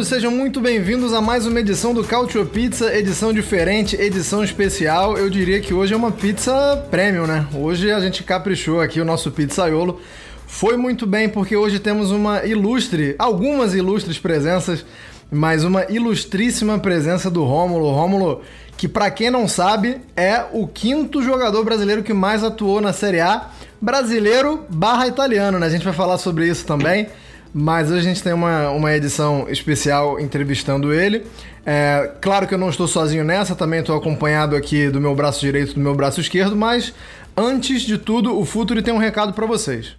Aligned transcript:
Todos, 0.00 0.08
sejam 0.08 0.30
muito 0.30 0.60
bem-vindos 0.60 1.12
a 1.12 1.20
mais 1.20 1.46
uma 1.46 1.60
edição 1.60 1.92
do 1.92 2.02
Cautio 2.02 2.46
Pizza, 2.46 2.94
edição 2.96 3.32
diferente, 3.32 3.96
edição 3.96 4.42
especial. 4.42 5.18
Eu 5.18 5.28
diria 5.28 5.60
que 5.60 5.74
hoje 5.74 5.92
é 5.92 5.96
uma 5.96 6.10
pizza 6.10 6.86
premium, 6.90 7.26
né? 7.26 7.46
Hoje 7.54 7.90
a 7.90 8.00
gente 8.00 8.22
caprichou 8.22 8.80
aqui 8.80 9.00
o 9.00 9.04
nosso 9.04 9.30
pizzaiolo. 9.30 10.00
Foi 10.46 10.76
muito 10.76 11.06
bem 11.06 11.28
porque 11.28 11.54
hoje 11.54 11.78
temos 11.78 12.10
uma 12.10 12.46
ilustre, 12.46 13.14
algumas 13.18 13.74
ilustres 13.74 14.18
presenças, 14.18 14.86
mas 15.30 15.64
uma 15.64 15.84
ilustríssima 15.90 16.78
presença 16.78 17.30
do 17.30 17.44
Rômulo. 17.44 17.90
Rômulo, 17.90 18.42
que 18.78 18.88
para 18.88 19.10
quem 19.10 19.30
não 19.30 19.46
sabe, 19.46 19.98
é 20.16 20.44
o 20.52 20.66
quinto 20.66 21.22
jogador 21.22 21.62
brasileiro 21.62 22.02
que 22.02 22.14
mais 22.14 22.42
atuou 22.42 22.80
na 22.80 22.92
Série 22.92 23.20
A, 23.20 23.50
brasileiro 23.80 24.64
barra 24.70 25.06
italiano, 25.06 25.58
né? 25.58 25.66
A 25.66 25.70
gente 25.70 25.84
vai 25.84 25.94
falar 25.94 26.16
sobre 26.16 26.48
isso 26.48 26.64
também. 26.64 27.06
Mas 27.52 27.90
hoje 27.90 28.00
a 28.00 28.02
gente 28.02 28.22
tem 28.22 28.32
uma, 28.32 28.70
uma 28.70 28.94
edição 28.94 29.46
especial 29.48 30.20
entrevistando 30.20 30.92
ele. 30.92 31.24
É, 31.66 32.12
claro 32.20 32.46
que 32.46 32.54
eu 32.54 32.58
não 32.58 32.70
estou 32.70 32.86
sozinho 32.86 33.24
nessa, 33.24 33.54
também 33.54 33.80
estou 33.80 33.96
acompanhado 33.96 34.56
aqui 34.56 34.88
do 34.88 35.00
meu 35.00 35.14
braço 35.14 35.40
direito 35.40 35.72
e 35.72 35.74
do 35.74 35.80
meu 35.80 35.94
braço 35.94 36.20
esquerdo, 36.20 36.56
mas 36.56 36.94
antes 37.36 37.82
de 37.82 37.98
tudo, 37.98 38.38
o 38.38 38.44
Futuri 38.44 38.82
tem 38.82 38.94
um 38.94 38.98
recado 38.98 39.32
para 39.32 39.46
vocês. 39.46 39.96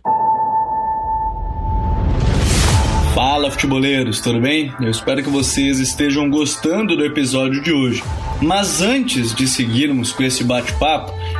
Fala 3.14 3.52
futeboleiros, 3.52 4.22
tudo 4.22 4.40
bem? 4.40 4.74
Eu 4.80 4.90
espero 4.90 5.22
que 5.22 5.30
vocês 5.30 5.80
estejam 5.80 6.30
gostando 6.30 6.96
do 6.96 7.06
episódio 7.06 7.62
de 7.62 7.74
hoje. 7.74 8.02
Mas 8.42 8.82
antes 8.82 9.36
de 9.36 9.48
seguirmos 9.48 10.14
com 10.14 10.24
esse 10.24 10.46
bate-papo, 10.46 11.12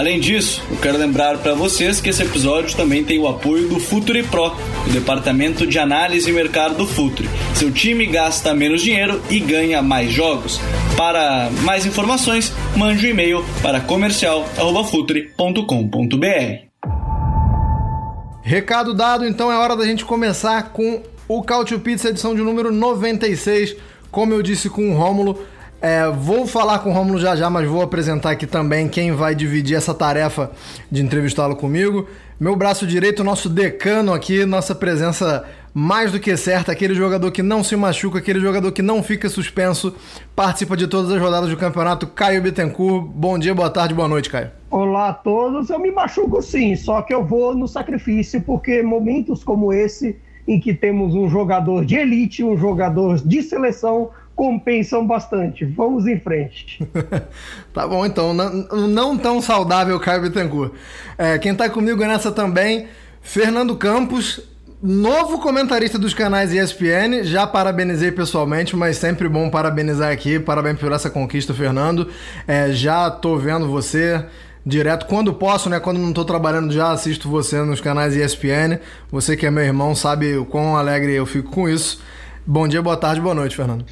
Além 0.00 0.18
disso, 0.18 0.64
eu 0.70 0.78
quero 0.78 0.96
lembrar 0.96 1.36
para 1.36 1.52
vocês 1.52 2.00
que 2.00 2.08
esse 2.08 2.22
episódio 2.22 2.74
também 2.74 3.04
tem 3.04 3.18
o 3.18 3.28
apoio 3.28 3.68
do 3.68 3.78
Futuri 3.78 4.22
Pro, 4.22 4.56
o 4.86 4.90
departamento 4.90 5.66
de 5.66 5.78
análise 5.78 6.30
e 6.30 6.32
mercado 6.32 6.74
do 6.74 6.86
Futuri. 6.86 7.28
Seu 7.54 7.70
time 7.70 8.06
gasta 8.06 8.54
menos 8.54 8.80
dinheiro 8.80 9.20
e 9.28 9.38
ganha 9.38 9.82
mais 9.82 10.10
jogos. 10.10 10.58
Para 10.96 11.50
mais 11.64 11.84
informações, 11.84 12.50
mande 12.74 13.06
um 13.06 13.10
e-mail 13.10 13.44
para 13.60 13.78
comercial@futuri.com.br. 13.78 16.22
Recado 18.42 18.94
dado, 18.94 19.26
então 19.26 19.52
é 19.52 19.58
hora 19.58 19.76
da 19.76 19.84
gente 19.84 20.06
começar 20.06 20.72
com 20.72 21.02
o 21.28 21.42
Cautio 21.42 21.78
Pizza 21.78 22.08
edição 22.08 22.34
de 22.34 22.40
número 22.40 22.72
96. 22.72 23.76
Como 24.10 24.32
eu 24.32 24.40
disse 24.40 24.70
com 24.70 24.92
o 24.92 24.94
Rômulo, 24.96 25.38
é, 25.82 26.08
vou 26.10 26.46
falar 26.46 26.80
com 26.80 26.90
o 26.90 26.92
Romulo 26.92 27.18
já 27.18 27.34
já, 27.34 27.48
mas 27.48 27.66
vou 27.66 27.80
apresentar 27.80 28.30
aqui 28.30 28.46
também 28.46 28.88
quem 28.88 29.12
vai 29.12 29.34
dividir 29.34 29.76
essa 29.76 29.94
tarefa 29.94 30.50
de 30.90 31.02
entrevistá-lo 31.02 31.56
comigo. 31.56 32.06
Meu 32.38 32.54
braço 32.54 32.86
direito, 32.86 33.24
nosso 33.24 33.48
decano 33.48 34.12
aqui, 34.12 34.44
nossa 34.44 34.74
presença 34.74 35.44
mais 35.72 36.10
do 36.10 36.18
que 36.18 36.36
certa, 36.36 36.72
aquele 36.72 36.94
jogador 36.94 37.30
que 37.30 37.42
não 37.42 37.62
se 37.62 37.76
machuca, 37.76 38.18
aquele 38.18 38.40
jogador 38.40 38.72
que 38.72 38.82
não 38.82 39.02
fica 39.02 39.28
suspenso, 39.28 39.94
participa 40.34 40.76
de 40.76 40.86
todas 40.86 41.12
as 41.12 41.20
rodadas 41.20 41.48
do 41.48 41.56
campeonato, 41.56 42.06
Caio 42.08 42.42
Bittencourt. 42.42 43.06
Bom 43.14 43.38
dia, 43.38 43.54
boa 43.54 43.70
tarde, 43.70 43.94
boa 43.94 44.08
noite, 44.08 44.28
Caio. 44.28 44.50
Olá 44.70 45.10
a 45.10 45.14
todos, 45.14 45.70
eu 45.70 45.78
me 45.78 45.90
machuco 45.90 46.42
sim, 46.42 46.74
só 46.76 47.02
que 47.02 47.14
eu 47.14 47.24
vou 47.24 47.54
no 47.54 47.68
sacrifício, 47.68 48.42
porque 48.42 48.82
momentos 48.82 49.44
como 49.44 49.72
esse, 49.72 50.16
em 50.46 50.58
que 50.58 50.74
temos 50.74 51.14
um 51.14 51.28
jogador 51.28 51.84
de 51.84 51.96
elite, 51.96 52.42
um 52.42 52.56
jogador 52.56 53.16
de 53.24 53.42
seleção, 53.42 54.10
compensam 54.40 55.06
bastante. 55.06 55.66
Vamos 55.66 56.06
em 56.06 56.18
frente. 56.18 56.82
tá 57.74 57.86
bom, 57.86 58.06
então. 58.06 58.32
Não, 58.32 58.88
não 58.88 59.18
tão 59.18 59.42
saudável, 59.42 60.00
Caio 60.00 60.22
Bittencourt. 60.22 60.72
É, 61.18 61.36
quem 61.36 61.54
tá 61.54 61.68
comigo 61.68 62.00
nessa 62.06 62.32
também, 62.32 62.86
Fernando 63.20 63.76
Campos, 63.76 64.40
novo 64.82 65.40
comentarista 65.40 65.98
dos 65.98 66.14
canais 66.14 66.54
ESPN. 66.54 67.22
Já 67.22 67.46
parabenizei 67.46 68.10
pessoalmente, 68.10 68.74
mas 68.74 68.96
sempre 68.96 69.28
bom 69.28 69.50
parabenizar 69.50 70.10
aqui. 70.10 70.40
Parabéns 70.40 70.78
por 70.78 70.90
essa 70.90 71.10
conquista, 71.10 71.52
Fernando. 71.52 72.08
É, 72.48 72.72
já 72.72 73.10
tô 73.10 73.36
vendo 73.36 73.68
você 73.68 74.24
direto 74.64 75.04
quando 75.04 75.34
posso, 75.34 75.68
né? 75.68 75.78
Quando 75.78 75.98
não 75.98 76.14
tô 76.14 76.24
trabalhando, 76.24 76.72
já 76.72 76.92
assisto 76.92 77.28
você 77.28 77.60
nos 77.60 77.82
canais 77.82 78.16
ESPN. 78.16 78.78
Você 79.12 79.36
que 79.36 79.44
é 79.44 79.50
meu 79.50 79.64
irmão 79.64 79.94
sabe 79.94 80.34
o 80.38 80.46
quão 80.46 80.78
alegre 80.78 81.12
eu 81.12 81.26
fico 81.26 81.50
com 81.50 81.68
isso. 81.68 82.00
Bom 82.46 82.66
dia, 82.66 82.80
boa 82.80 82.96
tarde, 82.96 83.20
boa 83.20 83.34
noite, 83.34 83.54
Fernando. 83.54 83.84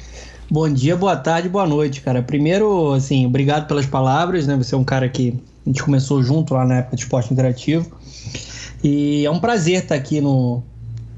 Bom 0.51 0.67
dia, 0.67 0.97
boa 0.97 1.15
tarde, 1.15 1.47
boa 1.47 1.67
noite, 1.67 2.01
cara. 2.01 2.23
Primeiro, 2.23 2.93
assim, 2.93 3.23
obrigado 3.23 3.67
pelas 3.67 3.85
palavras, 3.85 4.47
né? 4.47 4.57
Você 4.57 4.73
é 4.73 4.77
um 4.79 4.83
cara 4.83 5.07
que 5.07 5.39
a 5.63 5.69
gente 5.69 5.83
começou 5.83 6.23
junto 6.23 6.55
lá 6.55 6.65
na 6.65 6.77
época 6.77 6.95
de 6.95 7.03
esporte 7.03 7.31
interativo. 7.31 7.95
E 8.83 9.23
é 9.23 9.29
um 9.29 9.39
prazer 9.39 9.83
estar 9.83 9.93
aqui 9.93 10.19
no, 10.19 10.63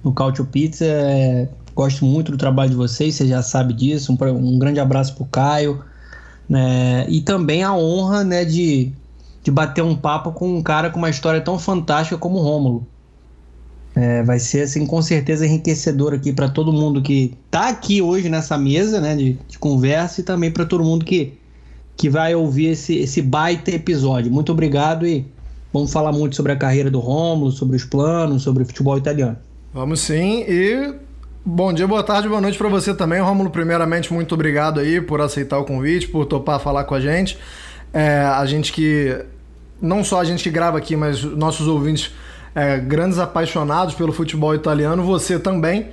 no 0.04 0.12
Cautio 0.12 0.44
Pizza. 0.44 0.84
É, 0.84 1.48
gosto 1.74 2.04
muito 2.04 2.30
do 2.30 2.38
trabalho 2.38 2.72
de 2.72 2.76
vocês, 2.76 3.16
você 3.16 3.26
já 3.26 3.42
sabe 3.42 3.74
disso. 3.74 4.12
Um, 4.12 4.36
um 4.36 4.60
grande 4.60 4.82
abraço 4.82 5.16
pro 5.16 5.24
Caio. 5.24 5.82
Né? 6.50 7.06
E 7.08 7.22
também 7.22 7.64
a 7.64 7.74
honra 7.74 8.26
né, 8.26 8.44
de, 8.44 8.92
de 9.42 9.50
bater 9.50 9.82
um 9.82 9.96
papo 9.96 10.34
com 10.34 10.58
um 10.58 10.62
cara 10.62 10.90
com 10.90 10.98
uma 10.98 11.10
história 11.10 11.40
tão 11.40 11.58
fantástica 11.58 12.18
como 12.18 12.38
o 12.38 12.42
Rômulo. 12.42 12.86
É, 13.94 14.24
vai 14.24 14.40
ser, 14.40 14.62
assim, 14.62 14.86
com 14.86 15.02
certeza 15.02 15.46
enriquecedor 15.46 16.14
aqui 16.14 16.32
para 16.32 16.48
todo 16.48 16.72
mundo 16.72 17.02
que 17.02 17.34
está 17.46 17.68
aqui 17.68 18.02
hoje 18.02 18.30
nessa 18.30 18.58
mesa, 18.58 19.02
né, 19.02 19.16
de, 19.16 19.38
de 19.48 19.60
conversa 19.60 20.22
e 20.22 20.24
também 20.24 20.50
para 20.50 20.66
todo 20.66 20.84
mundo 20.84 21.04
que, 21.04 21.34
que 21.98 22.10
vai 22.10 22.34
ouvir 22.34 22.68
esse, 22.68 22.98
esse 22.98 23.22
baita 23.22 23.70
episódio. 23.70 24.32
Muito 24.32 24.52
obrigado 24.52 25.06
e 25.06 25.26
vamos 25.74 25.92
falar 25.92 26.14
muito 26.14 26.38
sobre 26.38 26.54
a 26.54 26.56
carreira 26.56 26.90
do 26.90 27.00
Rômulo, 27.00 27.52
sobre 27.52 27.76
os 27.76 27.84
planos, 27.84 28.44
sobre 28.44 28.64
o 28.64 28.66
futebol 28.66 28.98
italiano. 28.98 29.38
Vamos 29.74 30.00
sim 30.00 30.46
e 30.48 30.94
bom 31.46 31.74
dia, 31.74 31.88
boa 31.88 32.04
tarde, 32.04 32.30
boa 32.30 32.42
noite 32.42 32.58
para 32.58 32.70
você 32.70 32.94
também, 32.94 33.20
Rômulo. 33.20 33.50
Primeiramente, 33.50 34.14
muito 34.14 34.34
obrigado 34.36 34.80
aí 34.80 35.02
por 35.02 35.20
aceitar 35.20 35.60
o 35.60 35.66
convite, 35.66 36.08
por 36.08 36.26
topar 36.26 36.62
falar 36.62 36.86
com 36.86 36.96
a 36.96 37.00
gente. 37.02 37.38
É, 37.94 38.22
a 38.22 38.46
gente 38.46 38.72
que 38.72 39.18
não 39.82 40.04
só 40.04 40.22
a 40.22 40.24
gente 40.24 40.44
que 40.44 40.50
grava 40.50 40.78
aqui, 40.78 40.96
mas 40.96 41.24
nossos 41.24 41.68
ouvintes 41.68 42.12
é, 42.54 42.78
grandes 42.78 43.20
apaixonados 43.20 43.96
pelo 43.96 44.12
futebol 44.12 44.54
italiano, 44.54 45.04
você 45.04 45.40
também. 45.40 45.88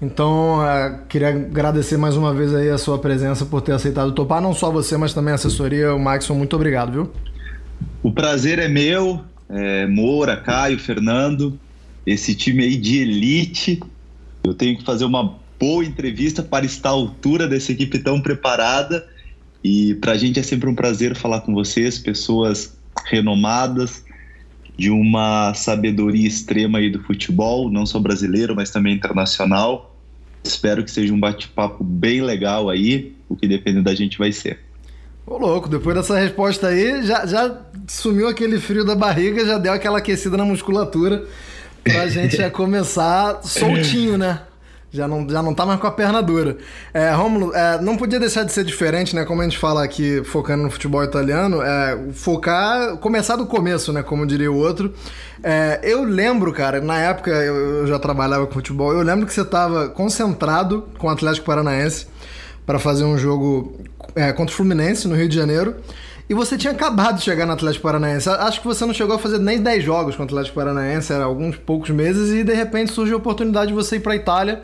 Então, 0.00 0.66
é, 0.66 0.98
queria 1.08 1.28
agradecer 1.28 1.96
mais 1.96 2.16
uma 2.16 2.34
vez 2.34 2.54
aí 2.54 2.68
a 2.68 2.78
sua 2.78 2.98
presença 2.98 3.46
por 3.46 3.60
ter 3.60 3.72
aceitado 3.72 4.12
topar, 4.12 4.40
não 4.40 4.52
só 4.52 4.70
você, 4.70 4.96
mas 4.96 5.14
também 5.14 5.32
a 5.32 5.36
assessoria, 5.36 5.94
o 5.94 5.98
Maxson, 5.98 6.34
muito 6.34 6.56
obrigado, 6.56 6.92
viu? 6.92 7.10
O 8.02 8.10
prazer 8.10 8.58
é 8.58 8.68
meu, 8.68 9.20
é, 9.48 9.86
Moura, 9.86 10.36
Caio, 10.36 10.78
Fernando, 10.78 11.58
esse 12.06 12.34
time 12.34 12.64
aí 12.64 12.76
de 12.76 12.98
elite. 12.98 13.80
Eu 14.42 14.54
tenho 14.54 14.76
que 14.76 14.84
fazer 14.84 15.04
uma 15.04 15.36
boa 15.58 15.84
entrevista 15.84 16.42
para 16.42 16.66
estar 16.66 16.88
à 16.88 16.92
altura 16.92 17.46
dessa 17.46 17.70
equipe 17.70 17.98
tão 18.00 18.20
preparada. 18.20 19.06
E 19.62 19.94
para 19.94 20.12
a 20.12 20.18
gente 20.18 20.40
é 20.40 20.42
sempre 20.42 20.68
um 20.68 20.74
prazer 20.74 21.14
falar 21.14 21.42
com 21.42 21.54
vocês, 21.54 21.98
pessoas 21.98 22.76
renomadas, 23.06 24.04
de 24.76 24.90
uma 24.90 25.52
sabedoria 25.54 26.26
extrema 26.26 26.78
aí 26.78 26.90
do 26.90 27.02
futebol, 27.02 27.70
não 27.70 27.86
só 27.86 27.98
brasileiro, 27.98 28.54
mas 28.54 28.70
também 28.70 28.94
internacional. 28.94 29.94
Espero 30.42 30.84
que 30.84 30.90
seja 30.90 31.12
um 31.12 31.20
bate-papo 31.20 31.84
bem 31.84 32.20
legal 32.20 32.68
aí, 32.68 33.14
o 33.28 33.36
que 33.36 33.46
depende 33.46 33.82
da 33.82 33.94
gente 33.94 34.18
vai 34.18 34.32
ser. 34.32 34.58
Ô 35.26 35.38
louco, 35.38 35.68
depois 35.68 35.94
dessa 35.94 36.18
resposta 36.18 36.68
aí, 36.68 37.04
já, 37.04 37.24
já 37.26 37.60
sumiu 37.86 38.28
aquele 38.28 38.58
frio 38.58 38.84
da 38.84 38.96
barriga, 38.96 39.46
já 39.46 39.56
deu 39.56 39.72
aquela 39.72 39.98
aquecida 39.98 40.36
na 40.36 40.44
musculatura. 40.44 41.24
pra 41.84 42.06
gente 42.08 42.36
já 42.36 42.50
começar 42.50 43.40
soltinho, 43.44 44.18
né? 44.18 44.40
Já 44.92 45.08
não, 45.08 45.26
já 45.26 45.42
não 45.42 45.54
tá 45.54 45.64
mais 45.64 45.80
com 45.80 45.86
a 45.86 45.90
perna 45.90 46.22
dura. 46.22 46.58
É, 46.92 47.10
Romulo, 47.12 47.54
é, 47.54 47.80
não 47.80 47.96
podia 47.96 48.20
deixar 48.20 48.44
de 48.44 48.52
ser 48.52 48.62
diferente, 48.62 49.16
né? 49.16 49.24
Como 49.24 49.40
a 49.40 49.44
gente 49.44 49.56
fala 49.56 49.82
aqui, 49.82 50.22
focando 50.22 50.64
no 50.64 50.70
futebol 50.70 51.02
italiano, 51.02 51.62
é, 51.62 51.98
focar, 52.12 52.98
começar 52.98 53.36
do 53.36 53.46
começo, 53.46 53.90
né? 53.90 54.02
Como 54.02 54.26
diria 54.26 54.52
o 54.52 54.56
outro. 54.56 54.92
É, 55.42 55.80
eu 55.82 56.04
lembro, 56.04 56.52
cara, 56.52 56.78
na 56.82 56.98
época 56.98 57.30
eu, 57.30 57.56
eu, 57.78 57.86
já 57.86 57.98
trabalhava 57.98 58.46
com 58.46 58.52
futebol, 58.52 58.92
eu 58.92 59.02
lembro 59.02 59.26
que 59.26 59.32
você 59.32 59.44
tava 59.44 59.88
concentrado 59.88 60.86
com 60.98 61.06
o 61.06 61.10
Atlético 61.10 61.46
Paranaense 61.46 62.06
para 62.66 62.78
fazer 62.78 63.04
um 63.04 63.16
jogo 63.16 63.80
é, 64.14 64.30
contra 64.30 64.52
o 64.52 64.56
Fluminense 64.56 65.08
no 65.08 65.16
Rio 65.16 65.28
de 65.28 65.34
Janeiro. 65.34 65.76
E 66.32 66.34
você 66.34 66.56
tinha 66.56 66.72
acabado 66.72 67.18
de 67.18 67.24
chegar 67.24 67.44
no 67.44 67.52
Atlético 67.52 67.82
Paranaense. 67.82 68.26
Acho 68.30 68.62
que 68.62 68.66
você 68.66 68.86
não 68.86 68.94
chegou 68.94 69.16
a 69.16 69.18
fazer 69.18 69.38
nem 69.38 69.60
10 69.60 69.84
jogos 69.84 70.16
com 70.16 70.22
o 70.22 70.24
Atlético 70.24 70.54
Paranaense, 70.54 71.12
era 71.12 71.24
alguns 71.24 71.58
poucos 71.58 71.90
meses, 71.90 72.30
e 72.30 72.42
de 72.42 72.54
repente 72.54 72.90
surgiu 72.90 73.16
a 73.16 73.18
oportunidade 73.18 73.66
de 73.66 73.74
você 73.74 73.96
ir 73.96 74.00
para 74.00 74.14
a 74.14 74.16
Itália 74.16 74.62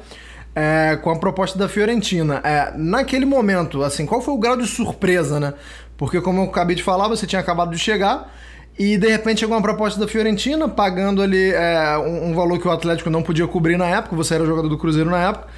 é, 0.56 0.98
com 1.02 1.10
a 1.10 1.18
proposta 1.18 1.58
da 1.58 1.68
Fiorentina. 1.68 2.40
É, 2.42 2.72
naquele 2.74 3.26
momento, 3.26 3.82
assim, 3.82 4.06
qual 4.06 4.22
foi 4.22 4.32
o 4.32 4.38
grau 4.38 4.56
de 4.56 4.66
surpresa, 4.66 5.38
né? 5.38 5.52
Porque, 5.98 6.22
como 6.22 6.40
eu 6.40 6.44
acabei 6.44 6.74
de 6.74 6.82
falar, 6.82 7.06
você 7.06 7.26
tinha 7.26 7.40
acabado 7.40 7.70
de 7.70 7.78
chegar. 7.78 8.34
E 8.78 8.96
de 8.96 9.08
repente 9.08 9.40
chegou 9.40 9.54
uma 9.54 9.62
proposta 9.62 10.00
da 10.00 10.08
Fiorentina, 10.08 10.70
pagando 10.70 11.20
ali 11.20 11.50
é, 11.50 11.98
um, 11.98 12.30
um 12.30 12.34
valor 12.34 12.58
que 12.58 12.66
o 12.66 12.70
Atlético 12.70 13.10
não 13.10 13.22
podia 13.22 13.46
cobrir 13.46 13.76
na 13.76 13.88
época, 13.88 14.16
você 14.16 14.36
era 14.36 14.46
jogador 14.46 14.70
do 14.70 14.78
Cruzeiro 14.78 15.10
na 15.10 15.22
época. 15.22 15.48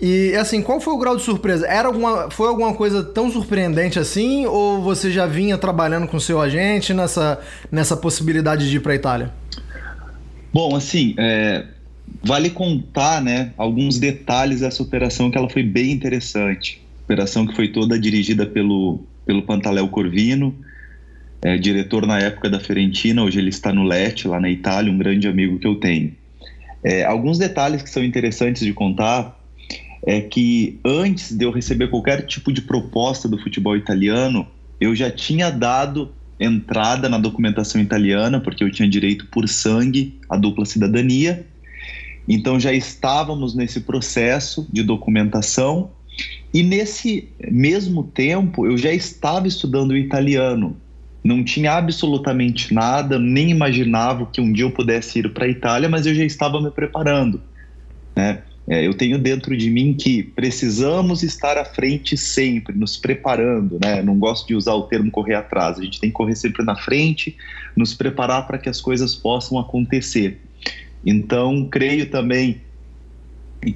E 0.00 0.34
assim, 0.34 0.62
qual 0.62 0.80
foi 0.80 0.92
o 0.92 0.98
grau 0.98 1.16
de 1.16 1.22
surpresa? 1.22 1.66
Era 1.66 1.88
alguma, 1.88 2.30
foi 2.30 2.48
alguma 2.48 2.74
coisa 2.74 3.04
tão 3.04 3.30
surpreendente 3.30 3.98
assim 3.98 4.46
ou 4.46 4.82
você 4.82 5.10
já 5.10 5.26
vinha 5.26 5.56
trabalhando 5.56 6.08
com 6.08 6.18
seu 6.18 6.40
agente 6.40 6.92
nessa, 6.92 7.40
nessa 7.70 7.96
possibilidade 7.96 8.68
de 8.68 8.76
ir 8.76 8.80
para 8.80 8.92
a 8.92 8.96
Itália? 8.96 9.32
Bom, 10.52 10.74
assim, 10.74 11.14
é, 11.16 11.66
vale 12.22 12.50
contar, 12.50 13.22
né, 13.22 13.52
alguns 13.56 13.98
detalhes 13.98 14.60
dessa 14.60 14.82
operação 14.82 15.30
que 15.30 15.38
ela 15.38 15.48
foi 15.48 15.62
bem 15.62 15.92
interessante. 15.92 16.82
Operação 17.04 17.46
que 17.46 17.54
foi 17.54 17.68
toda 17.68 17.98
dirigida 17.98 18.44
pelo 18.44 19.00
pelo 19.24 19.42
Pantaleo 19.42 19.88
Corvino, 19.88 20.54
é, 21.40 21.56
diretor 21.56 22.06
na 22.06 22.18
época 22.18 22.48
da 22.48 22.60
Fiorentina, 22.60 23.22
hoje 23.22 23.38
ele 23.38 23.48
está 23.48 23.72
no 23.72 23.82
Lete, 23.82 24.28
lá 24.28 24.40
na 24.40 24.50
Itália, 24.50 24.92
um 24.92 24.98
grande 24.98 25.26
amigo 25.26 25.58
que 25.58 25.66
eu 25.66 25.76
tenho. 25.76 26.12
É, 26.82 27.04
alguns 27.04 27.38
detalhes 27.38 27.82
que 27.82 27.90
são 27.90 28.04
interessantes 28.04 28.64
de 28.64 28.72
contar 28.72 29.38
é 30.04 30.20
que 30.20 30.80
antes 30.84 31.32
de 31.32 31.44
eu 31.44 31.50
receber 31.50 31.88
qualquer 31.88 32.26
tipo 32.26 32.52
de 32.52 32.62
proposta 32.62 33.28
do 33.28 33.38
futebol 33.38 33.76
italiano, 33.76 34.46
eu 34.80 34.94
já 34.94 35.10
tinha 35.10 35.50
dado 35.50 36.10
entrada 36.40 37.08
na 37.08 37.18
documentação 37.18 37.80
italiana, 37.80 38.40
porque 38.40 38.64
eu 38.64 38.70
tinha 38.70 38.88
direito 38.88 39.26
por 39.26 39.48
sangue 39.48 40.18
à 40.28 40.36
dupla 40.36 40.64
cidadania. 40.64 41.46
Então 42.28 42.58
já 42.58 42.72
estávamos 42.72 43.54
nesse 43.54 43.80
processo 43.80 44.66
de 44.72 44.82
documentação 44.82 45.90
e 46.52 46.62
nesse 46.62 47.28
mesmo 47.50 48.04
tempo 48.04 48.66
eu 48.66 48.76
já 48.76 48.92
estava 48.92 49.46
estudando 49.46 49.92
o 49.92 49.96
italiano. 49.96 50.76
Não 51.24 51.44
tinha 51.44 51.74
absolutamente 51.74 52.74
nada, 52.74 53.18
nem 53.18 53.50
imaginava 53.50 54.26
que 54.26 54.40
um 54.40 54.52
dia 54.52 54.64
eu 54.64 54.72
pudesse 54.72 55.20
ir 55.20 55.32
para 55.32 55.44
a 55.44 55.48
Itália, 55.48 55.88
mas 55.88 56.06
eu 56.06 56.14
já 56.14 56.24
estava 56.24 56.60
me 56.60 56.70
preparando. 56.70 57.40
Né? 58.16 58.42
É, 58.68 58.86
eu 58.86 58.94
tenho 58.94 59.18
dentro 59.18 59.56
de 59.56 59.68
mim 59.68 59.94
que 59.94 60.22
precisamos 60.22 61.22
estar 61.22 61.58
à 61.58 61.64
frente 61.64 62.16
sempre, 62.16 62.76
nos 62.76 62.96
preparando, 62.96 63.78
né? 63.82 64.02
Não 64.02 64.16
gosto 64.16 64.46
de 64.46 64.54
usar 64.54 64.74
o 64.74 64.82
termo 64.82 65.10
correr 65.10 65.34
atrás, 65.34 65.78
a 65.78 65.82
gente 65.82 65.98
tem 65.98 66.10
que 66.10 66.14
correr 66.14 66.36
sempre 66.36 66.64
na 66.64 66.76
frente, 66.76 67.36
nos 67.76 67.92
preparar 67.92 68.46
para 68.46 68.58
que 68.58 68.68
as 68.68 68.80
coisas 68.80 69.14
possam 69.16 69.58
acontecer. 69.58 70.40
Então, 71.04 71.68
creio 71.68 72.08
também 72.08 72.60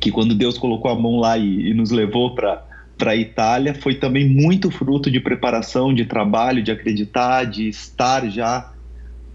que 0.00 0.10
quando 0.10 0.34
Deus 0.34 0.56
colocou 0.56 0.90
a 0.90 0.94
mão 0.94 1.18
lá 1.18 1.36
e, 1.36 1.70
e 1.70 1.74
nos 1.74 1.90
levou 1.90 2.34
para 2.34 2.64
para 2.96 3.10
a 3.10 3.16
Itália 3.16 3.74
foi 3.74 3.96
também 3.96 4.26
muito 4.26 4.70
fruto 4.70 5.10
de 5.10 5.20
preparação, 5.20 5.92
de 5.92 6.06
trabalho, 6.06 6.62
de 6.62 6.70
acreditar, 6.70 7.44
de 7.44 7.68
estar 7.68 8.28
já 8.30 8.72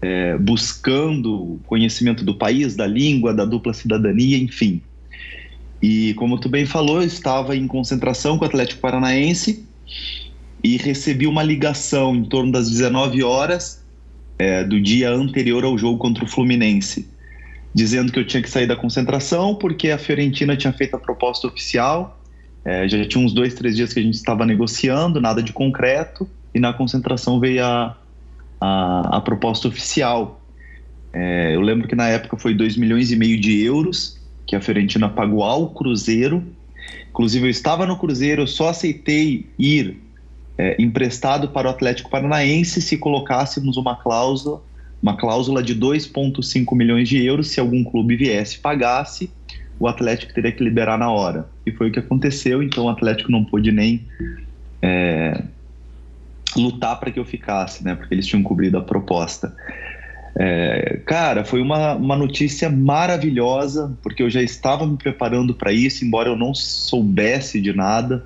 é, 0.00 0.36
buscando 0.36 1.60
conhecimento 1.66 2.24
do 2.24 2.34
país, 2.34 2.74
da 2.74 2.86
língua, 2.86 3.32
da 3.32 3.44
dupla 3.44 3.72
cidadania, 3.72 4.36
enfim. 4.36 4.82
E 5.82 6.14
como 6.14 6.38
tu 6.38 6.48
bem 6.48 6.64
falou, 6.64 7.02
eu 7.02 7.06
estava 7.06 7.56
em 7.56 7.66
concentração 7.66 8.38
com 8.38 8.44
o 8.44 8.48
Atlético 8.48 8.80
Paranaense 8.80 9.66
e 10.62 10.76
recebi 10.76 11.26
uma 11.26 11.42
ligação 11.42 12.14
em 12.14 12.24
torno 12.24 12.52
das 12.52 12.70
19 12.70 13.24
horas 13.24 13.84
é, 14.38 14.62
do 14.62 14.80
dia 14.80 15.10
anterior 15.10 15.64
ao 15.64 15.76
jogo 15.76 15.98
contra 15.98 16.24
o 16.24 16.28
Fluminense, 16.28 17.10
dizendo 17.74 18.12
que 18.12 18.18
eu 18.20 18.24
tinha 18.24 18.40
que 18.40 18.48
sair 18.48 18.68
da 18.68 18.76
concentração 18.76 19.56
porque 19.56 19.90
a 19.90 19.98
Fiorentina 19.98 20.56
tinha 20.56 20.72
feito 20.72 20.94
a 20.94 21.00
proposta 21.00 21.48
oficial. 21.48 22.22
É, 22.64 22.88
já 22.88 23.04
tinha 23.04 23.24
uns 23.24 23.32
dois, 23.32 23.52
três 23.54 23.74
dias 23.74 23.92
que 23.92 23.98
a 23.98 24.02
gente 24.02 24.14
estava 24.14 24.46
negociando, 24.46 25.20
nada 25.20 25.42
de 25.42 25.52
concreto, 25.52 26.30
e 26.54 26.60
na 26.60 26.72
concentração 26.72 27.40
veio 27.40 27.64
a, 27.64 27.98
a, 28.60 29.16
a 29.16 29.20
proposta 29.20 29.66
oficial. 29.66 30.40
É, 31.12 31.56
eu 31.56 31.60
lembro 31.60 31.88
que 31.88 31.96
na 31.96 32.08
época 32.08 32.36
foi 32.36 32.54
2 32.54 32.76
milhões 32.76 33.10
e 33.10 33.16
meio 33.16 33.40
de 33.40 33.60
euros 33.62 34.21
que 34.52 34.56
a 34.56 34.60
Fiorentina 34.60 35.08
pagou 35.08 35.42
ao 35.42 35.70
Cruzeiro. 35.70 36.44
Inclusive, 37.08 37.46
eu 37.46 37.50
estava 37.50 37.86
no 37.86 37.96
Cruzeiro, 37.96 38.42
eu 38.42 38.46
só 38.46 38.68
aceitei 38.68 39.46
ir 39.58 39.96
é, 40.58 40.76
emprestado 40.78 41.48
para 41.48 41.68
o 41.68 41.70
Atlético 41.70 42.10
Paranaense 42.10 42.82
se 42.82 42.98
colocássemos 42.98 43.78
uma 43.78 43.96
cláusula, 43.96 44.62
uma 45.02 45.16
cláusula 45.16 45.62
de 45.62 45.74
2,5 45.74 46.76
milhões 46.76 47.08
de 47.08 47.24
euros. 47.24 47.48
Se 47.48 47.60
algum 47.60 47.82
clube 47.82 48.14
viesse 48.14 48.58
pagasse, 48.58 49.30
o 49.80 49.88
Atlético 49.88 50.34
teria 50.34 50.52
que 50.52 50.62
liberar 50.62 50.98
na 50.98 51.10
hora. 51.10 51.48
E 51.64 51.72
foi 51.72 51.88
o 51.88 51.92
que 51.92 52.00
aconteceu, 52.00 52.62
então 52.62 52.84
o 52.84 52.88
Atlético 52.90 53.32
não 53.32 53.42
pôde 53.42 53.72
nem 53.72 54.04
é, 54.82 55.44
lutar 56.54 57.00
para 57.00 57.10
que 57.10 57.18
eu 57.18 57.24
ficasse, 57.24 57.82
né? 57.82 57.94
Porque 57.94 58.12
eles 58.12 58.26
tinham 58.26 58.42
cobrido 58.42 58.76
a 58.76 58.82
proposta. 58.82 59.56
É, 60.34 61.00
cara, 61.04 61.44
foi 61.44 61.60
uma, 61.60 61.94
uma 61.94 62.16
notícia 62.16 62.70
maravilhosa, 62.70 63.96
porque 64.02 64.22
eu 64.22 64.30
já 64.30 64.42
estava 64.42 64.86
me 64.86 64.96
preparando 64.96 65.54
para 65.54 65.72
isso, 65.72 66.04
embora 66.04 66.28
eu 66.28 66.36
não 66.36 66.54
soubesse 66.54 67.60
de 67.60 67.72
nada, 67.74 68.24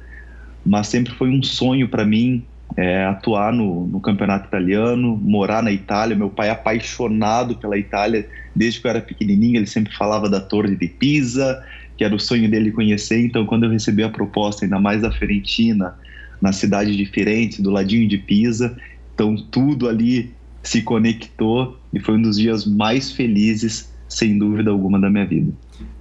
mas 0.64 0.86
sempre 0.86 1.12
foi 1.12 1.30
um 1.30 1.42
sonho 1.42 1.88
para 1.88 2.04
mim 2.04 2.44
é, 2.76 3.04
atuar 3.04 3.52
no, 3.52 3.86
no, 3.86 4.00
campeonato 4.00 4.46
italiano, 4.46 5.16
morar 5.16 5.62
na 5.62 5.72
Itália. 5.72 6.16
Meu 6.16 6.30
pai 6.30 6.48
é 6.48 6.50
apaixonado 6.50 7.56
pela 7.56 7.78
Itália 7.78 8.28
desde 8.54 8.80
que 8.80 8.86
eu 8.86 8.90
era 8.90 9.00
pequenininho, 9.00 9.58
ele 9.58 9.66
sempre 9.66 9.94
falava 9.94 10.28
da 10.28 10.40
Torre 10.40 10.76
de 10.76 10.88
Pisa, 10.88 11.62
que 11.96 12.04
era 12.04 12.14
o 12.14 12.20
sonho 12.20 12.50
dele 12.50 12.70
conhecer. 12.70 13.20
Então, 13.24 13.44
quando 13.46 13.64
eu 13.64 13.70
recebi 13.70 14.02
a 14.02 14.08
proposta, 14.08 14.64
ainda 14.64 14.78
mais 14.78 15.02
da 15.02 15.10
Fiorentina, 15.10 15.94
na 16.40 16.52
cidade 16.52 16.96
de 16.96 17.06
Firenze, 17.06 17.62
do 17.62 17.70
ladinho 17.70 18.08
de 18.08 18.18
Pisa, 18.18 18.76
então 19.14 19.36
tudo 19.36 19.88
ali 19.88 20.34
se 20.68 20.82
conectou 20.82 21.76
e 21.92 22.00
foi 22.00 22.16
um 22.16 22.22
dos 22.22 22.36
dias 22.36 22.66
mais 22.66 23.12
felizes, 23.12 23.92
sem 24.08 24.38
dúvida 24.38 24.70
alguma, 24.70 25.00
da 25.00 25.08
minha 25.08 25.26
vida. 25.26 25.52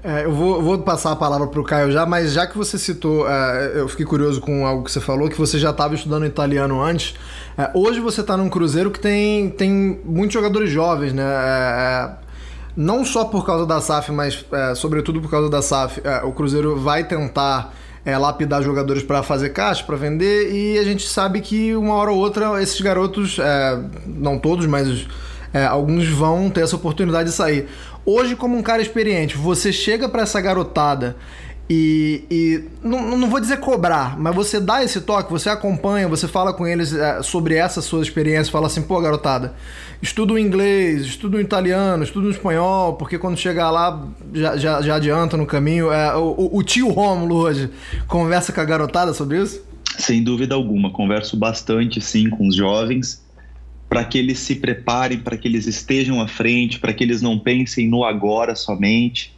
É, 0.04 0.26
eu 0.26 0.32
vou, 0.32 0.62
vou, 0.62 0.78
passar 0.80 1.12
a 1.12 1.16
palavra 1.16 1.48
para 1.48 1.60
o 1.60 1.64
Caio 1.64 1.92
já, 1.92 2.06
mas 2.06 2.32
já 2.32 2.48
que 2.48 2.58
você 2.58 2.78
citou, 2.78 3.28
é, 3.30 3.74
eu 3.76 3.88
fiquei 3.88 4.06
curioso 4.06 4.40
com 4.40 4.66
algo 4.66 4.84
que 4.84 4.92
você 4.92 5.02
falou, 5.02 5.30
que 5.30 5.38
você 5.38 5.60
já 5.60 5.72
estava 5.72 5.96
estudando 5.96 6.26
italiano 6.26 6.82
antes. 6.82 7.16
É, 7.58 7.70
hoje 7.74 8.00
você 8.00 8.22
está 8.22 8.38
num 8.38 8.50
cruzeiro 8.50 8.92
que 8.92 9.00
tem, 9.00 9.50
tem 9.50 10.00
muitos 10.06 10.34
jogadores 10.34 10.70
jovens, 10.70 11.14
né? 11.14 11.24
É, 11.24 11.26
é, 11.26 12.12
não 12.76 13.06
só 13.06 13.26
por 13.26 13.46
causa 13.46 13.66
da 13.66 13.82
SAF, 13.82 14.12
mas 14.12 14.46
é, 14.52 14.76
sobretudo 14.76 15.22
por 15.22 15.30
causa 15.30 15.50
da 15.50 15.62
SAF. 15.62 16.02
o 16.24 16.32
Cruzeiro 16.32 16.78
vai 16.80 17.04
tentar 17.04 17.74
é, 18.06 18.18
lapidar 18.18 18.62
jogadores 18.62 19.02
para 19.02 19.24
fazer 19.24 19.50
caixa, 19.50 19.84
para 19.84 19.96
vender, 19.96 20.52
e 20.54 20.78
a 20.78 20.84
gente 20.84 21.08
sabe 21.08 21.42
que 21.42 21.76
uma 21.76 21.96
hora 21.96 22.12
ou 22.12 22.18
outra 22.18 22.62
esses 22.62 22.80
garotos, 22.80 23.40
é, 23.40 23.80
não 24.06 24.38
todos, 24.38 24.68
mas 24.68 25.08
é, 25.52 25.66
alguns 25.66 26.08
vão 26.08 26.50
ter 26.50 26.62
essa 26.62 26.76
oportunidade 26.76 27.30
de 27.30 27.36
sair. 27.36 27.68
Hoje, 28.06 28.36
como 28.36 28.56
um 28.56 28.62
cara 28.62 28.82
experiente, 28.82 29.36
você 29.36 29.74
chega 29.74 30.08
para 30.08 30.22
essa 30.22 30.40
garotada 30.40 31.16
e, 31.68 32.24
e 32.30 32.64
não, 32.84 33.18
não, 33.18 33.28
vou 33.28 33.40
dizer 33.40 33.58
cobrar, 33.58 34.20
mas 34.20 34.36
você 34.36 34.60
dá 34.60 34.84
esse 34.84 35.02
toque, 35.02 35.32
você 35.32 35.50
acompanha, 35.50 36.08
você 36.08 36.28
fala 36.28 36.54
com 36.54 36.68
eles 36.68 36.94
é, 36.94 37.24
sobre 37.24 37.56
essa 37.56 37.82
sua 37.82 38.04
experiência, 38.04 38.52
fala 38.52 38.68
assim, 38.68 38.84
pô, 38.84 39.02
garotada, 39.02 39.56
estuda 40.00 40.34
o 40.34 40.40
inglês, 40.40 41.02
estuda 41.02 41.38
o 41.38 41.42
italiano, 41.42 42.04
estuda 42.04 42.28
o 42.28 42.30
espanhol, 42.30 42.94
porque 42.94 43.18
quando 43.18 43.36
chegar 43.36 43.72
lá 43.72 44.08
já, 44.32 44.56
já, 44.58 44.82
já 44.84 44.96
adianta 44.96 45.36
no 45.36 45.46
caminho. 45.48 45.92
É, 45.92 46.16
o, 46.16 46.52
o 46.54 46.62
tio 46.62 46.90
Rômulo 46.90 47.36
hoje 47.38 47.72
conversa 48.08 48.54
com 48.54 48.62
a 48.62 48.66
garotada 48.66 49.12
sobre 49.12 49.42
isso? 49.42 49.64
Sem 49.98 50.24
dúvida 50.24 50.54
alguma, 50.54 50.92
converso 50.92 51.36
bastante 51.36 52.00
sim 52.00 52.30
com 52.30 52.48
os 52.48 52.56
jovens 52.56 53.26
para 53.90 54.04
que 54.04 54.20
eles 54.20 54.38
se 54.40 54.56
preparem, 54.56 55.18
para 55.20 55.38
que 55.38 55.48
eles 55.48 55.66
estejam 55.66 56.22
à 56.22 56.28
frente, 56.28 56.80
para 56.80 56.94
que 56.94 57.04
eles 57.04 57.22
não 57.22 57.40
pensem 57.40 57.88
no 57.88 58.04
agora 58.04 58.56
somente 58.56 59.35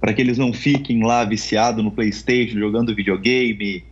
para 0.00 0.12
que 0.12 0.20
eles 0.20 0.38
não 0.38 0.52
fiquem 0.52 1.02
lá 1.02 1.24
viciados 1.24 1.82
no 1.82 1.90
PlayStation, 1.90 2.58
jogando 2.58 2.94
videogame, 2.94 3.84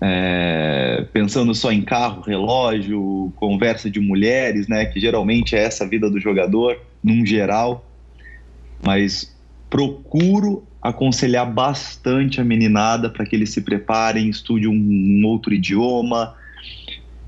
é, 0.00 1.06
pensando 1.12 1.54
só 1.54 1.70
em 1.70 1.82
carro, 1.82 2.22
relógio, 2.22 3.32
conversa 3.36 3.88
de 3.88 4.00
mulheres, 4.00 4.66
né? 4.66 4.84
Que 4.86 4.98
geralmente 4.98 5.54
é 5.54 5.62
essa 5.62 5.84
a 5.84 5.86
vida 5.86 6.10
do 6.10 6.18
jogador, 6.18 6.76
num 7.02 7.24
geral. 7.24 7.88
mas 8.84 9.32
procuro 9.70 10.66
aconselhar 10.82 11.50
bastante 11.50 12.40
a 12.40 12.44
meninada 12.44 13.08
para 13.08 13.24
que 13.24 13.36
eles 13.36 13.50
se 13.50 13.60
preparem, 13.60 14.28
estudem 14.28 14.68
um, 14.68 14.74
um 14.74 15.26
outro 15.26 15.54
idioma, 15.54 16.34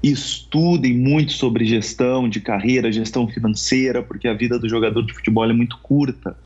estudem 0.02 0.92
muito 0.92 1.32
sobre 1.32 1.64
gestão 1.64 2.28
de 2.28 2.40
carreira, 2.40 2.92
gestão 2.92 3.26
financeira, 3.28 4.02
porque 4.02 4.28
a 4.28 4.34
vida 4.34 4.58
do 4.58 4.68
jogador 4.68 5.02
de 5.06 5.14
futebol 5.14 5.48
é 5.48 5.52
muito 5.52 5.78
curta. 5.78 6.36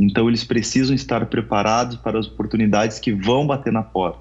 Então 0.00 0.28
eles 0.28 0.42
precisam 0.42 0.94
estar 0.94 1.26
preparados 1.26 1.96
para 1.96 2.18
as 2.18 2.26
oportunidades 2.26 2.98
que 2.98 3.12
vão 3.12 3.46
bater 3.46 3.70
na 3.70 3.82
porta. 3.82 4.18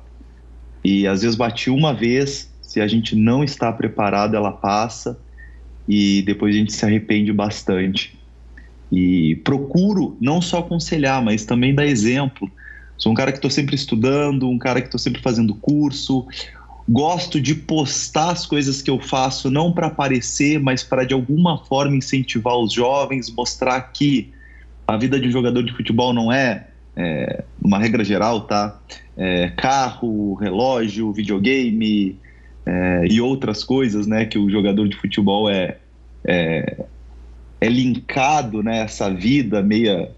E 0.83 1.07
às 1.07 1.21
vezes 1.21 1.37
bate 1.37 1.69
uma 1.69 1.93
vez, 1.93 2.53
se 2.61 2.81
a 2.81 2.87
gente 2.87 3.15
não 3.15 3.45
está 3.45 3.71
preparado, 3.71 4.35
ela 4.35 4.51
passa 4.51 5.17
e 5.87 6.21
depois 6.23 6.53
a 6.53 6.57
gente 6.57 6.73
se 6.73 6.85
arrepende 6.85 7.31
bastante. 7.31 8.19
E 8.91 9.37
procuro 9.45 10.17
não 10.19 10.41
só 10.41 10.59
aconselhar, 10.59 11.23
mas 11.23 11.45
também 11.45 11.73
dar 11.73 11.85
exemplo. 11.85 12.51
Sou 12.97 13.13
um 13.13 13.15
cara 13.15 13.31
que 13.31 13.37
estou 13.37 13.49
sempre 13.49 13.75
estudando, 13.75 14.49
um 14.49 14.57
cara 14.57 14.81
que 14.81 14.87
estou 14.87 14.99
sempre 14.99 15.21
fazendo 15.21 15.55
curso. 15.55 16.27
Gosto 16.87 17.39
de 17.39 17.55
postar 17.55 18.31
as 18.31 18.45
coisas 18.45 18.81
que 18.81 18.91
eu 18.91 18.99
faço, 18.99 19.49
não 19.49 19.71
para 19.71 19.87
aparecer, 19.87 20.59
mas 20.59 20.83
para 20.83 21.05
de 21.05 21.13
alguma 21.13 21.57
forma 21.57 21.95
incentivar 21.95 22.57
os 22.57 22.73
jovens, 22.73 23.31
mostrar 23.31 23.79
que 23.93 24.33
a 24.89 24.97
vida 24.97 25.19
de 25.19 25.27
um 25.27 25.31
jogador 25.31 25.61
de 25.61 25.71
futebol 25.71 26.11
não 26.13 26.33
é, 26.33 26.65
é 26.95 27.43
uma 27.63 27.77
regra 27.77 28.03
geral, 28.03 28.41
tá? 28.41 28.81
É, 29.15 29.49
carro, 29.49 30.33
relógio, 30.33 31.13
videogame 31.13 32.17
é, 32.65 33.05
e 33.07 33.21
outras 33.21 33.63
coisas, 33.63 34.07
né? 34.07 34.25
Que 34.25 34.39
o 34.39 34.49
jogador 34.49 34.89
de 34.89 34.97
futebol 34.97 35.47
é, 35.47 35.77
é, 36.25 36.85
é 37.61 37.69
linkado 37.69 38.63
né, 38.63 38.87
vida 39.15 39.61
meia 39.61 40.09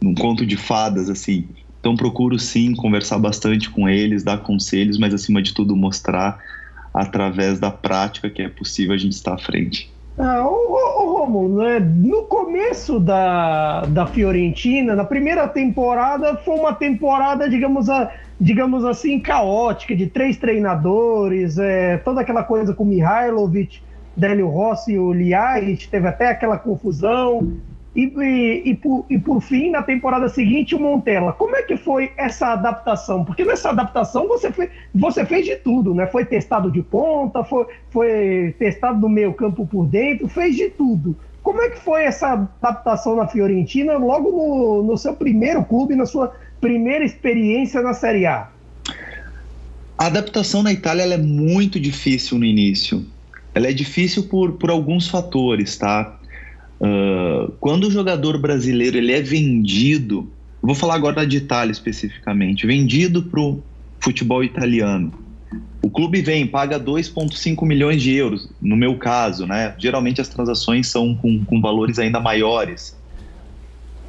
num 0.00 0.14
conto 0.14 0.46
de 0.46 0.56
fadas 0.56 1.10
assim. 1.10 1.48
Então 1.80 1.96
procuro 1.96 2.38
sim 2.38 2.76
conversar 2.76 3.18
bastante 3.18 3.68
com 3.68 3.88
eles, 3.88 4.22
dar 4.22 4.38
conselhos, 4.38 4.98
mas 4.98 5.12
acima 5.12 5.42
de 5.42 5.52
tudo 5.52 5.74
mostrar 5.74 6.38
através 6.94 7.58
da 7.58 7.72
prática 7.72 8.30
que 8.30 8.40
é 8.40 8.48
possível 8.48 8.94
a 8.94 8.98
gente 8.98 9.14
estar 9.14 9.34
à 9.34 9.38
frente. 9.38 9.90
Ah, 10.16 10.46
o, 11.20 11.24
Romulo, 11.24 11.62
né? 11.62 11.78
no 11.78 12.22
começo 12.24 12.98
da, 12.98 13.82
da 13.82 14.06
Fiorentina, 14.06 14.94
na 14.94 15.04
primeira 15.04 15.46
temporada, 15.46 16.36
foi 16.36 16.58
uma 16.58 16.74
temporada, 16.74 17.48
digamos, 17.48 17.88
a, 17.88 18.10
digamos 18.40 18.84
assim, 18.84 19.20
caótica, 19.20 19.94
de 19.94 20.06
três 20.06 20.36
treinadores, 20.36 21.58
é, 21.58 21.98
toda 21.98 22.22
aquela 22.22 22.42
coisa 22.42 22.74
com 22.74 22.84
Mihailovic, 22.84 23.80
Délio 24.16 24.48
Rossi 24.48 24.92
e 24.92 24.98
o 24.98 25.12
teve 25.90 26.08
até 26.08 26.28
aquela 26.28 26.58
confusão. 26.58 27.56
E, 27.94 28.04
e, 28.04 28.70
e, 28.70 28.74
por, 28.76 29.04
e 29.10 29.18
por 29.18 29.40
fim, 29.40 29.70
na 29.70 29.82
temporada 29.82 30.28
seguinte, 30.28 30.74
o 30.74 30.80
Montella. 30.80 31.32
Como 31.32 31.56
é 31.56 31.62
que 31.62 31.76
foi 31.76 32.12
essa 32.16 32.52
adaptação? 32.52 33.24
Porque 33.24 33.44
nessa 33.44 33.70
adaptação 33.70 34.28
você 34.28 34.52
fez, 34.52 34.70
você 34.94 35.24
fez 35.26 35.44
de 35.44 35.56
tudo, 35.56 35.94
né? 35.94 36.06
Foi 36.06 36.24
testado 36.24 36.70
de 36.70 36.82
ponta, 36.82 37.42
foi, 37.42 37.66
foi 37.90 38.54
testado 38.58 39.00
no 39.00 39.08
meio 39.08 39.34
campo 39.34 39.66
por 39.66 39.86
dentro, 39.86 40.28
fez 40.28 40.54
de 40.56 40.70
tudo. 40.70 41.16
Como 41.42 41.60
é 41.60 41.70
que 41.70 41.80
foi 41.80 42.04
essa 42.04 42.48
adaptação 42.62 43.16
na 43.16 43.26
Fiorentina 43.26 43.96
logo 43.96 44.30
no, 44.30 44.82
no 44.84 44.96
seu 44.96 45.14
primeiro 45.14 45.64
clube, 45.64 45.96
na 45.96 46.06
sua 46.06 46.32
primeira 46.60 47.04
experiência 47.04 47.82
na 47.82 47.92
Série 47.92 48.26
A? 48.26 48.48
A 49.98 50.06
adaptação 50.06 50.62
na 50.62 50.72
Itália 50.72 51.02
é 51.02 51.18
muito 51.18 51.80
difícil 51.80 52.38
no 52.38 52.44
início 52.44 53.04
ela 53.54 53.68
é 53.68 53.72
difícil 53.72 54.24
por, 54.24 54.52
por 54.52 54.70
alguns 54.70 55.08
fatores, 55.08 55.76
tá? 55.76 56.18
Uh, 56.80 57.52
quando 57.60 57.88
o 57.88 57.90
jogador 57.90 58.38
brasileiro 58.38 58.96
ele 58.96 59.12
é 59.12 59.20
vendido, 59.20 60.30
vou 60.62 60.74
falar 60.74 60.94
agora 60.94 61.26
de 61.26 61.36
Itália 61.36 61.72
especificamente, 61.72 62.66
vendido 62.66 63.22
para 63.22 63.40
o 63.40 63.62
futebol 63.98 64.42
italiano. 64.42 65.12
O 65.82 65.90
clube 65.90 66.22
vem, 66.22 66.46
paga 66.46 66.78
2,5 66.78 67.66
milhões 67.66 68.02
de 68.02 68.14
euros, 68.14 68.48
no 68.60 68.76
meu 68.76 68.96
caso, 68.96 69.46
né? 69.46 69.74
Geralmente 69.78 70.20
as 70.20 70.28
transações 70.28 70.86
são 70.88 71.14
com, 71.14 71.44
com 71.44 71.60
valores 71.60 71.98
ainda 71.98 72.20
maiores. 72.20 72.96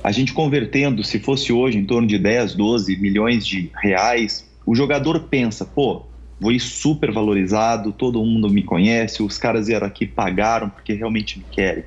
A 0.03 0.11
gente 0.11 0.33
convertendo, 0.33 1.03
se 1.03 1.19
fosse 1.19 1.53
hoje, 1.53 1.77
em 1.77 1.85
torno 1.85 2.07
de 2.07 2.17
10, 2.17 2.55
12 2.55 2.95
milhões 2.97 3.45
de 3.45 3.69
reais, 3.81 4.49
o 4.65 4.75
jogador 4.75 5.21
pensa, 5.21 5.65
pô, 5.65 6.03
vou 6.39 6.51
ir 6.51 6.59
super 6.59 7.11
valorizado, 7.11 7.91
todo 7.91 8.23
mundo 8.25 8.49
me 8.49 8.63
conhece, 8.63 9.21
os 9.21 9.37
caras 9.37 9.67
vieram 9.67 9.85
aqui, 9.85 10.05
pagaram 10.05 10.69
porque 10.69 10.93
realmente 10.93 11.37
me 11.37 11.45
querem. 11.51 11.83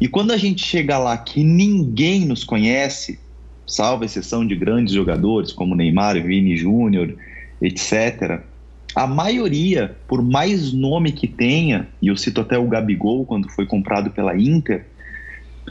E 0.00 0.08
quando 0.08 0.30
a 0.30 0.36
gente 0.36 0.64
chega 0.64 0.98
lá 0.98 1.16
que 1.18 1.44
ninguém 1.44 2.24
nos 2.24 2.42
conhece, 2.42 3.20
salvo 3.66 4.04
exceção 4.04 4.46
de 4.46 4.56
grandes 4.56 4.94
jogadores 4.94 5.52
como 5.52 5.76
Neymar, 5.76 6.20
Vini 6.22 6.56
Júnior, 6.56 7.14
etc., 7.60 8.40
a 8.96 9.06
maioria, 9.06 9.96
por 10.08 10.22
mais 10.22 10.72
nome 10.72 11.12
que 11.12 11.28
tenha, 11.28 11.88
e 12.02 12.08
eu 12.08 12.16
cito 12.16 12.40
até 12.40 12.58
o 12.58 12.66
Gabigol 12.66 13.24
quando 13.24 13.48
foi 13.50 13.64
comprado 13.66 14.10
pela 14.10 14.36
Inter, 14.36 14.86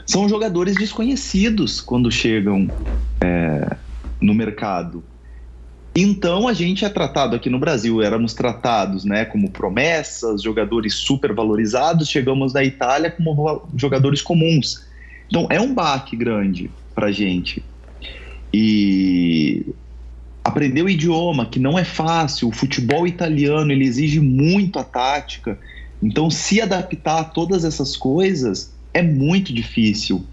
são 0.06 0.28
jogadores 0.28 0.76
desconhecidos 0.76 1.80
quando 1.80 2.10
chegam 2.10 2.72
é, 3.22 3.76
no 4.20 4.32
mercado. 4.32 5.04
Então 5.94 6.46
a 6.46 6.52
gente 6.52 6.84
é 6.84 6.88
tratado 6.88 7.34
aqui 7.34 7.50
no 7.50 7.58
Brasil, 7.58 8.00
éramos 8.00 8.32
tratados 8.32 9.04
né, 9.04 9.24
como 9.24 9.50
promessas, 9.50 10.42
jogadores 10.42 10.94
super 10.94 11.34
valorizados, 11.34 12.08
chegamos 12.08 12.52
na 12.52 12.62
Itália 12.62 13.10
como 13.10 13.62
jogadores 13.76 14.22
comuns. 14.22 14.86
Então 15.28 15.46
é 15.50 15.60
um 15.60 15.74
baque 15.74 16.16
grande 16.16 16.70
para 16.94 17.10
gente. 17.10 17.64
E 18.52 19.66
aprender 20.44 20.82
o 20.82 20.88
idioma, 20.88 21.46
que 21.46 21.58
não 21.58 21.78
é 21.78 21.84
fácil, 21.84 22.48
o 22.48 22.52
futebol 22.52 23.06
italiano 23.06 23.72
ele 23.72 23.84
exige 23.84 24.20
muito 24.20 24.78
a 24.78 24.84
tática. 24.84 25.58
Então 26.02 26.30
se 26.30 26.60
adaptar 26.60 27.20
a 27.20 27.24
todas 27.24 27.64
essas 27.64 27.96
coisas 27.96 28.72
é 28.94 29.02
muito 29.02 29.52
difícil. 29.52 30.24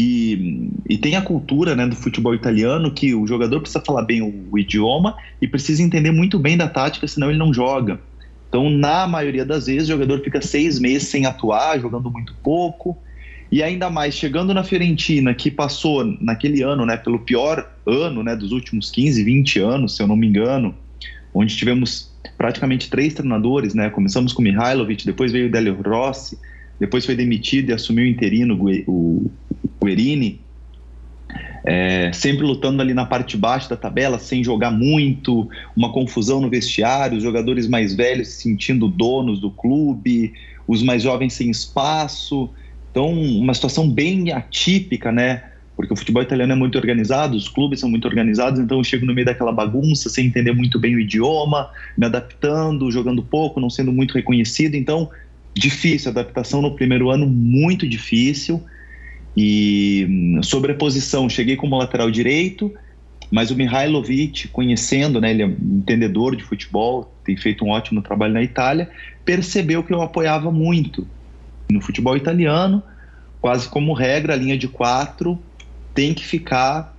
E, 0.00 0.70
e 0.88 0.96
tem 0.96 1.16
a 1.16 1.20
cultura 1.20 1.74
né, 1.74 1.84
do 1.84 1.96
futebol 1.96 2.32
italiano 2.32 2.92
que 2.92 3.16
o 3.16 3.26
jogador 3.26 3.58
precisa 3.58 3.82
falar 3.84 4.02
bem 4.02 4.22
o, 4.22 4.44
o, 4.48 4.56
idioma 4.56 5.16
e 5.42 5.48
precisa 5.48 5.82
entender 5.82 6.12
muito 6.12 6.38
bem 6.38 6.56
da 6.56 6.68
tática, 6.68 7.08
senão 7.08 7.30
ele 7.30 7.38
não 7.38 7.52
joga. 7.52 7.98
Então, 8.48 8.70
na 8.70 9.08
maioria 9.08 9.44
das 9.44 9.66
vezes, 9.66 9.88
o 9.88 9.92
jogador 9.92 10.20
fica 10.20 10.40
seis 10.40 10.78
meses 10.78 11.08
sem 11.08 11.26
atuar, 11.26 11.80
jogando 11.80 12.08
muito 12.12 12.32
pouco. 12.44 12.96
E 13.50 13.60
ainda 13.60 13.90
mais, 13.90 14.14
chegando 14.14 14.54
na 14.54 14.62
Fiorentina, 14.62 15.34
que 15.34 15.50
passou 15.50 16.04
naquele 16.20 16.62
ano, 16.62 16.86
né, 16.86 16.96
pelo 16.96 17.18
pior 17.18 17.68
ano 17.84 18.22
né, 18.22 18.36
dos 18.36 18.52
últimos 18.52 18.92
15, 18.92 19.24
20 19.24 19.58
anos, 19.58 19.96
se 19.96 20.02
eu 20.02 20.06
não 20.06 20.14
me 20.14 20.28
engano, 20.28 20.76
onde 21.34 21.56
tivemos 21.56 22.12
praticamente 22.36 22.88
três 22.88 23.14
treinadores, 23.14 23.74
né? 23.74 23.90
Começamos 23.90 24.32
com 24.32 24.42
Mihailovic, 24.42 25.04
depois 25.04 25.32
veio 25.32 25.48
o 25.48 25.50
Delio 25.50 25.82
Rossi, 25.82 26.38
depois 26.78 27.04
foi 27.04 27.14
demitido 27.14 27.70
e 27.70 27.72
assumiu 27.72 28.04
o 28.04 28.08
interino, 28.08 28.58
o, 28.86 29.30
Guerini, 29.82 30.40
é, 31.64 32.12
sempre 32.12 32.44
lutando 32.44 32.80
ali 32.80 32.94
na 32.94 33.04
parte 33.04 33.30
de 33.30 33.36
baixo 33.36 33.68
da 33.68 33.76
tabela, 33.76 34.18
sem 34.18 34.42
jogar 34.42 34.70
muito, 34.70 35.48
uma 35.76 35.92
confusão 35.92 36.40
no 36.40 36.48
vestiário, 36.48 37.16
os 37.16 37.22
jogadores 37.22 37.68
mais 37.68 37.94
velhos 37.94 38.28
se 38.28 38.42
sentindo 38.42 38.88
donos 38.88 39.40
do 39.40 39.50
clube, 39.50 40.32
os 40.66 40.82
mais 40.82 41.02
jovens 41.02 41.32
sem 41.34 41.50
espaço. 41.50 42.50
Então, 42.90 43.12
uma 43.12 43.54
situação 43.54 43.88
bem 43.90 44.32
atípica, 44.32 45.12
né? 45.12 45.44
Porque 45.76 45.92
o 45.92 45.96
futebol 45.96 46.22
italiano 46.22 46.52
é 46.52 46.56
muito 46.56 46.76
organizado, 46.76 47.36
os 47.36 47.48
clubes 47.48 47.78
são 47.78 47.88
muito 47.88 48.08
organizados, 48.08 48.58
então 48.58 48.78
eu 48.78 48.84
chego 48.84 49.06
no 49.06 49.14
meio 49.14 49.26
daquela 49.26 49.52
bagunça, 49.52 50.08
sem 50.08 50.26
entender 50.26 50.52
muito 50.52 50.78
bem 50.78 50.96
o 50.96 51.00
idioma, 51.00 51.70
me 51.96 52.06
adaptando, 52.06 52.90
jogando 52.90 53.22
pouco, 53.22 53.60
não 53.60 53.70
sendo 53.70 53.92
muito 53.92 54.14
reconhecido. 54.14 54.74
Então, 54.74 55.08
difícil, 55.56 56.10
adaptação 56.10 56.62
no 56.62 56.74
primeiro 56.74 57.10
ano, 57.10 57.26
muito 57.26 57.88
difícil. 57.88 58.64
E 59.36 60.06
hum, 60.08 60.42
sobre 60.42 60.72
a 60.72 60.74
posição, 60.74 61.28
cheguei 61.28 61.56
como 61.56 61.76
lateral 61.76 62.10
direito, 62.10 62.72
mas 63.30 63.50
o 63.50 63.56
Mihailovic, 63.56 64.48
conhecendo, 64.48 65.20
né, 65.20 65.30
ele 65.30 65.42
é 65.42 65.46
um 65.46 65.78
entendedor 65.78 66.34
de 66.34 66.42
futebol, 66.42 67.14
tem 67.24 67.36
feito 67.36 67.64
um 67.64 67.70
ótimo 67.70 68.02
trabalho 68.02 68.34
na 68.34 68.42
Itália, 68.42 68.90
percebeu 69.24 69.82
que 69.82 69.92
eu 69.92 70.00
apoiava 70.00 70.50
muito 70.50 71.06
no 71.70 71.80
futebol 71.80 72.16
italiano, 72.16 72.82
quase 73.40 73.68
como 73.68 73.92
regra, 73.92 74.32
a 74.32 74.36
linha 74.36 74.56
de 74.56 74.66
quatro 74.66 75.38
tem 75.94 76.14
que 76.14 76.24
ficar 76.24 76.96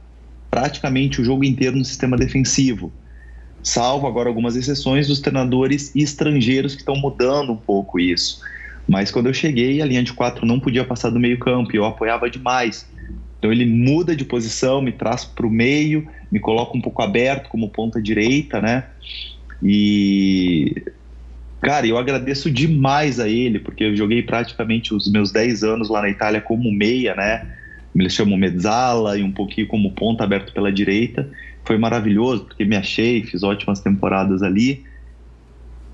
praticamente 0.52 1.22
o 1.22 1.24
jogo 1.24 1.44
inteiro 1.44 1.78
no 1.78 1.86
sistema 1.86 2.18
defensivo, 2.18 2.92
salvo 3.64 4.08
agora 4.08 4.30
algumas 4.30 4.56
exceções 4.56 5.08
dos 5.08 5.20
treinadores 5.20 5.96
estrangeiros 5.96 6.74
que 6.74 6.82
estão 6.82 6.96
mudando 6.96 7.52
um 7.52 7.58
pouco 7.58 8.00
isso. 8.00 8.40
Mas 8.88 9.12
quando 9.12 9.28
eu 9.28 9.34
cheguei, 9.34 9.82
a 9.82 9.86
linha 9.86 10.04
de 10.04 10.14
quatro 10.14 10.46
não 10.46 10.60
podia 10.60 10.84
passar 10.84 11.10
do 11.10 11.20
meio 11.20 11.38
campo 11.38 11.72
e 11.74 11.78
eu 11.78 11.86
apoiava 11.86 12.30
demais. 12.30 12.88
Então 13.38 13.52
ele 13.52 13.66
muda 13.66 14.16
de 14.16 14.26
posição, 14.26 14.82
me 14.82 14.92
traz 14.92 15.24
para 15.24 15.46
o 15.46 15.50
meio, 15.50 16.08
me 16.32 16.40
coloca 16.40 16.78
um 16.78 16.82
pouco 16.82 17.02
aberto 17.02 17.50
como 17.50 17.70
ponta 17.70 18.02
direita, 18.02 18.60
né? 18.62 18.86
E 19.62 20.84
cara, 21.62 21.86
eu 21.86 21.98
agradeço 21.98 22.50
demais 22.50 23.20
a 23.20 23.28
ele, 23.28 23.60
porque 23.60 23.84
eu 23.84 23.96
joguei 23.96 24.24
praticamente 24.24 24.94
os 24.94 25.12
meus 25.12 25.32
10 25.32 25.64
anos 25.64 25.90
lá 25.90 26.02
na 26.02 26.10
Itália 26.10 26.42
como 26.42 26.72
meia, 26.72 27.14
né? 27.16 27.48
eles 27.96 28.14
chamam 28.14 28.38
mezzala, 28.38 29.18
e 29.18 29.24
um 29.24 29.32
pouquinho 29.32 29.68
como 29.68 29.94
ponta 29.94 30.24
aberto 30.24 30.54
pela 30.54 30.72
direita. 30.72 31.30
Foi 31.70 31.78
maravilhoso, 31.78 32.46
porque 32.46 32.66
me 32.66 32.76
achei, 32.76 33.24
fiz 33.24 33.44
ótimas 33.44 33.80
temporadas 33.80 34.42
ali. 34.42 34.84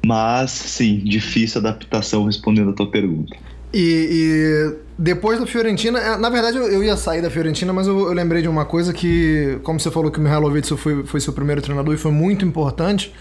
Mas, 0.06 0.50
sim, 0.52 1.02
difícil 1.04 1.60
adaptação 1.60 2.24
respondendo 2.24 2.70
a 2.70 2.74
tua 2.74 2.90
pergunta. 2.90 3.36
E, 3.74 4.08
e, 4.10 4.76
depois 4.98 5.38
da 5.38 5.46
Fiorentina, 5.46 6.00
é, 6.00 6.18
na 6.18 6.30
verdade 6.30 6.56
eu, 6.56 6.82
ia 6.82 6.96
sair 6.96 7.22
da 7.22 7.30
Fiorentina, 7.30 7.74
mas 7.74 7.88
eu, 7.88 8.08
eu, 8.08 8.14
lembrei 8.14 8.42
de 8.42 8.48
uma 8.48 8.64
coisa 8.64 8.94
que, 8.94 9.60
como 9.64 9.78
você 9.78 9.92
falou 9.92 10.10
que 10.10 10.18
o 10.18 10.22
Mihailovic 10.22 10.78
foi, 10.78 11.04
foi 11.04 11.20
seu 11.20 11.34
primeiro 11.34 11.62
treinador 11.62 11.94
e 11.94 11.98
foi 11.98 12.14
muito 12.14 12.46
importante 12.46 13.14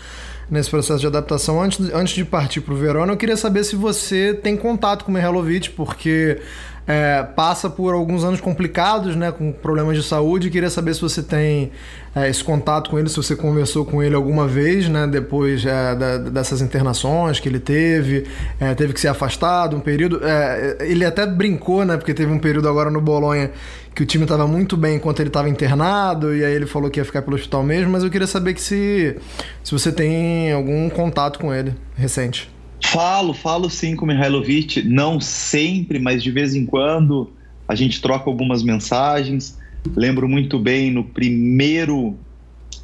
nesse 0.49 0.71
processo 0.71 1.01
de 1.01 1.09
adaptação. 1.09 1.61
Antes, 1.61 1.93
antes 1.93 2.15
de 2.15 2.25
partir 2.25 2.61
para 2.61 2.73
o 2.73 2.77
Verona, 2.77 3.15
eu 3.15 3.17
queria 3.17 3.37
saber 3.37 3.65
se 3.65 3.75
você 3.75 4.33
tem 4.33 4.57
contato 4.57 5.05
com 5.05 5.11
o 5.11 5.15
Mihailovic, 5.15 5.71
porque 5.71 6.39
é, 6.87 7.23
passa 7.23 7.71
por 7.71 7.95
alguns 7.95 8.25
anos 8.25 8.41
complicados, 8.41 9.17
né, 9.17 9.33
com 9.33 9.51
problemas 9.53 9.97
de 9.97 10.03
saúde. 10.03 10.51
Queria 10.51 10.71
saber 10.71 10.95
se 10.95 11.01
você 11.01 11.23
tem 11.23 11.73
é, 12.15 12.29
esse 12.29 12.45
contato 12.45 12.91
com 12.91 12.99
ele, 12.99 13.09
se 13.09 13.17
você 13.17 13.35
conversou 13.35 13.85
com 13.85 14.03
ele 14.03 14.15
alguma 14.15 14.47
vez, 14.47 14.89
né, 14.89 15.07
depois 15.07 15.65
é, 15.65 15.95
da, 15.95 16.19
dessas 16.19 16.61
internações 16.61 17.41
que 17.41 17.49
ele 17.49 17.59
teve, 17.59 18.27
é, 18.61 18.75
teve 18.75 18.93
que 18.93 19.01
ser 19.01 19.09
afastado 19.09 19.77
um 19.77 19.81
período. 19.81 20.21
É, 20.23 20.77
ele 20.81 21.05
até 21.05 21.27
brincou, 21.27 21.85
né, 21.85 21.97
porque 21.97 22.13
teve 22.13 22.31
um 22.31 22.39
período 22.39 22.69
agora 22.69 22.91
no 22.91 23.01
Bolonha 23.01 23.51
que 23.95 24.03
o 24.03 24.07
time 24.07 24.25
estava 24.25 24.47
muito 24.47 24.77
bem 24.77 24.97
enquanto 24.97 25.21
ele 25.21 25.29
estava 25.29 25.49
internado 25.49 26.35
e 26.35 26.45
aí 26.45 26.53
ele 26.53 26.67
falou 26.67 26.91
que 26.91 26.99
ia 26.99 27.05
ficar 27.05 27.23
pelo 27.23 27.37
hospital 27.37 27.63
mesmo. 27.63 27.93
Mas 27.93 28.03
eu 28.03 28.11
queria 28.11 28.27
saber 28.27 28.53
que 28.53 28.61
se, 28.61 29.17
se 29.63 29.73
você 29.73 29.93
tem 29.93 30.53
algum 30.53 30.91
contato 30.91 31.39
com 31.39 31.55
ele 31.55 31.75
recente. 31.97 32.54
Falo, 32.95 33.35
falo 33.35 33.69
sim 33.69 33.97
com 33.97 34.05
o 34.05 34.09
Mihailovic, 34.09 34.81
não 34.85 35.19
sempre, 35.19 35.99
mas 35.99 36.23
de 36.23 36.31
vez 36.31 36.55
em 36.55 36.65
quando 36.65 37.29
a 37.67 37.75
gente 37.75 38.01
troca 38.01 38.31
algumas 38.31 38.63
mensagens. 38.63 39.59
Lembro 39.97 40.29
muito 40.29 40.61
bem 40.61 40.93
no 40.93 41.03
primeiro 41.03 42.17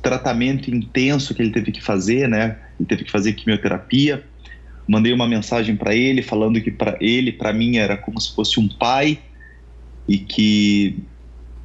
tratamento 0.02 0.68
intenso 0.68 1.32
que 1.32 1.40
ele 1.40 1.52
teve 1.52 1.70
que 1.70 1.80
fazer, 1.80 2.28
né? 2.28 2.58
Ele 2.76 2.88
teve 2.88 3.04
que 3.04 3.10
fazer 3.10 3.34
quimioterapia. 3.34 4.26
Mandei 4.88 5.12
uma 5.12 5.28
mensagem 5.28 5.76
para 5.76 5.94
ele 5.94 6.22
falando 6.22 6.60
que 6.60 6.72
para 6.72 6.98
ele, 7.00 7.30
para 7.30 7.52
mim, 7.52 7.76
era 7.76 7.96
como 7.96 8.20
se 8.20 8.34
fosse 8.34 8.58
um 8.58 8.66
pai 8.66 9.16
e 10.08 10.18
que 10.18 11.04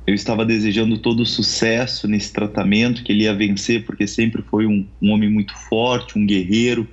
eu 0.05 0.13
estava 0.13 0.45
desejando 0.45 0.99
todo 0.99 1.25
sucesso 1.25 2.07
nesse 2.07 2.31
tratamento, 2.31 3.03
que 3.03 3.11
ele 3.11 3.23
ia 3.23 3.33
vencer, 3.33 3.85
porque 3.85 4.05
sempre 4.05 4.43
foi 4.43 4.67
um, 4.67 4.85
um 5.01 5.09
homem 5.09 5.31
muito 5.31 5.57
forte, 5.67 6.19
um 6.19 6.27
guerreiro 6.27 6.87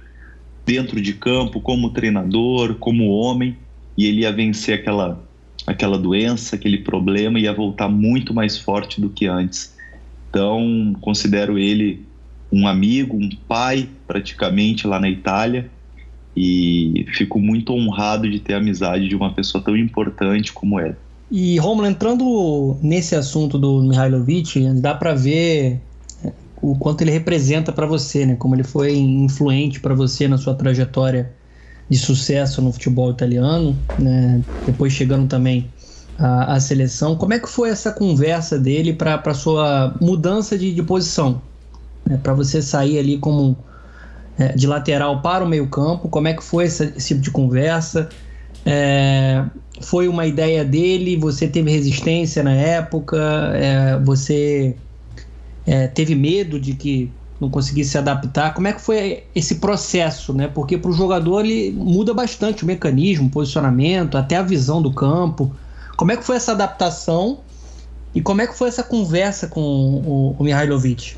dentro 0.64 1.00
de 1.00 1.12
campo, 1.14 1.60
como 1.60 1.90
treinador, 1.90 2.76
como 2.76 3.08
homem, 3.08 3.56
e 3.96 4.06
ele 4.06 4.20
ia 4.22 4.32
vencer 4.32 4.78
aquela, 4.78 5.22
aquela 5.66 5.98
doença, 5.98 6.56
aquele 6.56 6.78
problema, 6.78 7.38
ia 7.38 7.52
voltar 7.52 7.88
muito 7.88 8.32
mais 8.32 8.58
forte 8.58 9.00
do 9.00 9.10
que 9.10 9.26
antes. 9.26 9.74
Então, 10.30 10.96
considero 11.00 11.58
ele 11.58 12.04
um 12.50 12.66
amigo, 12.66 13.16
um 13.16 13.28
pai, 13.48 13.88
praticamente, 14.06 14.86
lá 14.86 15.00
na 15.00 15.08
Itália, 15.08 15.70
e 16.36 17.06
fico 17.14 17.38
muito 17.38 17.72
honrado 17.72 18.30
de 18.30 18.38
ter 18.38 18.54
a 18.54 18.58
amizade 18.58 19.08
de 19.08 19.16
uma 19.16 19.32
pessoa 19.32 19.62
tão 19.62 19.76
importante 19.76 20.52
como 20.52 20.80
ele. 20.80 20.94
E 21.30 21.58
Romulo, 21.58 21.86
entrando 21.86 22.76
nesse 22.82 23.14
assunto 23.14 23.58
do 23.58 23.82
Mihailovic, 23.82 24.60
dá 24.80 24.94
para 24.94 25.14
ver 25.14 25.80
o 26.62 26.76
quanto 26.76 27.02
ele 27.02 27.10
representa 27.10 27.72
para 27.72 27.84
você, 27.84 28.24
né? 28.24 28.36
Como 28.36 28.54
ele 28.54 28.62
foi 28.62 28.96
influente 28.96 29.80
para 29.80 29.94
você 29.94 30.28
na 30.28 30.38
sua 30.38 30.54
trajetória 30.54 31.32
de 31.90 31.98
sucesso 31.98 32.62
no 32.62 32.72
futebol 32.72 33.10
italiano, 33.10 33.76
né? 33.98 34.40
Depois 34.64 34.92
chegando 34.92 35.26
também 35.26 35.68
à, 36.16 36.54
à 36.54 36.60
seleção. 36.60 37.16
Como 37.16 37.34
é 37.34 37.40
que 37.40 37.48
foi 37.48 37.68
essa 37.68 37.90
conversa 37.90 38.56
dele 38.58 38.92
para 38.92 39.34
sua 39.34 39.94
mudança 40.00 40.56
de, 40.56 40.72
de 40.72 40.82
posição? 40.84 41.42
Né? 42.06 42.18
Para 42.22 42.32
você 42.32 42.62
sair 42.62 42.96
ali 42.96 43.18
como 43.18 43.56
é, 44.38 44.52
de 44.52 44.68
lateral 44.68 45.20
para 45.20 45.44
o 45.44 45.48
meio 45.48 45.66
campo, 45.66 46.08
como 46.08 46.28
é 46.28 46.32
que 46.32 46.44
foi 46.44 46.66
esse, 46.66 46.92
esse 46.96 47.08
tipo 47.08 47.20
de 47.20 47.30
conversa? 47.32 48.08
É, 48.64 49.44
foi 49.80 50.06
uma 50.06 50.26
ideia 50.26 50.64
dele? 50.64 51.16
Você 51.16 51.48
teve 51.48 51.72
resistência 51.72 52.44
na 52.44 52.54
época? 52.54 53.18
É, 53.56 53.98
você 53.98 54.76
é, 55.66 55.86
teve 55.86 56.14
medo 56.14 56.58
de 56.58 56.74
que 56.74 57.10
não 57.40 57.50
conseguisse 57.50 57.90
se 57.90 57.98
adaptar. 57.98 58.54
Como 58.54 58.68
é 58.68 58.72
que 58.72 58.80
foi 58.80 59.24
esse 59.34 59.56
processo, 59.56 60.32
né? 60.32 60.48
Porque 60.48 60.78
para 60.78 60.90
o 60.90 60.94
jogador 60.94 61.44
ele 61.44 61.72
muda 61.72 62.14
bastante 62.14 62.62
o 62.62 62.66
mecanismo, 62.66 63.26
o 63.26 63.30
posicionamento, 63.30 64.16
até 64.16 64.36
a 64.36 64.42
visão 64.42 64.80
do 64.80 64.92
campo. 64.92 65.52
Como 65.96 66.12
é 66.12 66.16
que 66.16 66.24
foi 66.24 66.36
essa 66.36 66.52
adaptação 66.52 67.40
e 68.14 68.20
como 68.20 68.40
é 68.40 68.46
que 68.46 68.56
foi 68.56 68.68
essa 68.68 68.82
conversa 68.82 69.48
com 69.48 69.60
o, 69.60 70.36
o 70.38 70.44
Mihailovic? 70.44 71.16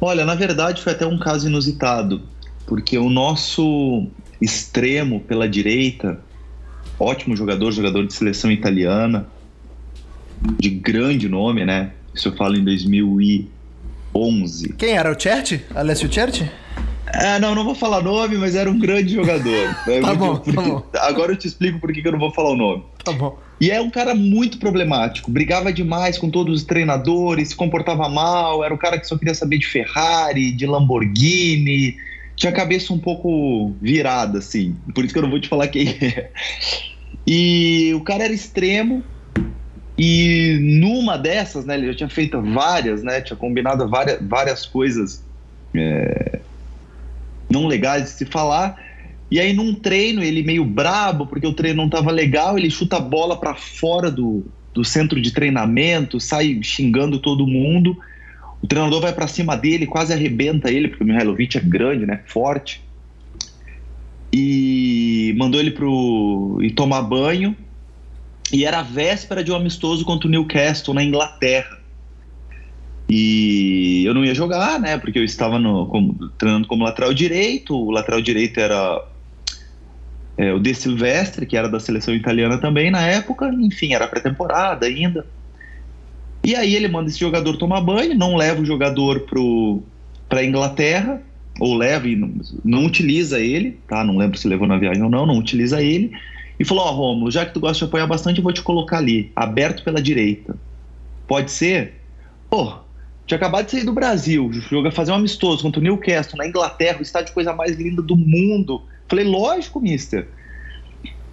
Olha, 0.00 0.24
na 0.24 0.34
verdade 0.34 0.82
foi 0.82 0.92
até 0.92 1.06
um 1.06 1.18
caso 1.18 1.48
inusitado, 1.48 2.22
porque 2.66 2.98
o 2.98 3.08
nosso 3.08 4.06
extremo 4.40 5.20
pela 5.20 5.48
direita, 5.48 6.20
ótimo 6.98 7.34
jogador, 7.34 7.72
jogador 7.72 8.06
de 8.06 8.12
seleção 8.12 8.50
italiana, 8.52 9.26
de 10.58 10.70
grande 10.70 11.28
nome, 11.28 11.64
né? 11.64 11.92
Isso 12.14 12.28
eu 12.28 12.36
falo 12.36 12.56
em 12.56 12.64
2000 12.64 13.20
e 13.20 13.50
11. 14.18 14.74
Quem 14.74 14.90
era? 14.90 15.10
O 15.10 15.20
Certi? 15.20 15.64
Alessio 15.74 16.12
Certi? 16.12 16.50
É, 17.14 17.38
não, 17.38 17.54
não 17.54 17.64
vou 17.64 17.74
falar 17.74 18.02
nome, 18.02 18.36
mas 18.36 18.54
era 18.54 18.70
um 18.70 18.78
grande 18.78 19.14
jogador. 19.14 19.76
É 19.88 20.00
tá, 20.00 20.14
bom, 20.14 20.36
porque, 20.36 20.52
tá 20.52 20.62
bom. 20.62 20.82
Agora 20.96 21.32
eu 21.32 21.36
te 21.36 21.46
explico 21.46 21.80
por 21.80 21.92
que 21.92 22.06
eu 22.06 22.12
não 22.12 22.18
vou 22.18 22.32
falar 22.32 22.50
o 22.50 22.56
nome. 22.56 22.84
Tá 23.02 23.12
bom. 23.12 23.38
E 23.60 23.70
é 23.70 23.80
um 23.80 23.90
cara 23.90 24.14
muito 24.14 24.58
problemático, 24.58 25.30
brigava 25.30 25.72
demais 25.72 26.18
com 26.18 26.30
todos 26.30 26.60
os 26.60 26.64
treinadores, 26.64 27.48
se 27.48 27.56
comportava 27.56 28.08
mal, 28.08 28.62
era 28.62 28.72
um 28.72 28.76
cara 28.76 28.98
que 28.98 29.06
só 29.06 29.16
queria 29.16 29.34
saber 29.34 29.58
de 29.58 29.66
Ferrari, 29.66 30.52
de 30.52 30.66
Lamborghini, 30.66 31.96
tinha 32.36 32.50
a 32.50 32.54
cabeça 32.54 32.92
um 32.92 32.98
pouco 32.98 33.74
virada, 33.80 34.38
assim. 34.38 34.76
Por 34.94 35.04
isso 35.04 35.12
que 35.12 35.18
eu 35.18 35.24
não 35.24 35.30
vou 35.30 35.40
te 35.40 35.48
falar 35.48 35.66
quem 35.68 35.88
é. 35.88 36.30
E 37.26 37.92
o 37.94 38.00
cara 38.00 38.24
era 38.24 38.32
extremo, 38.32 39.02
e 39.98 40.58
numa 40.60 41.18
dessas, 41.18 41.64
né, 41.64 41.74
ele 41.74 41.88
já 41.88 41.94
tinha 41.94 42.08
feito 42.08 42.40
várias, 42.40 43.02
né, 43.02 43.20
tinha 43.20 43.36
combinado 43.36 43.88
várias, 43.88 44.20
várias 44.22 44.64
coisas 44.64 45.24
é, 45.74 46.38
não 47.50 47.66
legais 47.66 48.04
de 48.04 48.10
se 48.10 48.24
falar. 48.24 48.80
E 49.28 49.40
aí 49.40 49.52
num 49.52 49.74
treino, 49.74 50.22
ele 50.22 50.44
meio 50.44 50.64
brabo, 50.64 51.26
porque 51.26 51.46
o 51.46 51.52
treino 51.52 51.78
não 51.78 51.86
estava 51.86 52.12
legal, 52.12 52.56
ele 52.56 52.70
chuta 52.70 52.98
a 52.98 53.00
bola 53.00 53.36
para 53.36 53.56
fora 53.56 54.08
do, 54.08 54.46
do 54.72 54.84
centro 54.84 55.20
de 55.20 55.32
treinamento, 55.32 56.20
sai 56.20 56.60
xingando 56.62 57.18
todo 57.18 57.44
mundo. 57.44 57.98
O 58.62 58.68
treinador 58.68 59.00
vai 59.00 59.12
para 59.12 59.26
cima 59.26 59.56
dele, 59.56 59.84
quase 59.84 60.12
arrebenta 60.12 60.70
ele, 60.70 60.86
porque 60.86 61.02
o 61.02 61.06
Mihailovic 61.06 61.58
é 61.58 61.60
grande, 61.60 62.06
né, 62.06 62.20
forte. 62.24 62.80
E 64.32 65.34
mandou 65.36 65.60
ele 65.60 65.72
pro 65.72 66.58
ir 66.62 66.70
tomar 66.70 67.02
banho 67.02 67.56
e 68.52 68.64
era 68.64 68.78
a 68.78 68.82
véspera 68.82 69.44
de 69.44 69.52
um 69.52 69.56
amistoso 69.56 70.04
contra 70.04 70.26
o 70.26 70.30
Newcastle 70.30 70.94
na 70.94 71.02
Inglaterra. 71.02 71.78
E 73.08 74.04
eu 74.04 74.12
não 74.12 74.24
ia 74.24 74.34
jogar, 74.34 74.78
né? 74.78 74.98
Porque 74.98 75.18
eu 75.18 75.24
estava 75.24 75.58
no, 75.58 75.86
como, 75.86 76.28
treinando 76.38 76.66
como 76.66 76.84
lateral 76.84 77.12
direito. 77.14 77.74
O 77.74 77.90
lateral 77.90 78.20
direito 78.20 78.58
era 78.60 79.02
é, 80.36 80.52
o 80.52 80.58
De 80.58 80.74
Silvestre, 80.74 81.46
que 81.46 81.56
era 81.56 81.68
da 81.68 81.80
seleção 81.80 82.14
italiana 82.14 82.58
também 82.58 82.90
na 82.90 83.06
época. 83.06 83.48
Enfim, 83.48 83.94
era 83.94 84.06
pré-temporada 84.06 84.86
ainda. 84.86 85.26
E 86.44 86.54
aí 86.54 86.74
ele 86.74 86.88
manda 86.88 87.08
esse 87.08 87.18
jogador 87.18 87.56
tomar 87.56 87.80
banho, 87.80 88.14
não 88.14 88.36
leva 88.36 88.60
o 88.60 88.66
jogador 88.66 89.26
para 90.28 90.40
a 90.40 90.44
Inglaterra, 90.44 91.20
ou 91.60 91.74
leva 91.74 92.06
e 92.06 92.14
não, 92.14 92.32
não 92.64 92.86
utiliza 92.86 93.40
ele, 93.40 93.78
tá? 93.88 94.04
Não 94.04 94.16
lembro 94.16 94.38
se 94.38 94.48
levou 94.48 94.66
na 94.66 94.78
viagem 94.78 95.02
ou 95.02 95.10
não, 95.10 95.26
não 95.26 95.38
utiliza 95.38 95.82
ele 95.82 96.12
e 96.58 96.64
falou: 96.64 96.84
Ó, 96.84 96.90
oh, 96.90 96.94
Romulo, 96.94 97.30
já 97.30 97.46
que 97.46 97.54
tu 97.54 97.60
gosta 97.60 97.78
de 97.78 97.84
apoiar 97.84 98.06
bastante, 98.06 98.38
eu 98.38 98.42
vou 98.42 98.52
te 98.52 98.62
colocar 98.62 98.98
ali, 98.98 99.32
aberto 99.36 99.84
pela 99.84 100.02
direita. 100.02 100.58
Pode 101.26 101.50
ser? 101.50 102.02
Pô, 102.50 102.72
tinha 103.26 103.36
acabado 103.36 103.66
de 103.66 103.72
sair 103.72 103.84
do 103.84 103.92
Brasil, 103.92 104.50
joga 104.52 104.90
fazer 104.90 105.12
um 105.12 105.16
amistoso 105.16 105.62
contra 105.62 105.80
o 105.80 105.82
Newcastle 105.82 106.38
na 106.38 106.46
Inglaterra, 106.46 106.98
o 106.98 107.02
estádio 107.02 107.34
coisa 107.34 107.52
mais 107.52 107.76
linda 107.76 108.02
do 108.02 108.16
mundo. 108.16 108.86
Falei: 109.08 109.24
lógico, 109.24 109.80
mister. 109.80 110.28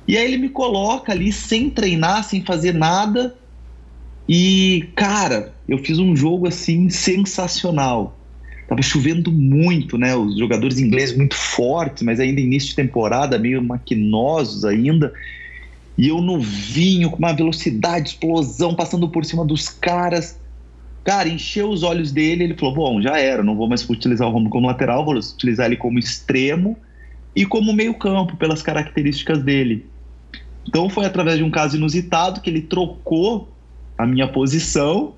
E 0.08 0.18
aí 0.18 0.26
ele 0.26 0.38
me 0.38 0.50
coloca 0.50 1.12
ali 1.12 1.32
sem 1.32 1.70
treinar, 1.70 2.24
sem 2.24 2.44
fazer 2.44 2.74
nada. 2.74 3.36
E, 4.28 4.92
cara, 4.96 5.56
eu 5.68 5.78
fiz 5.80 5.98
um 5.98 6.16
jogo 6.16 6.48
assim 6.48 6.90
sensacional. 6.90 8.25
Tava 8.68 8.82
chovendo 8.82 9.32
muito, 9.32 9.98
né? 9.98 10.16
Os 10.16 10.38
jogadores 10.38 10.80
ingleses 10.80 11.16
muito 11.16 11.36
fortes, 11.36 12.02
mas 12.02 12.20
ainda 12.20 12.42
início 12.42 12.70
de 12.70 12.76
temporada, 12.76 13.38
meio 13.38 13.64
maquinosos 13.64 14.66
ainda. 14.66 15.14
E 15.98 16.08
eu 16.08 16.20
novinho, 16.20 17.12
com 17.12 17.18
uma 17.18 17.34
velocidade, 17.34 18.10
explosão, 18.10 18.76
passando 18.76 19.08
por 19.08 19.24
cima 19.24 19.46
dos 19.46 19.70
caras. 19.70 20.40
Cara, 21.04 21.30
encheu 21.30 21.70
os 21.70 21.84
olhos 21.84 22.12
dele. 22.12 22.44
Ele 22.44 22.56
falou: 22.56 22.74
Bom, 22.74 23.02
já 23.02 23.20
era, 23.20 23.44
não 23.44 23.56
vou 23.56 23.70
mais 23.70 23.88
utilizar 23.88 24.28
o 24.28 24.32
Romulo 24.32 24.50
como 24.50 24.68
lateral, 24.68 25.06
vou 25.06 25.16
utilizar 25.16 25.68
ele 25.68 25.78
como 25.78 26.00
extremo 26.00 26.76
e 27.36 27.46
como 27.46 27.72
meio-campo, 27.72 28.36
pelas 28.36 28.62
características 28.64 29.44
dele. 29.44 29.86
Então 30.68 30.90
foi 30.90 31.06
através 31.06 31.38
de 31.38 31.44
um 31.44 31.52
caso 31.52 31.78
inusitado 31.78 32.42
que 32.42 32.50
ele 32.50 32.62
trocou 32.62 33.50
a 33.98 34.06
minha 34.08 34.28
posição 34.28 35.14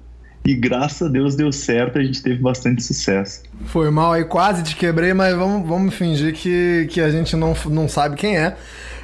e 0.48 0.56
graças 0.56 1.02
a 1.02 1.12
Deus 1.12 1.36
deu 1.36 1.52
certo, 1.52 2.00
a 2.00 2.02
gente 2.02 2.24
teve 2.24 2.42
bastante 2.42 2.82
sucesso. 2.82 3.42
Foi 3.66 3.92
mal 3.92 4.14
aí, 4.14 4.24
quase 4.24 4.64
te 4.64 4.78
quebrei, 4.78 5.14
mas 5.14 5.36
vamos, 5.36 5.68
vamos 5.68 5.94
fingir 5.94 6.34
que, 6.34 6.88
que 6.90 7.02
a 7.02 7.10
gente 7.10 7.36
não, 7.36 7.54
não 7.66 7.90
sabe 7.90 8.16
quem 8.16 8.38
é. 8.38 8.56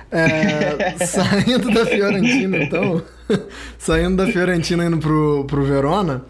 é 0.09 0.95
saindo 1.05 1.69
da 1.69 1.85
Fiorentina, 1.85 2.63
então, 2.63 3.03
saindo 3.77 4.15
da 4.15 4.31
Fiorentina 4.31 4.85
indo 4.85 4.97
pro, 4.99 5.43
pro 5.43 5.65
Verona, 5.65 6.21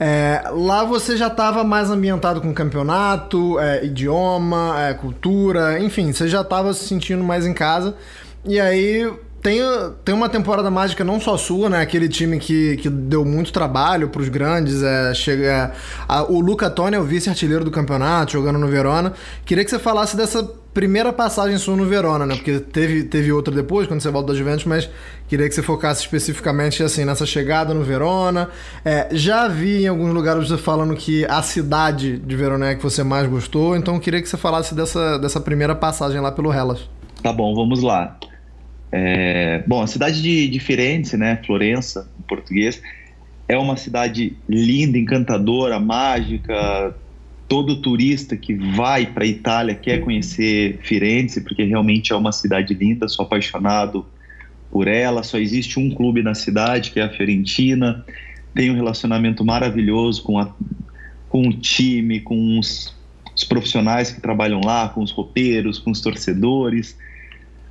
é, 0.00 0.42
lá 0.50 0.82
você 0.82 1.14
já 1.14 1.26
estava 1.26 1.62
mais 1.62 1.90
ambientado 1.90 2.40
com 2.40 2.54
campeonato, 2.54 3.60
é, 3.60 3.84
idioma, 3.84 4.76
é, 4.80 4.94
cultura, 4.94 5.78
enfim, 5.78 6.10
você 6.10 6.26
já 6.26 6.40
estava 6.40 6.72
se 6.72 6.86
sentindo 6.86 7.22
mais 7.22 7.44
em 7.44 7.52
casa. 7.52 7.94
E 8.46 8.58
aí 8.58 9.12
tem, 9.44 9.60
tem 10.02 10.14
uma 10.14 10.26
temporada 10.26 10.70
mágica 10.70 11.04
não 11.04 11.20
só 11.20 11.36
sua, 11.36 11.68
né? 11.68 11.82
Aquele 11.82 12.08
time 12.08 12.38
que, 12.38 12.78
que 12.78 12.88
deu 12.88 13.26
muito 13.26 13.52
trabalho 13.52 14.08
para 14.08 14.22
os 14.22 14.30
grandes. 14.30 14.82
É, 14.82 15.12
chega, 15.12 15.44
é, 15.46 15.72
a, 16.08 16.22
o 16.22 16.40
Luca 16.40 16.70
Toni 16.70 16.96
é 16.96 16.98
o 16.98 17.04
vice-artilheiro 17.04 17.62
do 17.62 17.70
campeonato, 17.70 18.32
jogando 18.32 18.58
no 18.58 18.66
Verona. 18.66 19.12
Queria 19.44 19.62
que 19.62 19.70
você 19.70 19.78
falasse 19.78 20.16
dessa 20.16 20.42
primeira 20.72 21.12
passagem 21.12 21.58
sua 21.58 21.76
no 21.76 21.84
Verona, 21.84 22.24
né? 22.24 22.36
Porque 22.36 22.58
teve, 22.58 23.04
teve 23.04 23.30
outra 23.32 23.54
depois, 23.54 23.86
quando 23.86 24.00
você 24.00 24.10
volta 24.10 24.32
da 24.32 24.38
Juventus, 24.38 24.64
mas 24.64 24.88
queria 25.28 25.46
que 25.46 25.54
você 25.54 25.62
focasse 25.62 26.00
especificamente 26.00 26.82
assim 26.82 27.04
nessa 27.04 27.26
chegada 27.26 27.74
no 27.74 27.84
Verona. 27.84 28.48
É, 28.82 29.08
já 29.12 29.46
vi 29.46 29.84
em 29.84 29.88
alguns 29.88 30.14
lugares 30.14 30.48
você 30.48 30.56
falando 30.56 30.96
que 30.96 31.26
a 31.26 31.42
cidade 31.42 32.16
de 32.16 32.34
Verona 32.34 32.70
é 32.70 32.74
que 32.76 32.82
você 32.82 33.04
mais 33.04 33.28
gostou, 33.28 33.76
então 33.76 34.00
queria 34.00 34.22
que 34.22 34.28
você 34.28 34.38
falasse 34.38 34.74
dessa, 34.74 35.18
dessa 35.18 35.38
primeira 35.38 35.74
passagem 35.74 36.18
lá 36.18 36.32
pelo 36.32 36.50
Hellas. 36.50 36.88
Tá 37.22 37.30
bom, 37.30 37.54
vamos 37.54 37.82
lá. 37.82 38.16
É, 38.96 39.60
bom, 39.66 39.82
a 39.82 39.88
cidade 39.88 40.22
de, 40.22 40.46
de 40.46 40.60
Firenze, 40.60 41.16
né, 41.16 41.40
Florença, 41.44 42.08
em 42.16 42.22
português, 42.22 42.80
é 43.48 43.58
uma 43.58 43.76
cidade 43.76 44.36
linda, 44.48 44.96
encantadora, 44.96 45.80
mágica. 45.80 46.94
Todo 47.48 47.82
turista 47.82 48.36
que 48.36 48.54
vai 48.54 49.04
para 49.04 49.24
a 49.24 49.26
Itália 49.26 49.74
quer 49.74 49.98
conhecer 49.98 50.78
Firenze, 50.80 51.40
porque 51.40 51.64
realmente 51.64 52.12
é 52.12 52.16
uma 52.16 52.30
cidade 52.30 52.72
linda. 52.72 53.08
Sou 53.08 53.24
apaixonado 53.24 54.06
por 54.70 54.86
ela. 54.86 55.24
Só 55.24 55.38
existe 55.38 55.80
um 55.80 55.90
clube 55.90 56.22
na 56.22 56.34
cidade, 56.36 56.92
que 56.92 57.00
é 57.00 57.02
a 57.02 57.10
Fiorentina. 57.10 58.06
Tenho 58.54 58.74
um 58.74 58.76
relacionamento 58.76 59.44
maravilhoso 59.44 60.22
com, 60.22 60.38
a, 60.38 60.54
com 61.28 61.48
o 61.48 61.52
time, 61.52 62.20
com 62.20 62.60
os, 62.60 62.94
os 63.34 63.42
profissionais 63.42 64.12
que 64.12 64.20
trabalham 64.20 64.60
lá, 64.64 64.88
com 64.88 65.02
os 65.02 65.10
roupeiros, 65.10 65.80
com 65.80 65.90
os 65.90 66.00
torcedores. 66.00 66.96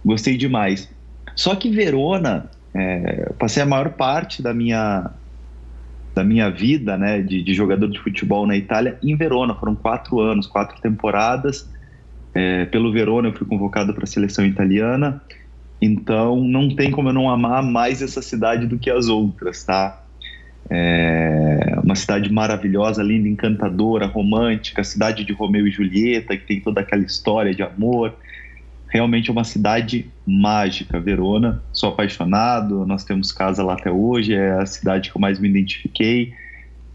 Gostei 0.04 0.36
demais. 0.36 0.93
Só 1.36 1.56
que 1.56 1.70
Verona, 1.70 2.50
é, 2.74 3.32
passei 3.40 3.62
a 3.64 3.66
maior 3.66 3.90
parte 3.90 4.42
da 4.42 4.54
minha 4.54 5.12
da 6.16 6.24
minha 6.24 6.48
vida, 6.48 6.96
né, 6.96 7.24
de, 7.24 7.42
de, 7.42 7.56
jogador 7.56 7.88
de 7.88 8.00
futebol 8.00 8.46
na 8.46 8.56
Itália 8.56 9.00
em 9.02 9.16
Verona. 9.16 9.56
Foram 9.56 9.74
quatro 9.74 10.20
anos, 10.20 10.46
quatro 10.46 10.80
temporadas. 10.80 11.68
É, 12.36 12.66
pelo 12.66 12.92
Verona 12.92 13.30
eu 13.30 13.34
fui 13.34 13.48
convocado 13.48 13.96
para 13.96 14.04
a 14.04 14.08
seleção 14.08 14.46
italiana. 14.46 15.20
Então 15.82 16.40
não 16.40 16.76
tem 16.76 16.92
como 16.92 17.10
eu 17.10 17.14
não 17.14 17.32
amar 17.32 17.64
mais 17.64 18.00
essa 18.04 18.22
cidade 18.22 18.68
do 18.68 18.78
que 18.78 18.92
as 18.92 19.08
outras, 19.08 19.64
tá? 19.64 20.04
É 20.70 21.80
uma 21.84 21.96
cidade 21.96 22.32
maravilhosa, 22.32 23.02
linda, 23.02 23.28
encantadora, 23.28 24.06
romântica, 24.06 24.84
cidade 24.84 25.26
de 25.26 25.34
Romeu 25.34 25.68
e 25.68 25.72
Julieta, 25.72 26.38
que 26.38 26.46
tem 26.46 26.62
toda 26.62 26.82
aquela 26.82 27.04
história 27.04 27.56
de 27.56 27.64
amor 27.64 28.14
realmente 28.94 29.30
é 29.30 29.34
uma 29.34 29.44
cidade 29.44 30.06
mágica, 30.26 31.00
Verona. 31.00 31.62
Sou 31.72 31.90
apaixonado, 31.90 32.86
nós 32.86 33.04
temos 33.04 33.32
casa 33.32 33.64
lá 33.64 33.74
até 33.74 33.92
hoje, 33.92 34.34
é 34.34 34.52
a 34.54 34.66
cidade 34.66 35.10
que 35.10 35.18
eu 35.18 35.22
mais 35.22 35.40
me 35.40 35.50
identifiquei. 35.50 36.34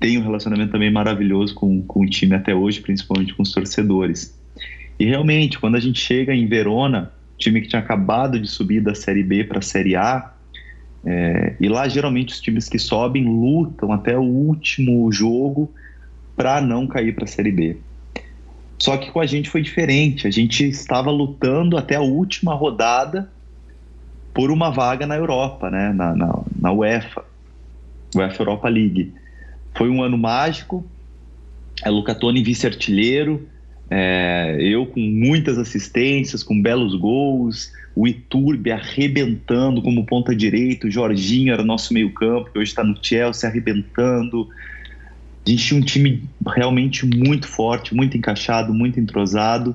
Tenho 0.01 0.21
um 0.21 0.25
relacionamento 0.25 0.73
também 0.73 0.91
maravilhoso 0.91 1.55
com, 1.55 1.83
com 1.83 2.01
o 2.01 2.07
time 2.09 2.35
até 2.35 2.55
hoje, 2.55 2.81
principalmente 2.81 3.35
com 3.35 3.43
os 3.43 3.53
torcedores. 3.53 4.39
E 4.99 5.05
realmente, 5.05 5.59
quando 5.59 5.77
a 5.77 5.81
gente 5.81 6.01
chega 6.01 6.35
em 6.35 6.47
Verona, 6.47 7.13
time 7.37 7.61
que 7.61 7.69
tinha 7.69 7.81
acabado 7.81 8.39
de 8.39 8.49
subir 8.49 8.81
da 8.81 8.95
Série 8.95 9.23
B 9.23 9.45
para 9.45 9.59
a 9.59 9.63
Série 9.63 9.95
A, 9.95 10.33
é, 11.05 11.55
e 11.61 11.69
lá 11.69 11.89
geralmente 11.89 12.35
os 12.35 12.41
times 12.41 12.69
que 12.69 12.79
sobem 12.79 13.25
lutam 13.25 13.93
até 13.93 14.19
o 14.19 14.23
último 14.23 15.11
jogo 15.13 15.73
para 16.37 16.61
não 16.61 16.87
cair 16.87 17.15
para 17.15 17.25
a 17.25 17.29
Série 17.29 17.53
B. 17.53 17.77
Só 18.79 18.97
que 18.97 19.11
com 19.11 19.21
a 19.21 19.27
gente 19.27 19.51
foi 19.51 19.63
diferente. 19.63 20.27
A 20.27 20.31
gente 20.31 20.65
estava 20.69 21.11
lutando 21.11 21.77
até 21.77 21.97
a 21.97 22.01
última 22.01 22.55
rodada 22.55 23.31
por 24.33 24.51
uma 24.51 24.71
vaga 24.71 25.07
na 25.07 25.17
Europa, 25.17 25.69
né? 25.71 25.93
na, 25.93 26.15
na, 26.15 26.41
na 26.61 26.73
UEFA, 26.73 27.25
UEFA 28.15 28.43
Europa 28.43 28.69
League. 28.69 29.13
Foi 29.75 29.89
um 29.89 30.03
ano 30.03 30.17
mágico. 30.17 30.85
A 31.83 31.91
Luca 31.91 32.15
Toni 32.15 32.43
vice-artilheiro, 32.43 33.49
é, 33.91 34.57
eu 34.61 34.87
com 34.87 35.01
muitas 35.01 35.59
assistências, 35.59 36.43
com 36.43 36.61
belos 36.61 36.95
gols, 36.97 37.73
o 37.95 38.07
Iturbe 38.07 38.71
arrebentando 38.71 39.81
como 39.81 40.05
ponta 40.05 40.35
direita, 40.35 40.87
o 40.87 40.91
Jorginho 40.91 41.53
era 41.53 41.65
nosso 41.65 41.95
meio 41.95 42.13
campo, 42.13 42.51
que 42.53 42.59
hoje 42.59 42.71
está 42.71 42.85
no 42.85 42.97
Chelsea 43.01 43.49
arrebentando, 43.49 44.49
gente 45.51 45.67
tinha 45.67 45.81
um 45.81 45.85
time 45.85 46.23
realmente 46.47 47.07
muito 47.07 47.49
forte, 47.49 47.95
muito 47.95 48.17
encaixado, 48.17 48.73
muito 48.75 49.01
entrosado. 49.01 49.75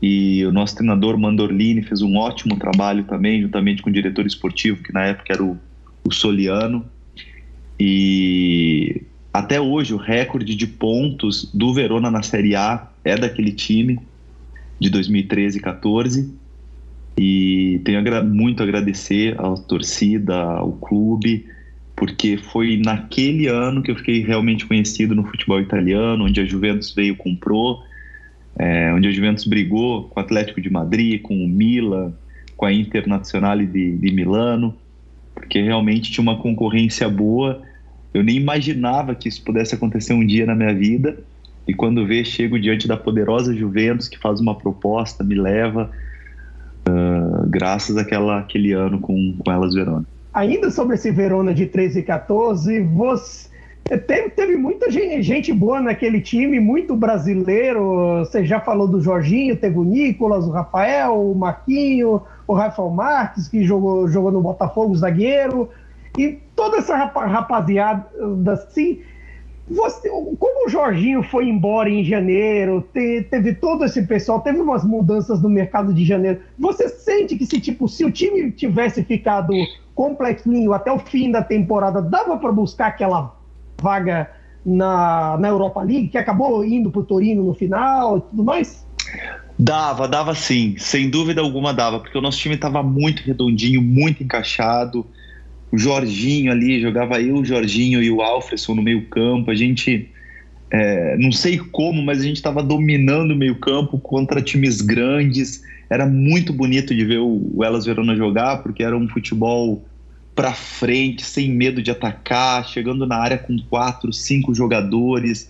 E 0.00 0.44
o 0.44 0.52
nosso 0.52 0.74
treinador 0.76 1.18
Mandorlini 1.18 1.82
fez 1.82 2.02
um 2.02 2.16
ótimo 2.16 2.56
trabalho 2.56 3.04
também, 3.04 3.42
juntamente 3.42 3.82
com 3.82 3.90
o 3.90 3.92
diretor 3.92 4.26
esportivo, 4.26 4.82
que 4.82 4.92
na 4.92 5.06
época 5.06 5.32
era 5.32 5.42
o, 5.42 5.58
o 6.04 6.12
Soliano. 6.12 6.84
E 7.78 9.02
até 9.32 9.60
hoje 9.60 9.92
o 9.94 9.96
recorde 9.96 10.54
de 10.54 10.66
pontos 10.66 11.50
do 11.52 11.72
Verona 11.74 12.10
na 12.10 12.22
Série 12.22 12.54
A 12.54 12.88
é 13.04 13.16
daquele 13.16 13.52
time 13.52 13.98
de 14.78 14.90
2013 14.90 15.58
e 15.58 15.60
14. 15.60 16.34
E 17.16 17.80
tenho 17.84 18.24
muito 18.24 18.62
a 18.62 18.64
agradecer 18.64 19.40
à 19.40 19.54
torcida, 19.54 20.34
ao 20.34 20.72
clube, 20.72 21.46
porque 21.96 22.36
foi 22.36 22.76
naquele 22.84 23.46
ano 23.46 23.82
que 23.82 23.90
eu 23.90 23.96
fiquei 23.96 24.24
realmente 24.24 24.66
conhecido 24.66 25.14
no 25.14 25.24
futebol 25.24 25.60
italiano, 25.60 26.24
onde 26.24 26.40
a 26.40 26.44
Juventus 26.44 26.92
veio 26.92 27.16
comprou, 27.16 27.82
é, 28.58 28.92
onde 28.92 29.08
a 29.08 29.12
Juventus 29.12 29.44
brigou 29.44 30.04
com 30.04 30.18
o 30.18 30.22
Atlético 30.22 30.60
de 30.60 30.70
Madrid, 30.70 31.22
com 31.22 31.44
o 31.44 31.48
Milan, 31.48 32.12
com 32.56 32.66
a 32.66 32.72
Internazionale 32.72 33.66
de, 33.66 33.96
de 33.96 34.12
Milano, 34.12 34.74
porque 35.34 35.60
realmente 35.60 36.10
tinha 36.10 36.22
uma 36.22 36.38
concorrência 36.38 37.08
boa. 37.08 37.62
Eu 38.12 38.22
nem 38.22 38.36
imaginava 38.36 39.14
que 39.14 39.28
isso 39.28 39.42
pudesse 39.42 39.74
acontecer 39.74 40.14
um 40.14 40.26
dia 40.26 40.46
na 40.46 40.54
minha 40.54 40.74
vida. 40.74 41.18
E 41.66 41.74
quando 41.74 42.06
vê, 42.06 42.24
chego 42.24 42.58
diante 42.58 42.86
da 42.86 42.96
poderosa 42.96 43.54
Juventus, 43.54 44.08
que 44.08 44.18
faz 44.18 44.40
uma 44.40 44.54
proposta, 44.54 45.24
me 45.24 45.34
leva, 45.34 45.90
uh, 46.88 47.48
graças 47.48 47.96
àquela, 47.96 48.38
àquele 48.38 48.72
ano 48.72 49.00
com, 49.00 49.34
com 49.38 49.50
elas 49.50 49.74
Verona 49.74 50.13
ainda 50.34 50.70
sobre 50.70 50.96
esse 50.96 51.10
Verona 51.12 51.54
de 51.54 51.66
13 51.66 52.00
e 52.00 52.02
14, 52.02 52.80
você 52.80 53.48
teve, 54.06 54.30
teve 54.30 54.56
muita 54.56 54.90
gente, 54.90 55.22
gente, 55.22 55.52
boa 55.52 55.80
naquele 55.80 56.20
time, 56.20 56.58
muito 56.58 56.96
brasileiro. 56.96 58.18
Você 58.18 58.44
já 58.44 58.60
falou 58.60 58.88
do 58.88 59.00
Jorginho, 59.00 59.56
teve 59.56 59.78
o 59.78 59.84
Nicolas, 59.84 60.44
o 60.44 60.50
Rafael, 60.50 61.30
o 61.30 61.34
Marquinho, 61.34 62.20
o 62.46 62.52
Rafael 62.52 62.90
Marques, 62.90 63.46
que 63.48 63.62
jogou, 63.62 64.08
jogou 64.08 64.32
no 64.32 64.42
Botafogo, 64.42 64.96
zagueiro, 64.96 65.70
e 66.18 66.38
toda 66.56 66.78
essa 66.78 66.96
rapaziada 66.96 68.04
assim. 68.52 69.00
Você, 69.68 70.10
como 70.10 70.66
o 70.66 70.68
Jorginho 70.68 71.22
foi 71.22 71.48
embora 71.48 71.88
em 71.88 72.04
janeiro, 72.04 72.86
te, 72.92 73.22
teve 73.30 73.54
todo 73.54 73.84
esse 73.84 74.02
pessoal, 74.06 74.40
teve 74.40 74.60
umas 74.60 74.84
mudanças 74.84 75.40
no 75.40 75.48
mercado 75.48 75.94
de 75.94 76.04
janeiro. 76.04 76.40
Você 76.58 76.88
sente 76.88 77.36
que 77.36 77.46
se 77.46 77.58
tipo, 77.58 77.88
se 77.88 78.04
o 78.04 78.10
time 78.10 78.50
tivesse 78.52 79.02
ficado 79.02 79.54
completinho 79.94 80.72
até 80.74 80.92
o 80.92 80.98
fim 80.98 81.30
da 81.30 81.42
temporada, 81.42 82.02
dava 82.02 82.36
para 82.36 82.52
buscar 82.52 82.88
aquela 82.88 83.34
vaga 83.80 84.30
na, 84.64 85.38
na 85.38 85.48
Europa 85.48 85.82
League, 85.82 86.08
que 86.08 86.18
acabou 86.18 86.62
indo 86.64 86.90
para 86.90 87.00
o 87.00 87.04
Torino 87.04 87.42
no 87.42 87.54
final 87.54 88.18
e 88.18 88.20
tudo 88.20 88.44
mais? 88.44 88.86
Dava, 89.58 90.08
dava 90.08 90.34
sim, 90.34 90.74
sem 90.78 91.08
dúvida 91.08 91.40
alguma 91.40 91.72
dava, 91.72 92.00
porque 92.00 92.18
o 92.18 92.20
nosso 92.20 92.38
time 92.38 92.56
estava 92.56 92.82
muito 92.82 93.22
redondinho, 93.22 93.80
muito 93.80 94.22
encaixado. 94.22 95.06
O 95.74 95.78
Jorginho 95.78 96.52
ali, 96.52 96.80
jogava 96.80 97.20
eu, 97.20 97.34
o 97.34 97.44
Jorginho 97.44 98.00
e 98.00 98.08
o 98.08 98.22
Alfredson 98.22 98.76
no 98.76 98.82
meio 98.82 99.06
campo. 99.06 99.50
A 99.50 99.56
gente, 99.56 100.08
é, 100.70 101.16
não 101.18 101.32
sei 101.32 101.58
como, 101.58 102.00
mas 102.00 102.20
a 102.20 102.22
gente 102.22 102.36
estava 102.36 102.62
dominando 102.62 103.32
o 103.32 103.36
meio 103.36 103.56
campo 103.56 103.98
contra 103.98 104.40
times 104.40 104.80
grandes 104.80 105.64
era 105.90 106.06
muito 106.06 106.52
bonito 106.52 106.94
de 106.94 107.04
ver 107.04 107.18
o, 107.18 107.58
Elas 107.64 107.84
Verona 107.84 108.14
jogar, 108.14 108.62
porque 108.62 108.84
era 108.84 108.96
um 108.96 109.08
futebol 109.08 109.84
para 110.32 110.52
frente, 110.52 111.24
sem 111.24 111.50
medo 111.50 111.82
de 111.82 111.90
atacar, 111.90 112.64
chegando 112.68 113.04
na 113.04 113.16
área 113.16 113.36
com 113.36 113.56
quatro, 113.68 114.12
cinco 114.12 114.54
jogadores. 114.54 115.48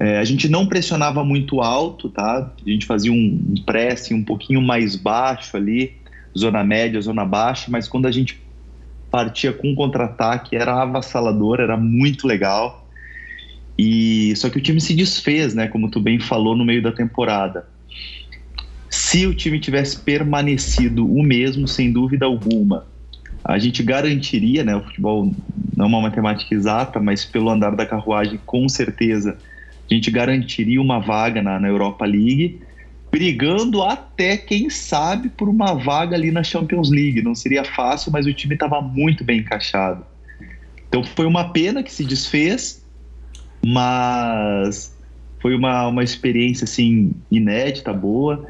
É, 0.00 0.18
a 0.18 0.24
gente 0.24 0.48
não 0.48 0.66
pressionava 0.66 1.22
muito 1.22 1.60
alto, 1.60 2.08
tá? 2.08 2.52
A 2.66 2.68
gente 2.68 2.84
fazia 2.84 3.12
um, 3.12 3.40
um 3.50 3.62
pressing 3.64 4.14
um 4.14 4.24
pouquinho 4.24 4.60
mais 4.60 4.96
baixo 4.96 5.56
ali, 5.56 5.92
zona 6.36 6.64
média, 6.64 7.00
zona 7.00 7.24
baixa, 7.24 7.70
mas 7.70 7.86
quando 7.86 8.06
a 8.06 8.10
gente 8.10 8.41
partia 9.12 9.52
com 9.52 9.74
contra-ataque, 9.74 10.56
era 10.56 10.80
avassalador, 10.80 11.60
era 11.60 11.76
muito 11.76 12.26
legal. 12.26 12.88
E 13.78 14.34
só 14.36 14.48
que 14.48 14.56
o 14.56 14.60
time 14.60 14.80
se 14.80 14.94
desfez, 14.94 15.54
né, 15.54 15.68
como 15.68 15.90
tu 15.90 16.00
bem 16.00 16.18
falou 16.18 16.56
no 16.56 16.64
meio 16.64 16.82
da 16.82 16.90
temporada. 16.90 17.68
Se 18.88 19.26
o 19.26 19.34
time 19.34 19.60
tivesse 19.60 20.00
permanecido 20.00 21.06
o 21.06 21.22
mesmo, 21.22 21.68
sem 21.68 21.92
dúvida 21.92 22.24
alguma, 22.24 22.86
a 23.44 23.58
gente 23.58 23.82
garantiria, 23.82 24.64
né, 24.64 24.74
o 24.74 24.82
futebol 24.82 25.30
não 25.76 25.84
é 25.84 25.88
uma 25.88 26.00
matemática 26.00 26.54
exata, 26.54 26.98
mas 26.98 27.24
pelo 27.24 27.50
andar 27.50 27.76
da 27.76 27.84
carruagem, 27.84 28.40
com 28.46 28.66
certeza, 28.68 29.36
a 29.90 29.94
gente 29.94 30.10
garantiria 30.10 30.80
uma 30.80 30.98
vaga 30.98 31.42
na, 31.42 31.58
na 31.60 31.68
Europa 31.68 32.06
League, 32.06 32.60
brigando 33.12 33.82
até, 33.82 34.38
quem 34.38 34.70
sabe, 34.70 35.28
por 35.28 35.46
uma 35.46 35.74
vaga 35.74 36.16
ali 36.16 36.30
na 36.30 36.42
Champions 36.42 36.90
League. 36.90 37.20
Não 37.20 37.34
seria 37.34 37.62
fácil, 37.62 38.10
mas 38.10 38.26
o 38.26 38.32
time 38.32 38.54
estava 38.54 38.80
muito 38.80 39.22
bem 39.22 39.40
encaixado. 39.40 40.02
Então 40.88 41.04
foi 41.04 41.26
uma 41.26 41.50
pena 41.50 41.82
que 41.82 41.92
se 41.92 42.04
desfez, 42.04 42.82
mas 43.64 44.96
foi 45.40 45.54
uma, 45.54 45.88
uma 45.88 46.02
experiência 46.02 46.64
assim 46.64 47.12
inédita, 47.30 47.92
boa, 47.92 48.46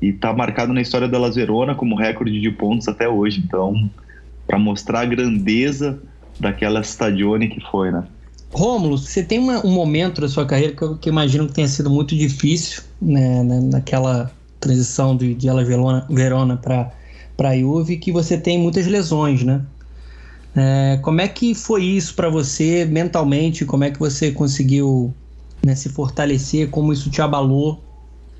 e 0.00 0.08
está 0.08 0.30
marcado 0.34 0.74
na 0.74 0.82
história 0.82 1.08
da 1.08 1.18
Las 1.18 1.34
Verona 1.34 1.74
como 1.74 1.96
recorde 1.96 2.38
de 2.38 2.50
pontos 2.50 2.88
até 2.88 3.08
hoje. 3.08 3.40
Então, 3.42 3.90
para 4.46 4.58
mostrar 4.58 5.00
a 5.00 5.06
grandeza 5.06 6.02
daquela 6.38 6.80
stadione 6.82 7.48
que 7.48 7.60
foi, 7.60 7.90
né? 7.90 8.04
Rômulo, 8.52 8.98
você 8.98 9.22
tem 9.22 9.38
uma, 9.38 9.64
um 9.66 9.70
momento 9.70 10.20
da 10.20 10.28
sua 10.28 10.44
carreira 10.44 10.74
que 10.74 10.82
eu, 10.82 10.96
que 10.96 11.08
imagino 11.08 11.46
que 11.46 11.54
tenha 11.54 11.68
sido 11.68 11.88
muito 11.88 12.14
difícil, 12.14 12.82
né, 13.00 13.42
né 13.42 13.60
naquela 13.60 14.30
transição 14.60 15.16
de, 15.16 15.34
de 15.34 15.48
Verona, 15.64 16.06
Verona 16.08 16.56
para 16.56 16.92
para 17.36 17.58
Juve, 17.58 17.96
que 17.96 18.12
você 18.12 18.36
tem 18.36 18.58
muitas 18.58 18.86
lesões, 18.86 19.42
né? 19.42 19.62
É, 20.54 20.98
como 21.02 21.20
é 21.20 21.28
que 21.28 21.54
foi 21.54 21.82
isso 21.82 22.14
para 22.14 22.28
você 22.28 22.84
mentalmente? 22.84 23.64
Como 23.64 23.84
é 23.84 23.90
que 23.90 23.98
você 23.98 24.30
conseguiu 24.30 25.12
né, 25.64 25.74
se 25.74 25.88
fortalecer? 25.88 26.68
Como 26.68 26.92
isso 26.92 27.10
te 27.10 27.22
abalou? 27.22 27.82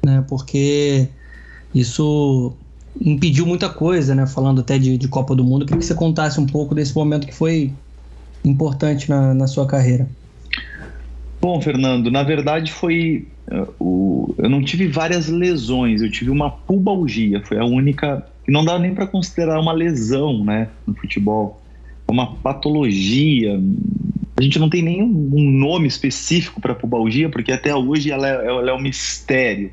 Né? 0.04 0.22
Porque 0.28 1.08
isso 1.74 2.52
impediu 3.00 3.46
muita 3.46 3.70
coisa, 3.70 4.14
né? 4.14 4.26
Falando 4.26 4.60
até 4.60 4.78
de, 4.78 4.98
de 4.98 5.08
Copa 5.08 5.34
do 5.34 5.42
Mundo. 5.42 5.64
Queria 5.64 5.80
que 5.80 5.86
você 5.86 5.94
contasse 5.94 6.38
um 6.38 6.46
pouco 6.46 6.74
desse 6.74 6.94
momento 6.94 7.26
que 7.26 7.34
foi 7.34 7.72
importante 8.44 9.08
na, 9.08 9.34
na 9.34 9.46
sua 9.46 9.66
carreira. 9.66 10.08
Bom, 11.40 11.60
Fernando, 11.60 12.10
na 12.10 12.22
verdade 12.22 12.72
foi. 12.72 13.26
Uh, 13.50 13.74
o, 13.80 14.34
eu 14.38 14.48
não 14.48 14.62
tive 14.62 14.86
várias 14.86 15.28
lesões, 15.28 16.00
eu 16.00 16.10
tive 16.10 16.30
uma 16.30 16.48
pubalgia, 16.48 17.42
foi 17.44 17.58
a 17.58 17.64
única. 17.64 18.24
que 18.44 18.52
não 18.52 18.64
dá 18.64 18.78
nem 18.78 18.94
para 18.94 19.06
considerar 19.06 19.60
uma 19.60 19.72
lesão, 19.72 20.44
né, 20.44 20.68
no 20.86 20.94
futebol. 20.94 21.60
Uma 22.08 22.36
patologia. 22.36 23.60
A 24.36 24.42
gente 24.42 24.58
não 24.58 24.70
tem 24.70 24.82
nenhum 24.82 25.08
nome 25.08 25.88
específico 25.88 26.60
para 26.60 26.74
pubalgia, 26.74 27.28
porque 27.28 27.50
até 27.52 27.74
hoje 27.74 28.10
ela 28.10 28.28
é, 28.28 28.46
ela 28.46 28.70
é 28.70 28.74
um 28.74 28.80
mistério. 28.80 29.70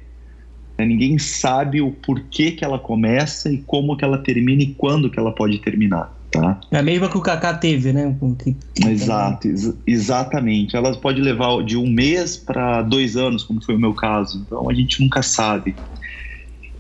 Né? 0.78 0.86
Ninguém 0.86 1.20
sabe 1.20 1.82
o 1.82 1.92
porquê 1.92 2.52
que 2.52 2.64
ela 2.64 2.80
começa 2.80 3.52
e 3.52 3.58
como 3.60 3.96
que 3.96 4.04
ela 4.04 4.18
termina 4.18 4.64
e 4.64 4.74
quando 4.74 5.10
que 5.10 5.20
ela 5.20 5.32
pode 5.32 5.60
terminar. 5.60 6.19
Tá? 6.32 6.62
É 6.70 6.78
a 6.78 6.84
mesma 6.84 7.10
que 7.10 7.18
o 7.18 7.22
Kaká 7.22 7.56
teve, 7.56 7.92
né? 7.92 8.15
Que... 8.38 8.56
Exato, 8.88 9.48
ex 9.48 9.74
exatamente. 9.88 10.76
Ela 10.76 10.96
pode 10.96 11.20
levar 11.22 11.63
de 11.63 11.76
um 11.76 11.89
mês 11.89 12.38
para 12.38 12.84
dois 12.84 13.18
anos, 13.18 13.44
como 13.44 13.63
foi 13.63 13.76
o 13.76 13.80
meu 13.80 13.94
caso. 13.94 14.44
Então 14.46 14.70
a 14.70 14.74
gente 14.74 15.02
nunca 15.02 15.24
sabe. 15.24 15.76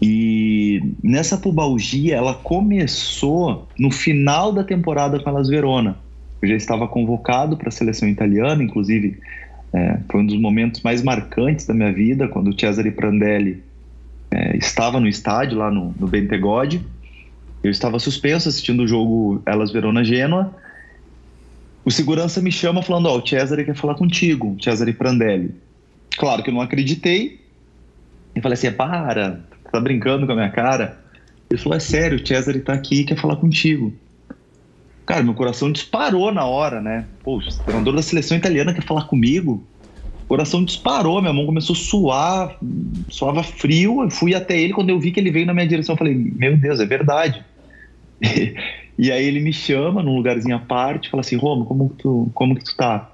E 0.01 0.81
nessa 1.03 1.37
pubalgia, 1.37 2.15
ela 2.15 2.33
começou 2.33 3.67
no 3.77 3.91
final 3.91 4.53
da 4.53 4.63
temporada 4.63 5.19
com 5.19 5.29
a 5.29 5.33
Las 5.33 5.49
Verona. 5.49 5.97
Eu 6.41 6.49
já 6.49 6.55
estava 6.55 6.87
convocado 6.87 7.57
para 7.57 7.67
a 7.67 7.71
seleção 7.71 8.07
italiana, 8.07 8.63
inclusive 8.63 9.19
é, 9.73 9.99
foi 10.09 10.21
um 10.21 10.25
dos 10.25 10.39
momentos 10.39 10.81
mais 10.81 11.03
marcantes 11.03 11.65
da 11.65 11.73
minha 11.73 11.91
vida, 11.91 12.27
quando 12.27 12.49
o 12.49 12.59
Cesare 12.59 12.91
Prandelli 12.91 13.61
é, 14.31 14.55
estava 14.55 14.99
no 14.99 15.07
estádio 15.07 15.57
lá 15.57 15.69
no, 15.69 15.93
no 15.99 16.07
Bentegode. 16.07 16.81
Eu 17.63 17.71
estava 17.71 17.99
suspenso 17.99 18.47
assistindo 18.47 18.83
o 18.83 18.87
jogo 18.87 19.41
Elas 19.45 19.71
Verona 19.71 20.03
Gênua. 20.03 20.55
O 21.83 21.91
segurança 21.91 22.41
me 22.41 22.51
chama 22.51 22.81
falando: 22.81 23.07
Ó, 23.07 23.15
oh, 23.15 23.19
o 23.19 23.27
Cesare 23.27 23.65
quer 23.65 23.75
falar 23.75 23.95
contigo, 23.95 24.57
Cesare 24.61 24.93
Prandelli. 24.93 25.53
Claro 26.17 26.41
que 26.41 26.49
eu 26.49 26.53
não 26.53 26.61
acreditei. 26.61 27.39
Eu 28.33 28.41
falei 28.41 28.53
assim: 28.53 28.71
para, 28.71 29.41
tá 29.71 29.79
brincando 29.79 30.25
com 30.25 30.31
a 30.31 30.35
minha 30.35 30.49
cara. 30.49 30.99
Ele 31.49 31.59
falou: 31.59 31.75
é 31.75 31.79
sério, 31.79 32.17
o 32.17 32.25
Cesare 32.25 32.61
tá 32.61 32.73
aqui 32.73 33.01
e 33.01 33.03
quer 33.03 33.19
falar 33.19 33.35
contigo. 33.35 33.93
Cara, 35.05 35.23
meu 35.23 35.33
coração 35.33 35.71
disparou 35.71 36.31
na 36.31 36.45
hora, 36.45 36.79
né? 36.79 37.07
Poxa, 37.23 37.49
o 37.49 37.63
treinador 37.63 37.95
da 37.95 38.01
seleção 38.01 38.37
italiana 38.37 38.73
quer 38.73 38.83
falar 38.83 39.05
comigo 39.05 39.67
coração 40.29 40.63
disparou, 40.63 41.19
minha 41.19 41.33
mão 41.33 41.47
começou 41.47 41.73
a 41.73 41.79
suar, 41.79 42.57
suava 43.09 43.41
frio. 43.41 44.03
Eu 44.03 44.11
fui 44.11 44.35
até 44.35 44.57
ele, 44.57 44.73
quando 44.73 44.91
eu 44.91 44.99
vi 44.99 45.11
que 45.11 45.19
ele 45.19 45.31
veio 45.31 45.47
na 45.47 45.53
minha 45.55 45.67
direção, 45.67 45.93
eu 45.93 45.97
falei: 45.97 46.13
Meu 46.13 46.55
Deus, 46.55 46.79
é 46.79 46.85
verdade. 46.85 47.43
E 48.97 49.11
aí 49.11 49.25
ele 49.25 49.39
me 49.39 49.53
chama 49.53 50.03
num 50.03 50.15
lugarzinho 50.15 50.55
à 50.55 50.59
parte, 50.59 51.09
fala 51.09 51.21
assim: 51.21 51.35
Roma, 51.35 51.65
como 51.65 51.89
que 51.89 52.03
tu, 52.03 52.29
como 52.33 52.55
que 52.55 52.63
tu 52.63 52.75
tá? 52.75 53.11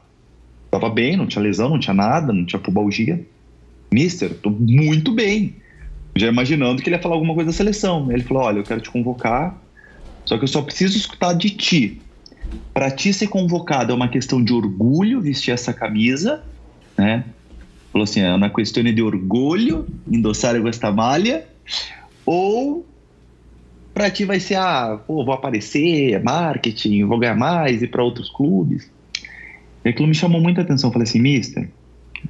Tava 0.72 0.90
bem, 0.90 1.16
não 1.16 1.28
tinha 1.28 1.42
lesão, 1.42 1.70
não 1.70 1.80
tinha 1.80 1.94
nada, 1.94 2.34
não 2.34 2.46
tinha 2.46 2.60
pubalgia. 2.60 3.26
Mister, 3.92 4.34
tô 4.34 4.50
muito 4.50 5.12
bem. 5.12 5.56
Já 6.16 6.28
imaginando 6.28 6.82
que 6.82 6.90
ele 6.90 6.96
ia 6.96 7.02
falar 7.02 7.16
alguma 7.16 7.34
coisa 7.34 7.52
da 7.52 7.56
seleção. 7.56 8.12
Ele 8.12 8.24
falou: 8.24 8.44
Olha, 8.44 8.60
eu 8.60 8.64
quero 8.64 8.82
te 8.82 8.90
convocar, 8.90 9.56
só 10.26 10.38
que 10.38 10.44
eu 10.44 10.48
só 10.48 10.62
preciso 10.62 10.98
escutar 10.98 11.34
de 11.34 11.50
ti. 11.50 12.02
Para 12.74 12.92
ti 12.92 13.14
ser 13.14 13.28
convocado 13.28 13.92
é 13.92 13.96
uma 13.96 14.08
questão 14.08 14.44
de 14.44 14.54
orgulho 14.54 15.22
vestir 15.22 15.52
essa 15.52 15.74
camisa 15.74 16.44
né? 16.98 17.24
Falou 17.92 18.04
assim, 18.04 18.22
é 18.22 18.34
uma 18.34 18.50
questão 18.50 18.84
de 18.84 19.02
orgulho 19.02 19.88
endossar 20.10 20.56
esta 20.68 20.92
malha 20.92 21.46
ou 22.26 22.86
para 23.96 24.12
ti 24.12 24.26
vai 24.26 24.42
ser, 24.42 24.56
ah, 24.56 25.00
pô, 25.08 25.24
vou 25.24 25.34
aparecer, 25.34 26.12
é 26.12 26.20
marketing, 26.20 27.06
vou 27.06 27.18
ganhar 27.18 27.34
mais, 27.34 27.82
ir 27.82 27.88
para 27.88 28.04
outros 28.04 28.30
clubes. 28.30 28.92
E 29.86 29.90
aquilo 29.90 30.06
me 30.06 30.14
chamou 30.14 30.42
muita 30.42 30.62
atenção. 30.62 30.90
Eu 30.90 30.92
falei 30.92 31.08
assim, 31.08 31.22
mister, 31.22 31.70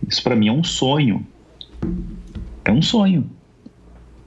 isso 0.08 0.22
para 0.22 0.36
mim 0.36 0.48
é 0.48 0.52
um 0.52 0.64
sonho. 0.64 1.26
É 2.64 2.72
um 2.72 2.84
sonho. 2.84 3.28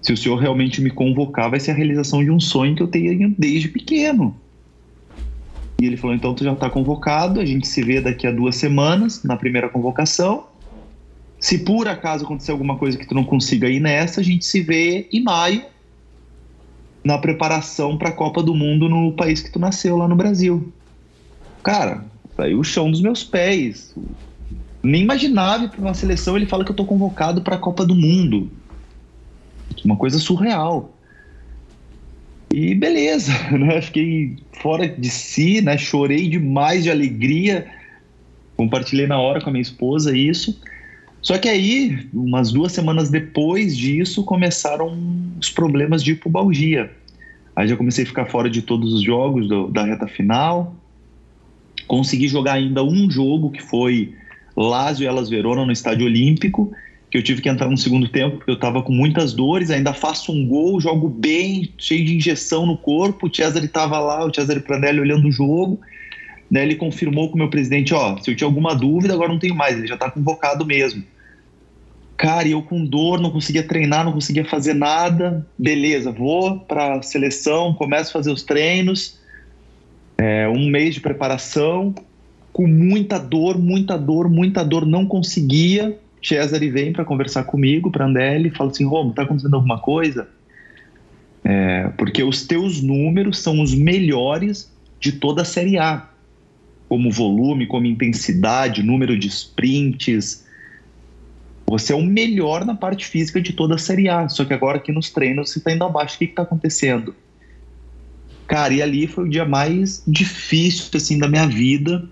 Se 0.02 0.12
o 0.12 0.16
senhor 0.16 0.34
realmente 0.34 0.80
me 0.80 0.90
convocar, 0.90 1.48
vai 1.48 1.60
ser 1.60 1.70
a 1.70 1.74
realização 1.74 2.24
de 2.24 2.30
um 2.30 2.40
sonho 2.40 2.74
que 2.74 2.82
eu 2.82 2.88
tenho 2.88 3.32
desde 3.38 3.68
pequeno. 3.68 4.36
E 5.80 5.86
ele 5.86 5.96
falou: 5.96 6.16
então 6.16 6.34
tu 6.34 6.42
já 6.42 6.52
está 6.52 6.68
convocado, 6.68 7.38
a 7.38 7.46
gente 7.46 7.68
se 7.68 7.84
vê 7.84 8.00
daqui 8.00 8.26
a 8.26 8.32
duas 8.32 8.56
semanas 8.56 9.22
na 9.22 9.36
primeira 9.36 9.68
convocação. 9.68 10.46
Se 11.38 11.58
por 11.58 11.86
acaso 11.86 12.24
acontecer 12.24 12.50
alguma 12.50 12.76
coisa 12.76 12.98
que 12.98 13.06
tu 13.06 13.14
não 13.14 13.22
consiga 13.22 13.68
ir 13.68 13.78
nessa, 13.78 14.20
a 14.20 14.24
gente 14.24 14.44
se 14.44 14.60
vê 14.60 15.08
em 15.12 15.22
maio 15.22 15.62
na 17.04 17.18
preparação 17.18 17.96
para 17.96 18.10
a 18.10 18.12
Copa 18.12 18.42
do 18.42 18.54
Mundo 18.54 18.88
no 18.88 19.12
país 19.12 19.40
que 19.40 19.50
tu 19.50 19.58
nasceu, 19.58 19.96
lá 19.96 20.08
no 20.08 20.16
Brasil. 20.16 20.72
Cara, 21.62 22.04
saiu 22.36 22.60
o 22.60 22.64
chão 22.64 22.90
dos 22.90 23.00
meus 23.00 23.24
pés. 23.24 23.94
Nem 24.82 25.02
imaginava 25.02 25.68
para 25.68 25.80
uma 25.80 25.94
seleção 25.94 26.36
ele 26.36 26.46
fala 26.46 26.64
que 26.64 26.70
eu 26.70 26.76
tô 26.76 26.84
convocado 26.84 27.42
para 27.42 27.56
a 27.56 27.58
Copa 27.58 27.84
do 27.84 27.94
Mundo. 27.94 28.50
Uma 29.84 29.96
coisa 29.96 30.18
surreal. 30.18 30.94
E 32.52 32.74
beleza, 32.74 33.32
né? 33.56 33.80
Fiquei 33.80 34.36
fora 34.60 34.88
de 34.88 35.10
si, 35.10 35.60
né? 35.60 35.76
Chorei 35.76 36.28
demais 36.28 36.84
de 36.84 36.90
alegria. 36.90 37.66
Compartilhei 38.56 39.06
na 39.06 39.18
hora 39.18 39.40
com 39.40 39.50
a 39.50 39.52
minha 39.52 39.62
esposa 39.62 40.16
isso. 40.16 40.60
Só 41.20 41.36
que 41.36 41.48
aí, 41.48 42.08
umas 42.12 42.52
duas 42.52 42.72
semanas 42.72 43.10
depois 43.10 43.76
disso, 43.76 44.24
começaram 44.24 44.96
os 45.40 45.50
problemas 45.50 46.02
de 46.02 46.14
pubalgia. 46.14 46.90
Aí 47.56 47.66
já 47.66 47.76
comecei 47.76 48.04
a 48.04 48.06
ficar 48.06 48.26
fora 48.26 48.48
de 48.48 48.62
todos 48.62 48.92
os 48.92 49.02
jogos 49.02 49.48
do, 49.48 49.68
da 49.68 49.84
reta 49.84 50.06
final. 50.06 50.74
Consegui 51.86 52.28
jogar 52.28 52.54
ainda 52.54 52.84
um 52.84 53.10
jogo, 53.10 53.50
que 53.50 53.62
foi 53.62 54.14
Lazio 54.56 55.04
e 55.04 55.06
Elas 55.06 55.28
Verona 55.28 55.66
no 55.66 55.72
Estádio 55.72 56.06
Olímpico 56.06 56.72
que 57.10 57.16
eu 57.16 57.22
tive 57.22 57.40
que 57.40 57.48
entrar 57.48 57.68
no 57.68 57.76
segundo 57.76 58.08
tempo 58.08 58.36
porque 58.36 58.50
eu 58.50 58.54
estava 58.54 58.82
com 58.82 58.92
muitas 58.92 59.32
dores, 59.32 59.70
ainda 59.70 59.94
faço 59.94 60.30
um 60.30 60.46
gol, 60.46 60.80
jogo 60.80 61.08
bem, 61.08 61.72
cheio 61.78 62.04
de 62.04 62.16
injeção 62.16 62.66
no 62.66 62.76
corpo. 62.76 63.26
O 63.26 63.34
Cesare 63.34 63.66
estava 63.66 63.98
lá, 63.98 64.24
o 64.24 64.34
Cesare 64.34 64.60
Pranelli 64.60 65.00
olhando 65.00 65.26
o 65.26 65.32
jogo. 65.32 65.80
Daí 66.50 66.64
ele 66.64 66.76
confirmou 66.76 67.28
com 67.28 67.34
o 67.34 67.38
meu 67.38 67.50
presidente, 67.50 67.92
ó, 67.92 68.16
se 68.18 68.30
eu 68.30 68.36
tinha 68.36 68.46
alguma 68.48 68.74
dúvida, 68.74 69.14
agora 69.14 69.30
não 69.30 69.38
tenho 69.38 69.54
mais, 69.54 69.76
ele 69.76 69.86
já 69.86 69.94
está 69.94 70.10
convocado 70.10 70.64
mesmo. 70.64 71.02
Cara, 72.16 72.48
eu 72.48 72.62
com 72.62 72.84
dor, 72.84 73.20
não 73.20 73.30
conseguia 73.30 73.62
treinar, 73.62 74.04
não 74.04 74.12
conseguia 74.12 74.44
fazer 74.44 74.74
nada. 74.74 75.46
Beleza, 75.56 76.10
vou 76.10 76.58
para 76.58 76.96
a 76.96 77.02
seleção, 77.02 77.74
começo 77.74 78.10
a 78.10 78.12
fazer 78.12 78.32
os 78.32 78.42
treinos. 78.42 79.18
É, 80.16 80.48
um 80.48 80.68
mês 80.68 80.94
de 80.94 81.00
preparação, 81.00 81.94
com 82.52 82.66
muita 82.66 83.18
dor, 83.18 83.56
muita 83.56 83.96
dor, 83.96 84.28
muita 84.28 84.64
dor, 84.64 84.84
não 84.84 85.06
conseguia 85.06 85.96
Cesare 86.22 86.70
vem 86.70 86.92
para 86.92 87.04
conversar 87.04 87.44
comigo, 87.44 87.90
para 87.90 88.06
Andelli, 88.06 88.50
fala 88.50 88.70
assim: 88.70 88.84
Romo, 88.84 89.12
tá 89.12 89.22
acontecendo 89.22 89.54
alguma 89.54 89.78
coisa? 89.78 90.28
É, 91.44 91.88
porque 91.96 92.22
os 92.22 92.46
teus 92.46 92.82
números 92.82 93.38
são 93.38 93.60
os 93.62 93.74
melhores 93.74 94.70
de 95.00 95.12
toda 95.12 95.42
a 95.42 95.44
Série 95.44 95.78
A, 95.78 96.08
como 96.88 97.10
volume, 97.10 97.66
como 97.66 97.86
intensidade, 97.86 98.82
número 98.82 99.18
de 99.18 99.28
sprints. 99.28 100.46
Você 101.66 101.92
é 101.92 101.96
o 101.96 102.02
melhor 102.02 102.64
na 102.64 102.74
parte 102.74 103.04
física 103.04 103.40
de 103.40 103.52
toda 103.52 103.74
a 103.74 103.78
Série 103.78 104.08
A, 104.08 104.28
só 104.28 104.44
que 104.44 104.54
agora 104.54 104.78
aqui 104.78 104.90
nos 104.90 105.10
treinos 105.10 105.50
você 105.50 105.58
está 105.58 105.72
indo 105.72 105.84
abaixo. 105.84 106.16
O 106.16 106.18
que 106.18 106.24
está 106.24 106.42
acontecendo? 106.42 107.14
Cara, 108.46 108.72
e 108.72 108.80
ali 108.80 109.06
foi 109.06 109.24
o 109.24 109.28
dia 109.28 109.44
mais 109.44 110.02
difícil 110.08 110.88
assim 110.94 111.18
da 111.18 111.28
minha 111.28 111.46
vida, 111.46 112.08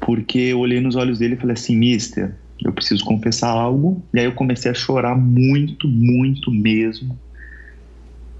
porque 0.00 0.38
eu 0.38 0.60
olhei 0.60 0.80
nos 0.80 0.96
olhos 0.96 1.18
dele 1.18 1.34
e 1.34 1.36
falei 1.36 1.52
assim, 1.52 1.76
Mister, 1.76 2.34
eu 2.64 2.72
preciso 2.72 3.04
confessar 3.04 3.50
algo. 3.50 4.02
E 4.14 4.20
aí 4.20 4.24
eu 4.24 4.32
comecei 4.32 4.70
a 4.70 4.74
chorar 4.74 5.14
muito, 5.14 5.86
muito 5.86 6.50
mesmo. 6.50 7.18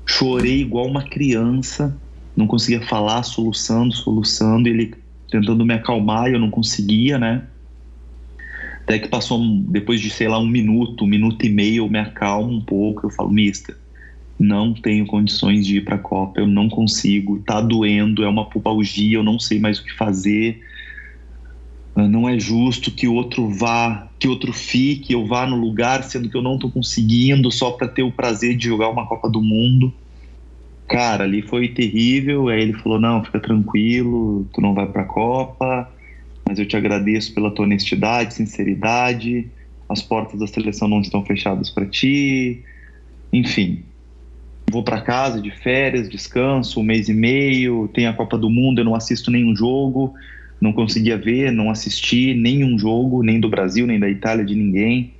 Chorei 0.06 0.62
igual 0.62 0.86
uma 0.86 1.02
criança, 1.02 1.94
não 2.34 2.46
conseguia 2.46 2.80
falar, 2.80 3.22
soluçando, 3.22 3.94
soluçando, 3.94 4.66
ele 4.66 4.94
tentando 5.30 5.64
me 5.64 5.74
acalmar, 5.74 6.28
e 6.28 6.34
eu 6.34 6.38
não 6.38 6.50
conseguia, 6.50 7.18
né? 7.18 7.46
Até 8.82 9.00
que 9.00 9.08
passou, 9.08 9.40
depois 9.68 10.00
de, 10.00 10.10
sei 10.10 10.28
lá, 10.28 10.38
um 10.38 10.46
minuto, 10.46 11.04
um 11.04 11.08
minuto 11.08 11.44
e 11.44 11.48
meio, 11.48 11.84
eu 11.84 11.88
me 11.88 11.98
acalmo 11.98 12.52
um 12.52 12.60
pouco, 12.60 13.06
eu 13.06 13.10
falo, 13.10 13.30
mister, 13.30 13.76
não 14.38 14.74
tenho 14.74 15.06
condições 15.06 15.66
de 15.66 15.78
ir 15.78 15.84
para 15.84 15.96
a 15.96 15.98
Copa, 15.98 16.40
eu 16.40 16.46
não 16.46 16.68
consigo, 16.68 17.42
tá 17.44 17.60
doendo, 17.60 18.22
é 18.22 18.28
uma 18.28 18.48
pubalgia, 18.48 19.18
eu 19.18 19.24
não 19.24 19.38
sei 19.40 19.58
mais 19.58 19.78
o 19.78 19.84
que 19.84 19.92
fazer. 19.92 20.60
Não 21.96 22.28
é 22.28 22.38
justo 22.38 22.90
que 22.90 23.08
outro 23.08 23.48
vá, 23.48 24.12
que 24.20 24.28
outro 24.28 24.52
fique, 24.52 25.14
eu 25.14 25.26
vá 25.26 25.46
no 25.46 25.56
lugar, 25.56 26.04
sendo 26.04 26.28
que 26.28 26.36
eu 26.36 26.42
não 26.42 26.56
estou 26.56 26.70
conseguindo 26.70 27.50
só 27.50 27.70
para 27.70 27.88
ter 27.88 28.02
o 28.02 28.12
prazer 28.12 28.54
de 28.54 28.66
jogar 28.66 28.90
uma 28.90 29.06
Copa 29.06 29.30
do 29.30 29.40
Mundo. 29.40 29.92
Cara, 30.88 31.24
ali 31.24 31.42
foi 31.42 31.68
terrível. 31.68 32.48
Aí 32.48 32.62
ele 32.62 32.72
falou: 32.74 33.00
Não, 33.00 33.24
fica 33.24 33.40
tranquilo, 33.40 34.48
tu 34.52 34.60
não 34.60 34.74
vai 34.74 34.86
para 34.90 35.02
a 35.02 35.06
Copa, 35.06 35.92
mas 36.48 36.58
eu 36.58 36.66
te 36.66 36.76
agradeço 36.76 37.34
pela 37.34 37.50
tua 37.50 37.64
honestidade, 37.64 38.34
sinceridade. 38.34 39.50
As 39.88 40.02
portas 40.02 40.40
da 40.40 40.46
seleção 40.46 40.88
não 40.88 41.00
estão 41.00 41.24
fechadas 41.24 41.70
para 41.70 41.86
ti. 41.86 42.64
Enfim, 43.32 43.84
vou 44.70 44.82
para 44.82 45.00
casa 45.00 45.40
de 45.40 45.50
férias, 45.50 46.08
descanso 46.08 46.80
um 46.80 46.82
mês 46.82 47.08
e 47.08 47.14
meio, 47.14 47.88
tem 47.88 48.06
a 48.06 48.12
Copa 48.12 48.38
do 48.38 48.50
Mundo, 48.50 48.80
eu 48.80 48.84
não 48.84 48.94
assisto 48.94 49.30
nenhum 49.30 49.54
jogo, 49.54 50.14
não 50.60 50.72
conseguia 50.72 51.18
ver, 51.18 51.52
não 51.52 51.70
assisti 51.70 52.34
nenhum 52.34 52.78
jogo, 52.78 53.22
nem 53.22 53.38
do 53.40 53.48
Brasil, 53.48 53.86
nem 53.86 53.98
da 53.98 54.08
Itália, 54.08 54.44
de 54.44 54.54
ninguém. 54.54 55.15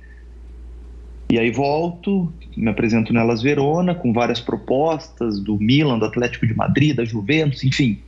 E 1.29 1.37
aí 1.37 1.51
volto, 1.51 2.31
me 2.55 2.69
apresento 2.69 3.11
nelas 3.11 3.41
Verona, 3.41 3.93
com 3.93 4.13
várias 4.13 4.39
propostas 4.39 5.39
do 5.39 5.57
Milan, 5.57 5.99
do 5.99 6.05
Atlético 6.05 6.47
de 6.47 6.55
Madrid, 6.55 6.95
da 6.95 7.03
Juventus, 7.03 7.63
enfim. 7.63 7.99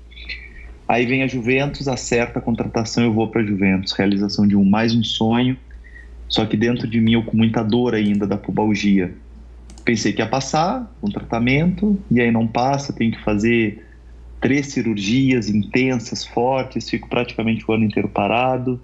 Aí 0.87 1.05
vem 1.05 1.21
a 1.21 1.27
Juventus, 1.27 1.87
acerta 1.87 2.39
a 2.39 2.41
contratação, 2.41 3.03
eu 3.03 3.13
vou 3.13 3.27
para 3.27 3.41
a 3.41 3.45
Juventus, 3.45 3.91
realização 3.91 4.47
de 4.47 4.55
um 4.55 4.63
mais 4.63 4.95
um 4.95 5.03
sonho, 5.03 5.57
só 6.27 6.45
que 6.45 6.55
dentro 6.55 6.87
de 6.87 6.99
mim 6.99 7.13
eu 7.13 7.23
com 7.23 7.35
muita 7.35 7.61
dor 7.63 7.93
ainda 7.93 8.25
da 8.25 8.37
pubalgia 8.37 9.13
pensei 9.89 10.13
que 10.13 10.21
ia 10.21 10.27
passar 10.27 10.95
um 11.01 11.09
tratamento 11.09 11.99
e 12.11 12.21
aí 12.21 12.31
não 12.31 12.45
passa, 12.45 12.93
tenho 12.93 13.11
que 13.11 13.23
fazer 13.23 13.83
três 14.39 14.67
cirurgias 14.67 15.49
intensas, 15.49 16.23
fortes, 16.23 16.87
fico 16.87 17.09
praticamente 17.09 17.65
o 17.67 17.73
ano 17.73 17.85
inteiro 17.85 18.07
parado. 18.07 18.79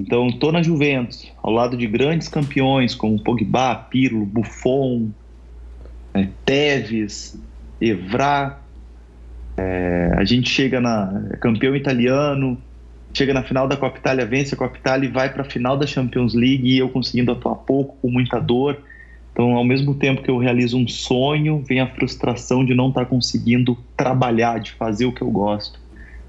Então, 0.00 0.28
estou 0.28 0.52
na 0.52 0.62
Juventus, 0.62 1.28
ao 1.42 1.52
lado 1.52 1.76
de 1.76 1.84
grandes 1.86 2.28
campeões 2.28 2.94
como 2.94 3.20
Pogba, 3.20 3.74
Pirlo, 3.74 4.24
Buffon, 4.24 5.10
é, 6.14 6.28
Tevez, 6.44 7.36
Evra. 7.80 8.58
É, 9.56 10.12
a 10.16 10.24
gente 10.24 10.48
chega 10.48 10.80
na 10.80 11.24
é 11.32 11.36
campeão 11.38 11.74
italiano, 11.74 12.56
chega 13.12 13.34
na 13.34 13.42
final 13.42 13.66
da 13.66 13.76
Copa 13.76 13.98
Itália, 13.98 14.24
vence 14.24 14.54
a 14.54 14.56
Copa 14.56 14.78
Itália 14.78 15.08
e 15.08 15.10
vai 15.10 15.32
para 15.32 15.42
a 15.42 15.44
final 15.44 15.76
da 15.76 15.84
Champions 15.84 16.32
League 16.32 16.68
e 16.68 16.78
eu 16.78 16.88
conseguindo 16.88 17.32
atuar 17.32 17.56
pouco, 17.56 17.96
com 18.00 18.08
muita 18.08 18.38
dor. 18.38 18.78
Então, 19.32 19.56
ao 19.56 19.64
mesmo 19.64 19.94
tempo 19.94 20.22
que 20.22 20.30
eu 20.30 20.38
realizo 20.38 20.78
um 20.78 20.86
sonho, 20.86 21.60
vem 21.66 21.80
a 21.80 21.88
frustração 21.88 22.64
de 22.64 22.72
não 22.72 22.90
estar 22.90 23.00
tá 23.00 23.06
conseguindo 23.06 23.76
trabalhar, 23.96 24.60
de 24.60 24.70
fazer 24.72 25.06
o 25.06 25.12
que 25.12 25.22
eu 25.22 25.30
gosto. 25.30 25.80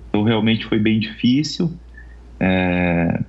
Então, 0.10 0.24
realmente 0.24 0.66
foi 0.66 0.80
bem 0.80 1.00
difícil. 1.00 1.72
É... 2.40 3.20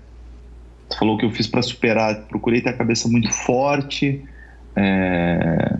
Você 0.90 0.98
falou 0.98 1.16
que 1.16 1.24
eu 1.24 1.30
fiz 1.30 1.46
para 1.46 1.62
superar. 1.62 2.26
Procurei 2.26 2.60
ter 2.60 2.70
a 2.70 2.76
cabeça 2.76 3.08
muito 3.08 3.30
forte. 3.30 4.24
É... 4.76 5.78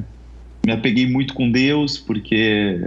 Me 0.64 0.73
apeguei 0.73 1.11
muito 1.11 1.35
com 1.35 1.51
Deus, 1.51 1.99
porque 1.99 2.79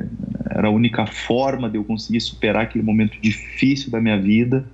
era 0.51 0.67
a 0.67 0.71
única 0.71 1.05
forma 1.07 1.69
de 1.69 1.77
eu 1.77 1.83
conseguir 1.83 2.21
superar 2.21 2.63
aquele 2.63 2.83
momento 2.83 3.19
difícil 3.19 3.91
da 3.91 3.99
minha 3.99 4.19
vida. 4.19 4.69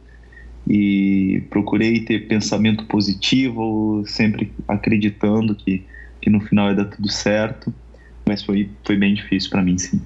E 0.67 1.47
procurei 1.49 2.01
ter 2.01 2.27
pensamento 2.27 2.85
positivo, 2.85 4.03
sempre 4.05 4.53
acreditando 4.67 5.55
que 5.55 5.87
que 6.21 6.29
no 6.29 6.41
final 6.41 6.69
ia 6.69 6.75
dar 6.75 6.85
tudo 6.85 7.09
certo, 7.09 7.73
mas 8.27 8.43
foi, 8.43 8.77
foi 8.85 8.97
bem 8.97 9.13
difícil 9.13 9.49
para 9.49 9.61
mim, 9.61 9.77
sim. 9.77 10.01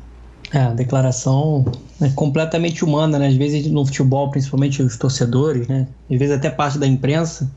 É, 0.53 0.59
a 0.59 0.69
declaração 0.69 1.65
é 1.99 2.09
completamente 2.09 2.85
humana, 2.85 3.17
né? 3.17 3.27
Às 3.27 3.35
vezes 3.35 3.65
no 3.71 3.83
futebol, 3.83 4.29
principalmente 4.29 4.83
os 4.83 4.95
torcedores, 4.95 5.67
né? 5.67 5.87
Às 6.11 6.19
vezes 6.19 6.35
até 6.35 6.47
parte 6.47 6.77
da 6.77 6.85
imprensa, 6.85 7.49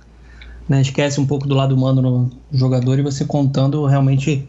né? 0.66 0.80
Esquece 0.80 1.20
um 1.20 1.26
pouco 1.26 1.46
do 1.46 1.54
lado 1.54 1.74
humano 1.74 2.00
no 2.00 2.30
jogador 2.50 2.98
e 2.98 3.02
você 3.02 3.26
contando 3.26 3.84
realmente, 3.84 4.48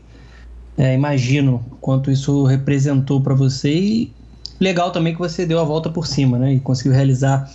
é, 0.77 0.93
imagino 0.93 1.61
quanto 1.81 2.09
isso 2.09 2.45
representou 2.45 3.19
para 3.19 3.35
você 3.35 3.69
e 3.69 4.13
legal 4.61 4.91
também 4.91 5.13
que 5.13 5.19
você 5.19 5.45
deu 5.45 5.59
a 5.59 5.65
volta 5.65 5.89
por 5.89 6.07
cima, 6.07 6.39
né? 6.39 6.53
E 6.53 6.59
conseguiu 6.61 6.93
realizar 6.93 7.51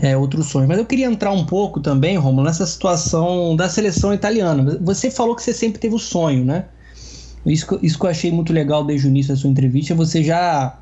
é, 0.00 0.16
outros 0.16 0.46
sonhos. 0.46 0.68
Mas 0.68 0.78
eu 0.78 0.86
queria 0.86 1.04
entrar 1.04 1.32
um 1.32 1.44
pouco 1.44 1.80
também, 1.80 2.16
Romulo, 2.16 2.46
nessa 2.46 2.64
situação 2.64 3.54
da 3.54 3.68
seleção 3.68 4.14
italiana. 4.14 4.78
Você 4.80 5.10
falou 5.10 5.36
que 5.36 5.42
você 5.42 5.52
sempre 5.52 5.78
teve 5.78 5.94
o 5.94 5.98
sonho, 5.98 6.46
né? 6.46 6.64
Isso, 7.44 7.78
isso 7.82 7.98
que 7.98 8.04
eu 8.04 8.10
achei 8.10 8.30
muito 8.30 8.52
legal 8.52 8.84
desde 8.84 9.06
o 9.06 9.10
início 9.10 9.34
da 9.34 9.40
sua 9.40 9.50
entrevista. 9.50 9.94
Você 9.94 10.22
já 10.22 10.78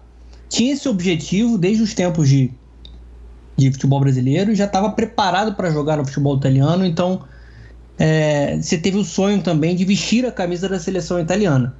tinha 0.48 0.72
esse 0.72 0.88
objetivo 0.88 1.56
desde 1.56 1.82
os 1.82 1.94
tempos 1.94 2.28
de, 2.28 2.50
de 3.56 3.70
futebol 3.70 4.00
brasileiro 4.00 4.52
e 4.52 4.54
já 4.54 4.64
estava 4.64 4.90
preparado 4.90 5.54
para 5.54 5.70
jogar 5.70 5.96
no 5.96 6.04
futebol 6.04 6.36
italiano. 6.36 6.84
Então, 6.84 7.22
é, 7.98 8.56
você 8.56 8.78
teve 8.78 8.96
o 8.96 9.04
sonho 9.04 9.42
também 9.42 9.76
de 9.76 9.84
vestir 9.84 10.26
a 10.26 10.32
camisa 10.32 10.68
da 10.68 10.78
seleção 10.78 11.20
italiana. 11.20 11.74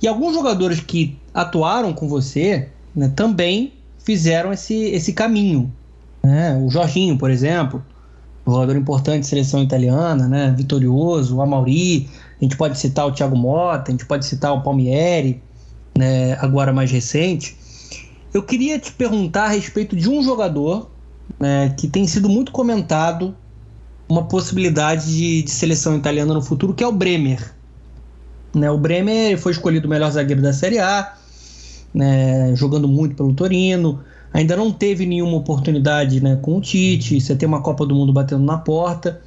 E 0.00 0.06
alguns 0.06 0.34
jogadores 0.34 0.80
que 0.80 1.16
atuaram 1.32 1.92
com 1.92 2.08
você 2.08 2.68
né, 2.94 3.10
também 3.14 3.72
fizeram 4.04 4.52
esse, 4.52 4.74
esse 4.74 5.12
caminho. 5.12 5.72
Né? 6.22 6.56
O 6.62 6.70
Jorginho, 6.70 7.18
por 7.18 7.30
exemplo, 7.30 7.82
jogador 8.52 8.76
importante 8.76 9.20
de 9.22 9.26
seleção 9.26 9.62
italiana, 9.62 10.28
né? 10.28 10.54
vitorioso, 10.56 11.36
o 11.36 11.42
Amauri, 11.42 12.08
a 12.40 12.44
gente 12.44 12.56
pode 12.56 12.78
citar 12.78 13.06
o 13.06 13.12
Thiago 13.12 13.36
Mota, 13.36 13.90
a 13.90 13.90
gente 13.90 14.06
pode 14.06 14.24
citar 14.24 14.52
o 14.52 14.62
Palmieri, 14.62 15.42
né? 15.96 16.34
agora 16.34 16.72
mais 16.72 16.90
recente. 16.90 17.56
Eu 18.32 18.42
queria 18.42 18.78
te 18.78 18.92
perguntar 18.92 19.44
a 19.44 19.48
respeito 19.48 19.96
de 19.96 20.08
um 20.08 20.22
jogador 20.22 20.90
né, 21.40 21.74
que 21.76 21.88
tem 21.88 22.06
sido 22.06 22.28
muito 22.28 22.52
comentado 22.52 23.34
uma 24.08 24.24
possibilidade 24.24 25.06
de, 25.06 25.42
de, 25.42 25.50
seleção 25.50 25.96
italiana 25.96 26.32
no 26.32 26.42
futuro, 26.42 26.72
que 26.72 26.84
é 26.84 26.86
o 26.86 26.92
Bremer. 26.92 27.54
Né, 28.54 28.70
o 28.70 28.78
Bremer 28.78 29.36
foi 29.38 29.52
escolhido 29.52 29.86
o 29.86 29.90
melhor 29.90 30.10
zagueiro 30.10 30.40
da 30.40 30.52
Série 30.52 30.78
A, 30.78 31.14
né, 31.92 32.54
jogando 32.54 32.86
muito 32.86 33.16
pelo 33.16 33.34
Torino, 33.34 34.00
ainda 34.32 34.56
não 34.56 34.72
teve 34.72 35.06
nenhuma 35.06 35.36
oportunidade 35.36 36.22
né, 36.22 36.38
com 36.40 36.56
o 36.56 36.60
Tite. 36.60 37.20
Você 37.20 37.34
tem 37.34 37.48
uma 37.48 37.62
Copa 37.62 37.86
do 37.86 37.94
Mundo 37.94 38.12
batendo 38.12 38.44
na 38.44 38.58
porta. 38.58 39.20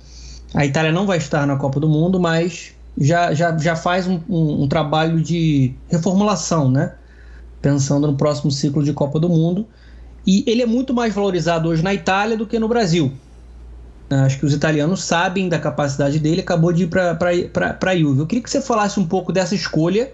A 0.53 0.65
Itália 0.65 0.91
não 0.91 1.05
vai 1.05 1.17
estar 1.17 1.45
na 1.45 1.55
Copa 1.55 1.79
do 1.79 1.88
Mundo, 1.88 2.19
mas 2.19 2.73
já, 2.97 3.33
já, 3.33 3.57
já 3.57 3.75
faz 3.75 4.07
um, 4.07 4.19
um, 4.29 4.63
um 4.63 4.67
trabalho 4.67 5.21
de 5.21 5.73
reformulação, 5.88 6.69
né? 6.69 6.93
Pensando 7.62 8.08
no 8.08 8.15
próximo 8.15 8.52
ciclo 8.52 8.83
de 8.83 8.93
Copa 8.93 9.19
do 9.19 9.29
Mundo. 9.29 9.67
E 10.25 10.43
ele 10.47 10.62
é 10.62 10.65
muito 10.65 10.93
mais 10.93 11.13
valorizado 11.13 11.69
hoje 11.69 11.83
na 11.83 11.93
Itália 11.93 12.37
do 12.37 12.45
que 12.45 12.60
no 12.60 12.67
Brasil. 12.67 13.12
Acho 14.10 14.39
que 14.39 14.45
os 14.45 14.54
italianos 14.54 15.04
sabem 15.04 15.47
da 15.47 15.60
capacidade 15.60 16.17
dele, 16.19 16.41
acabou 16.41 16.73
de 16.73 16.83
ir 16.83 16.87
para 16.87 17.77
a 17.79 17.95
Juve. 17.95 18.21
Eu 18.21 18.27
queria 18.27 18.43
que 18.43 18.50
você 18.50 18.60
falasse 18.60 19.00
um 19.00 19.06
pouco 19.06 19.31
dessa 19.31 19.54
escolha, 19.54 20.12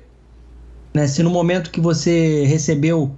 né? 0.93 1.07
se 1.07 1.23
no 1.23 1.29
momento 1.29 1.71
que 1.71 1.79
você 1.79 2.43
recebeu 2.45 3.15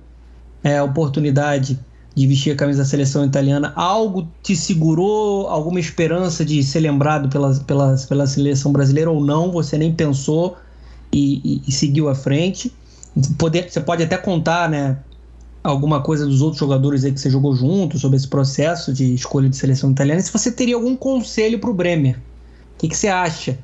é, 0.64 0.82
oportunidade 0.82 1.80
de 2.18 2.26
vestir 2.26 2.52
a 2.52 2.56
camisa 2.56 2.80
da 2.80 2.86
seleção 2.86 3.24
italiana, 3.24 3.72
algo 3.76 4.28
te 4.42 4.56
segurou 4.56 5.48
alguma 5.50 5.80
esperança 5.80 6.44
de 6.44 6.64
ser 6.64 6.80
lembrado 6.80 7.30
pela, 7.30 7.54
pela, 7.60 7.96
pela 8.10 8.26
seleção 8.26 8.72
brasileira 8.72 9.12
ou 9.12 9.24
não? 9.24 9.52
Você 9.52 9.78
nem 9.78 9.94
pensou 9.94 10.58
e, 11.14 11.42
e, 11.46 11.62
e 11.68 11.72
seguiu 11.72 12.10
à 12.10 12.16
frente? 12.16 12.74
Poder, 13.38 13.70
você 13.70 13.80
pode 13.80 14.02
até 14.02 14.18
contar, 14.18 14.68
né? 14.68 14.98
Alguma 15.64 16.02
coisa 16.02 16.26
dos 16.26 16.42
outros 16.42 16.60
jogadores 16.60 17.06
aí 17.06 17.12
que 17.12 17.20
você 17.20 17.30
jogou 17.30 17.56
junto 17.56 18.00
sobre 18.00 18.18
esse 18.18 18.28
processo 18.28 18.92
de 18.92 19.14
escolha 19.14 19.48
de 19.48 19.56
seleção 19.56 19.92
italiana. 19.92 20.20
Se 20.20 20.34
você 20.34 20.52
teria 20.52 20.74
algum 20.74 20.96
conselho 20.96 21.60
para 21.60 21.70
o 21.70 21.74
Bremer, 21.74 22.16
o 22.16 22.80
que, 22.80 22.88
que 22.88 22.98
você 22.98 23.10
acha? 23.10 23.60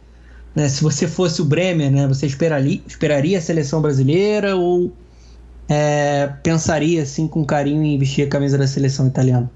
Né, 0.55 0.69
se 0.69 0.83
você 0.83 1.07
fosse 1.07 1.41
o 1.41 1.45
Bremer, 1.45 1.89
né, 1.91 2.07
você 2.07 2.27
esperaria, 2.27 2.79
esperaria 2.85 3.39
a 3.39 3.41
seleção 3.41 3.81
brasileira 3.81 4.55
ou 4.55 4.91
é, 5.69 6.27
pensaria 6.43 7.01
assim 7.01 7.27
com 7.27 7.45
carinho 7.45 7.83
em 7.83 7.97
vestir 7.97 8.25
a 8.25 8.29
camisa 8.29 8.57
da 8.57 8.67
seleção 8.67 9.07
italiana? 9.07 9.49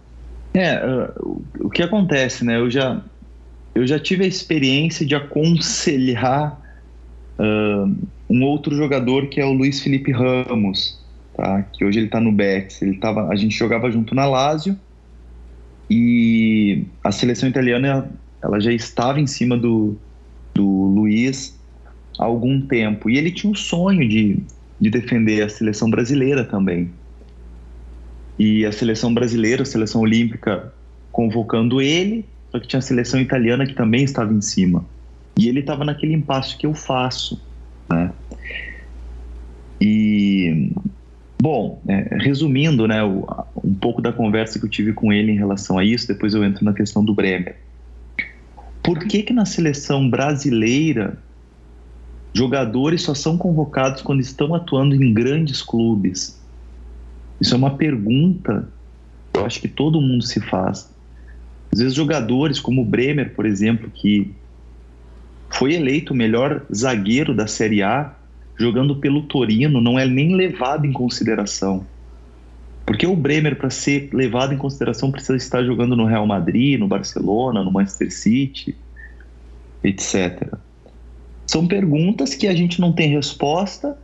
É, 0.53 0.83
uh, 0.83 1.41
o 1.59 1.69
que 1.69 1.83
acontece, 1.83 2.43
né? 2.43 2.57
Eu 2.57 2.69
já, 2.69 3.01
eu 3.75 3.85
já 3.85 3.99
tive 3.99 4.23
a 4.23 4.27
experiência 4.27 5.05
de 5.05 5.15
aconselhar 5.15 6.59
uh, 7.37 7.95
um 8.29 8.43
outro 8.43 8.75
jogador 8.75 9.27
que 9.27 9.39
é 9.39 9.45
o 9.45 9.53
Luiz 9.53 9.81
Felipe 9.81 10.11
Ramos, 10.11 10.99
tá? 11.35 11.61
Que 11.73 11.85
hoje 11.85 11.99
ele 11.99 12.07
está 12.07 12.19
no 12.19 12.31
Betis. 12.31 12.81
Ele 12.81 12.97
tava, 12.97 13.27
a 13.27 13.35
gente 13.35 13.55
jogava 13.55 13.91
junto 13.91 14.15
na 14.15 14.25
Lazio 14.25 14.77
e 15.89 16.85
a 17.03 17.11
seleção 17.11 17.47
italiana 17.47 18.09
ela 18.41 18.59
já 18.59 18.71
estava 18.71 19.19
em 19.19 19.27
cima 19.27 19.57
do, 19.57 19.95
do 20.53 20.65
Luiz 20.65 21.57
há 22.19 22.25
algum 22.25 22.61
tempo 22.61 23.09
e 23.09 23.17
ele 23.17 23.31
tinha 23.31 23.51
um 23.51 23.55
sonho 23.55 24.07
de, 24.07 24.41
de 24.79 24.89
defender 24.89 25.41
a 25.43 25.49
seleção 25.49 25.89
brasileira 25.89 26.43
também. 26.43 26.91
E 28.37 28.65
a 28.65 28.71
seleção 28.71 29.13
brasileira, 29.13 29.63
a 29.63 29.65
seleção 29.65 30.01
olímpica, 30.01 30.73
convocando 31.11 31.81
ele, 31.81 32.25
só 32.51 32.59
que 32.59 32.67
tinha 32.67 32.79
a 32.79 32.81
seleção 32.81 33.19
italiana 33.19 33.65
que 33.65 33.73
também 33.73 34.03
estava 34.03 34.31
em 34.31 34.41
cima. 34.41 34.85
E 35.37 35.47
ele 35.47 35.59
estava 35.59 35.83
naquele 35.83 36.13
impasse 36.13 36.55
que 36.57 36.65
eu 36.65 36.73
faço, 36.73 37.41
né? 37.89 38.11
E 39.79 40.71
bom, 41.41 41.81
é, 41.87 42.17
resumindo, 42.19 42.87
né, 42.87 43.03
o, 43.03 43.27
um 43.63 43.73
pouco 43.73 44.01
da 44.01 44.11
conversa 44.11 44.59
que 44.59 44.65
eu 44.65 44.69
tive 44.69 44.93
com 44.93 45.13
ele 45.13 45.31
em 45.31 45.37
relação 45.37 45.77
a 45.77 45.85
isso, 45.85 46.07
depois 46.07 46.33
eu 46.33 46.43
entro 46.43 46.65
na 46.65 46.73
questão 46.73 47.05
do 47.05 47.13
Bremer. 47.13 47.55
Por 48.83 48.99
que 48.99 49.21
que 49.21 49.33
na 49.33 49.45
seleção 49.45 50.09
brasileira 50.09 51.17
jogadores 52.37 53.01
só 53.01 53.13
são 53.13 53.37
convocados 53.37 54.01
quando 54.01 54.21
estão 54.21 54.53
atuando 54.53 54.95
em 54.95 55.13
grandes 55.13 55.61
clubes? 55.61 56.39
Isso 57.39 57.53
é 57.53 57.57
uma 57.57 57.75
pergunta 57.75 58.67
eu 59.37 59.45
acho 59.45 59.61
que 59.61 59.67
todo 59.67 60.01
mundo 60.01 60.23
se 60.23 60.39
faz. 60.41 60.89
Às 61.71 61.79
vezes 61.79 61.93
jogadores 61.93 62.59
como 62.59 62.81
o 62.81 62.85
Bremer, 62.85 63.33
por 63.35 63.45
exemplo, 63.45 63.89
que 63.93 64.33
foi 65.49 65.73
eleito 65.73 66.13
o 66.13 66.15
melhor 66.15 66.65
zagueiro 66.73 67.33
da 67.33 67.47
Série 67.47 67.83
A, 67.83 68.13
jogando 68.57 68.95
pelo 68.95 69.23
Torino, 69.23 69.79
não 69.79 69.99
é 69.99 70.07
nem 70.07 70.35
levado 70.35 70.85
em 70.85 70.91
consideração. 70.91 71.85
Porque 72.85 73.05
o 73.05 73.15
Bremer, 73.15 73.57
para 73.57 73.69
ser 73.69 74.09
levado 74.13 74.53
em 74.53 74.57
consideração, 74.57 75.11
precisa 75.11 75.35
estar 75.35 75.63
jogando 75.63 75.95
no 75.95 76.05
Real 76.05 76.25
Madrid, 76.25 76.79
no 76.79 76.87
Barcelona, 76.87 77.63
no 77.63 77.71
Manchester 77.71 78.11
City, 78.11 78.75
etc. 79.83 80.53
São 81.47 81.65
perguntas 81.65 82.35
que 82.35 82.45
a 82.47 82.53
gente 82.53 82.79
não 82.79 82.91
tem 82.91 83.09
resposta 83.09 83.97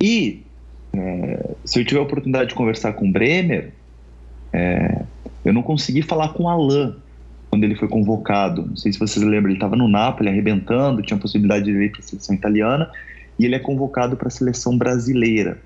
e 0.00 0.42
é, 0.92 1.54
se 1.64 1.80
eu 1.80 1.84
tiver 1.84 2.00
a 2.00 2.02
oportunidade 2.02 2.50
de 2.50 2.54
conversar 2.54 2.92
com 2.92 3.08
o 3.08 3.12
Bremer, 3.12 3.72
é, 4.52 5.02
eu 5.44 5.52
não 5.52 5.62
consegui 5.62 6.02
falar 6.02 6.30
com 6.30 6.44
o 6.44 6.48
Alain 6.48 6.94
quando 7.50 7.64
ele 7.64 7.76
foi 7.76 7.88
convocado. 7.88 8.66
Não 8.66 8.76
sei 8.76 8.92
se 8.92 8.98
vocês 8.98 9.24
lembram, 9.24 9.50
ele 9.50 9.58
estava 9.58 9.76
no 9.76 9.88
Napoli 9.88 10.28
arrebentando, 10.28 11.02
tinha 11.02 11.16
a 11.16 11.20
possibilidade 11.20 11.64
de 11.64 11.70
ir 11.70 11.90
para 11.90 12.00
a 12.00 12.02
seleção 12.02 12.34
italiana 12.34 12.90
e 13.38 13.44
ele 13.44 13.54
é 13.54 13.58
convocado 13.58 14.16
para 14.16 14.28
a 14.28 14.30
seleção 14.30 14.76
brasileira. 14.76 15.58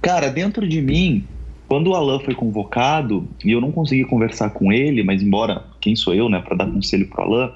Cara, 0.00 0.30
dentro 0.30 0.66
de 0.66 0.80
mim, 0.80 1.26
quando 1.68 1.88
o 1.88 1.94
Alain 1.94 2.20
foi 2.24 2.34
convocado, 2.34 3.28
e 3.44 3.50
eu 3.50 3.60
não 3.60 3.70
consegui 3.70 4.04
conversar 4.04 4.50
com 4.50 4.72
ele, 4.72 5.02
mas 5.02 5.22
embora 5.22 5.64
quem 5.80 5.94
sou 5.94 6.14
eu, 6.14 6.28
né, 6.28 6.40
para 6.40 6.56
dar 6.56 6.66
conselho 6.66 7.06
pro 7.08 7.22
Alain, 7.22 7.50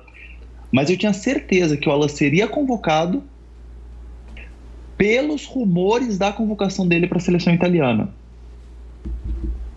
mas 0.72 0.88
eu 0.88 0.96
tinha 0.96 1.12
certeza 1.12 1.76
que 1.76 1.88
o 1.88 1.92
Alain 1.92 2.08
seria 2.08 2.48
convocado 2.48 3.22
pelos 4.96 5.44
rumores 5.44 6.16
da 6.16 6.32
convocação 6.32 6.88
dele 6.88 7.06
para 7.06 7.18
a 7.18 7.20
seleção 7.20 7.52
italiana. 7.52 8.08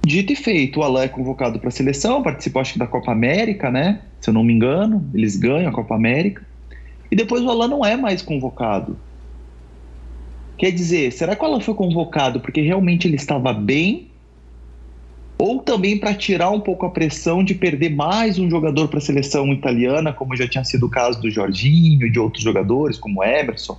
Dito 0.05 0.31
e 0.31 0.35
feito, 0.35 0.79
o 0.79 0.83
Alain 0.83 1.05
é 1.05 1.07
convocado 1.09 1.59
para 1.59 1.67
a 1.67 1.71
seleção, 1.71 2.23
participou 2.23 2.61
acho 2.61 2.73
que 2.73 2.79
da 2.79 2.87
Copa 2.87 3.11
América, 3.11 3.69
né? 3.69 4.01
Se 4.21 4.29
eu 4.29 4.33
não 4.33 4.43
me 4.43 4.53
engano, 4.53 5.03
eles 5.13 5.35
ganham 5.35 5.67
a 5.69 5.73
Copa 5.73 5.95
América. 5.95 6.45
E 7.11 7.15
depois 7.15 7.43
o 7.43 7.49
Alain 7.49 7.69
não 7.69 7.83
é 7.83 7.97
mais 7.97 8.21
convocado. 8.21 8.97
Quer 10.57 10.71
dizer, 10.71 11.11
será 11.11 11.35
que 11.35 11.43
o 11.43 11.45
Alain 11.45 11.59
foi 11.59 11.73
convocado 11.73 12.39
porque 12.39 12.61
realmente 12.61 13.07
ele 13.07 13.15
estava 13.15 13.51
bem? 13.51 14.07
Ou 15.37 15.59
também 15.59 15.99
para 15.99 16.13
tirar 16.13 16.49
um 16.49 16.59
pouco 16.59 16.85
a 16.85 16.89
pressão 16.89 17.43
de 17.43 17.53
perder 17.53 17.93
mais 17.93 18.39
um 18.39 18.49
jogador 18.49 18.87
para 18.87 18.99
a 18.99 19.01
seleção 19.01 19.51
italiana, 19.51 20.13
como 20.13 20.35
já 20.35 20.47
tinha 20.47 20.63
sido 20.63 20.85
o 20.85 20.89
caso 20.89 21.21
do 21.21 21.29
Jorginho 21.29 22.07
e 22.07 22.11
de 22.11 22.19
outros 22.19 22.43
jogadores, 22.43 22.97
como 22.97 23.23
Emerson? 23.23 23.77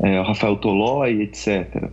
é, 0.00 0.20
Rafael 0.20 0.56
Tolói, 0.56 1.22
etc. 1.22 1.90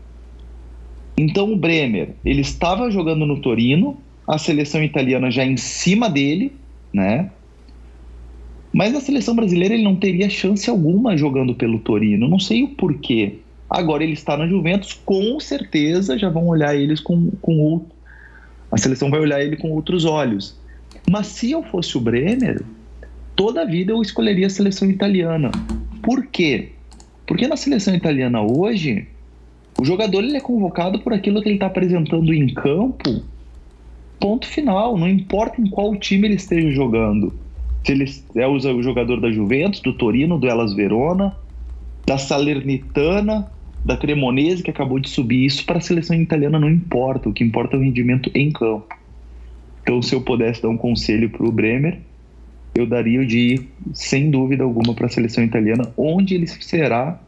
Então 1.17 1.51
o 1.51 1.55
Bremer, 1.55 2.09
ele 2.23 2.41
estava 2.41 2.91
jogando 2.91 3.25
no 3.25 3.39
Torino, 3.39 3.97
a 4.27 4.37
seleção 4.37 4.83
italiana 4.83 5.31
já 5.31 5.45
em 5.45 5.57
cima 5.57 6.09
dele, 6.09 6.53
né? 6.93 7.31
Mas 8.73 8.91
na 8.91 8.99
seleção 8.99 9.35
brasileira 9.35 9.73
ele 9.73 9.83
não 9.83 9.95
teria 9.95 10.29
chance 10.29 10.69
alguma 10.69 11.15
jogando 11.15 11.55
pelo 11.55 11.79
Torino, 11.79 12.27
não 12.27 12.39
sei 12.39 12.63
o 12.63 12.69
porquê. 12.69 13.37
Agora 13.69 14.03
ele 14.03 14.13
está 14.13 14.35
na 14.35 14.47
Juventus, 14.47 14.93
com 14.93 15.39
certeza 15.39 16.17
já 16.17 16.29
vão 16.29 16.47
olhar 16.47 16.75
eles 16.75 16.99
com, 16.99 17.31
com. 17.41 17.85
A 18.71 18.77
seleção 18.77 19.09
vai 19.09 19.19
olhar 19.19 19.41
ele 19.41 19.57
com 19.57 19.71
outros 19.71 20.05
olhos. 20.05 20.57
Mas 21.09 21.27
se 21.27 21.51
eu 21.51 21.63
fosse 21.63 21.97
o 21.97 22.01
Bremer, 22.01 22.63
toda 23.35 23.61
a 23.61 23.65
vida 23.65 23.91
eu 23.91 24.01
escolheria 24.01 24.47
a 24.47 24.49
seleção 24.49 24.89
italiana. 24.89 25.51
Por 26.01 26.25
quê? 26.27 26.69
Porque 27.27 27.47
na 27.47 27.57
seleção 27.57 27.95
italiana 27.95 28.41
hoje, 28.41 29.07
o 29.79 29.85
jogador 29.85 30.23
ele 30.23 30.37
é 30.37 30.41
convocado 30.41 30.99
por 30.99 31.13
aquilo 31.13 31.41
que 31.41 31.49
ele 31.49 31.55
está 31.55 31.67
apresentando 31.67 32.33
em 32.33 32.53
campo, 32.53 33.23
ponto 34.19 34.47
final. 34.47 34.97
Não 34.97 35.07
importa 35.07 35.61
em 35.61 35.69
qual 35.69 35.95
time 35.95 36.27
ele 36.27 36.35
esteja 36.35 36.71
jogando. 36.71 37.33
Se 37.83 37.91
ele 37.91 38.05
é 38.35 38.47
o 38.47 38.81
jogador 38.81 39.21
da 39.21 39.31
Juventus, 39.31 39.79
do 39.79 39.93
Torino, 39.93 40.39
do 40.39 40.47
Elas 40.47 40.73
Verona, 40.73 41.35
da 42.05 42.17
Salernitana, 42.17 43.51
da 43.85 43.95
Cremonese, 43.95 44.63
que 44.63 44.71
acabou 44.71 44.99
de 44.99 45.07
subir. 45.07 45.45
Isso 45.45 45.63
para 45.63 45.77
a 45.77 45.81
seleção 45.81 46.19
italiana 46.19 46.59
não 46.59 46.69
importa. 46.69 47.29
O 47.29 47.33
que 47.33 47.43
importa 47.43 47.75
é 47.75 47.79
o 47.79 47.83
rendimento 47.83 48.31
em 48.33 48.51
campo. 48.51 48.87
Então, 49.83 50.01
se 50.01 50.15
eu 50.15 50.21
pudesse 50.21 50.63
dar 50.63 50.69
um 50.69 50.77
conselho 50.77 51.29
para 51.29 51.45
o 51.45 51.51
Bremer, 51.51 51.99
eu 52.73 52.87
daria 52.87 53.21
o 53.21 53.25
de 53.25 53.37
ir, 53.37 53.69
sem 53.93 54.31
dúvida 54.31 54.63
alguma, 54.63 54.95
para 54.95 55.05
a 55.05 55.09
seleção 55.09 55.43
italiana, 55.43 55.93
onde 55.95 56.33
ele 56.33 56.47
será 56.47 57.19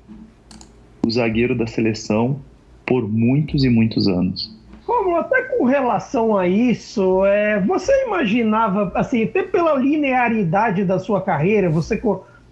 o 1.06 1.12
zagueiro 1.12 1.56
da 1.56 1.68
seleção 1.68 2.40
por 2.84 3.08
muitos 3.08 3.64
e 3.64 3.70
muitos 3.70 4.08
anos. 4.08 4.58
Como 4.84 5.16
até 5.16 5.44
com 5.44 5.66
relação 5.66 6.36
a 6.36 6.48
isso, 6.48 7.24
é, 7.26 7.62
você 7.62 7.92
imaginava, 8.06 8.92
assim, 8.96 9.24
até 9.24 9.44
pela 9.44 9.76
linearidade 9.76 10.84
da 10.84 10.98
sua 10.98 11.22
carreira, 11.22 11.70
você 11.70 12.02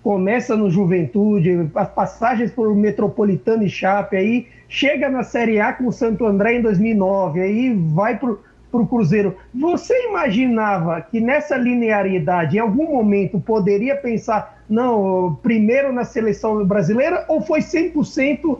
começa 0.05 0.55
no 0.55 0.69
Juventude, 0.69 1.67
as 1.73 1.89
passagens 1.89 2.51
por 2.51 2.75
Metropolitano 2.75 3.63
e 3.63 3.69
Chape, 3.69 4.15
aí 4.15 4.47
chega 4.69 5.09
na 5.09 5.23
Série 5.23 5.59
A 5.59 5.73
com 5.73 5.87
o 5.87 5.91
Santo 5.91 6.27
André 6.27 6.57
em 6.57 6.61
2009, 6.61 7.41
aí 7.41 7.73
vai 7.73 8.15
para 8.19 8.29
o 8.29 8.85
Cruzeiro. 8.85 9.35
Você 9.51 10.07
imaginava 10.07 11.01
que 11.01 11.19
nessa 11.19 11.57
linearidade, 11.57 12.55
em 12.55 12.59
algum 12.59 12.93
momento, 12.93 13.39
poderia 13.39 13.95
pensar, 13.95 14.61
não, 14.69 15.39
primeiro 15.41 15.91
na 15.91 16.03
seleção 16.03 16.63
brasileira, 16.63 17.25
ou 17.27 17.41
foi 17.41 17.61
100% 17.61 18.59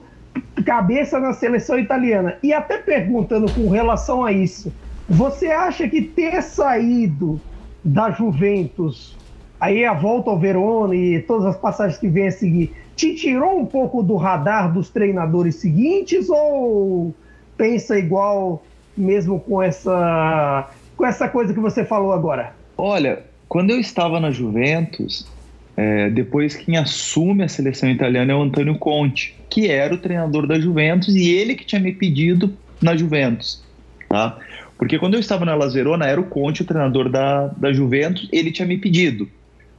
cabeça 0.66 1.20
na 1.20 1.32
seleção 1.32 1.78
italiana? 1.78 2.40
E 2.42 2.54
até 2.54 2.80
perguntando 2.80 3.54
com 3.54 3.70
relação 3.70 4.26
a 4.26 4.32
isso, 4.32 4.74
você 5.08 5.52
acha 5.52 5.88
que 5.88 6.02
ter 6.02 6.42
saído 6.42 7.40
da 7.84 8.10
Juventus, 8.10 9.16
aí 9.60 9.86
a 9.86 9.94
volta 9.94 10.30
ao 10.30 10.40
Verona 10.40 10.96
e 10.96 11.22
todas 11.22 11.46
as 11.46 11.58
passagens 11.58 12.00
que 12.00 12.08
vem 12.08 12.28
a 12.28 12.32
seguir, 12.32 12.74
te 12.96 13.16
tirou 13.16 13.60
um 13.60 13.66
pouco 13.66 14.02
do 14.02 14.16
radar 14.16 14.72
dos 14.74 14.90
treinadores 14.90 15.56
seguintes 15.56 16.30
ou 16.30 17.14
pensa 17.58 17.98
igual 17.98 18.64
mesmo 18.96 19.40
com 19.40 19.62
essa, 19.62 20.70
com 20.96 21.06
essa 21.06 21.28
coisa 21.28 21.54
que 21.54 21.60
você 21.60 21.84
falou 21.84 22.14
agora? 22.14 22.54
Olha, 22.78 23.24
quando 23.48 23.72
eu 23.72 23.80
estava 23.80 24.20
na 24.20 24.32
Juventus, 24.32 25.28
é, 25.76 26.10
depois 26.10 26.56
quem 26.56 26.78
assume 26.78 27.44
a 27.44 27.48
seleção 27.48 27.90
italiana 27.90 28.32
é 28.32 28.36
o 28.36 28.42
Antônio 28.42 28.78
Conte, 28.78 29.36
que 29.50 29.70
era 29.70 29.94
o 29.94 29.98
treinador 29.98 30.48
da 30.48 30.60
Juventus 30.60 31.16
e 31.16 31.32
ele 31.32 31.56
que 31.56 31.66
tinha 31.66 31.82
me 31.82 31.92
pedido 31.92 32.54
na 32.82 32.96
Juventus, 32.96 33.64
tá? 34.10 34.38
Porque 34.78 35.00
quando 35.00 35.14
eu 35.14 35.20
estava 35.20 35.46
na 35.46 35.56
Las 35.56 35.74
Verona, 35.74 36.06
era 36.06 36.20
o 36.20 36.26
Conte 36.26 36.62
o 36.62 36.66
treinador 36.66 37.10
da, 37.10 37.48
da 37.48 37.72
Juventus, 37.72 38.28
ele 38.32 38.52
tinha 38.52 38.68
me 38.68 38.78
pedido. 38.78 39.30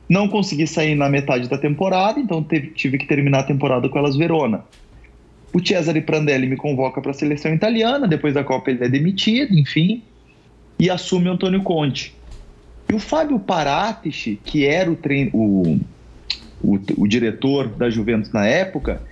Não 0.08 0.28
consegui 0.28 0.66
sair 0.66 0.94
na 0.94 1.08
metade 1.08 1.48
da 1.48 1.58
temporada, 1.58 2.20
então 2.20 2.42
teve, 2.42 2.68
tive 2.68 2.98
que 2.98 3.06
terminar 3.06 3.40
a 3.40 3.44
temporada 3.44 3.88
com 3.88 3.98
a 3.98 4.02
Las 4.02 4.16
Verona. 4.16 4.64
O 5.52 5.64
Cesare 5.64 6.00
Prandelli 6.00 6.46
me 6.46 6.56
convoca 6.56 7.00
para 7.00 7.10
a 7.10 7.14
seleção 7.14 7.52
italiana, 7.52 8.06
depois 8.06 8.34
da 8.34 8.44
Copa 8.44 8.70
ele 8.70 8.84
é 8.84 8.88
demitido, 8.88 9.58
enfim, 9.58 10.02
e 10.78 10.90
assume 10.90 11.28
Antônio 11.28 11.62
Conte. 11.62 12.14
E 12.88 12.94
o 12.94 12.98
Fábio 12.98 13.38
Paratici, 13.38 14.38
que 14.44 14.64
era 14.64 14.90
o, 14.90 14.98
o, 15.32 15.80
o, 16.62 16.78
o 16.98 17.08
diretor 17.08 17.68
da 17.68 17.90
Juventus 17.90 18.32
na 18.32 18.46
época, 18.46 19.02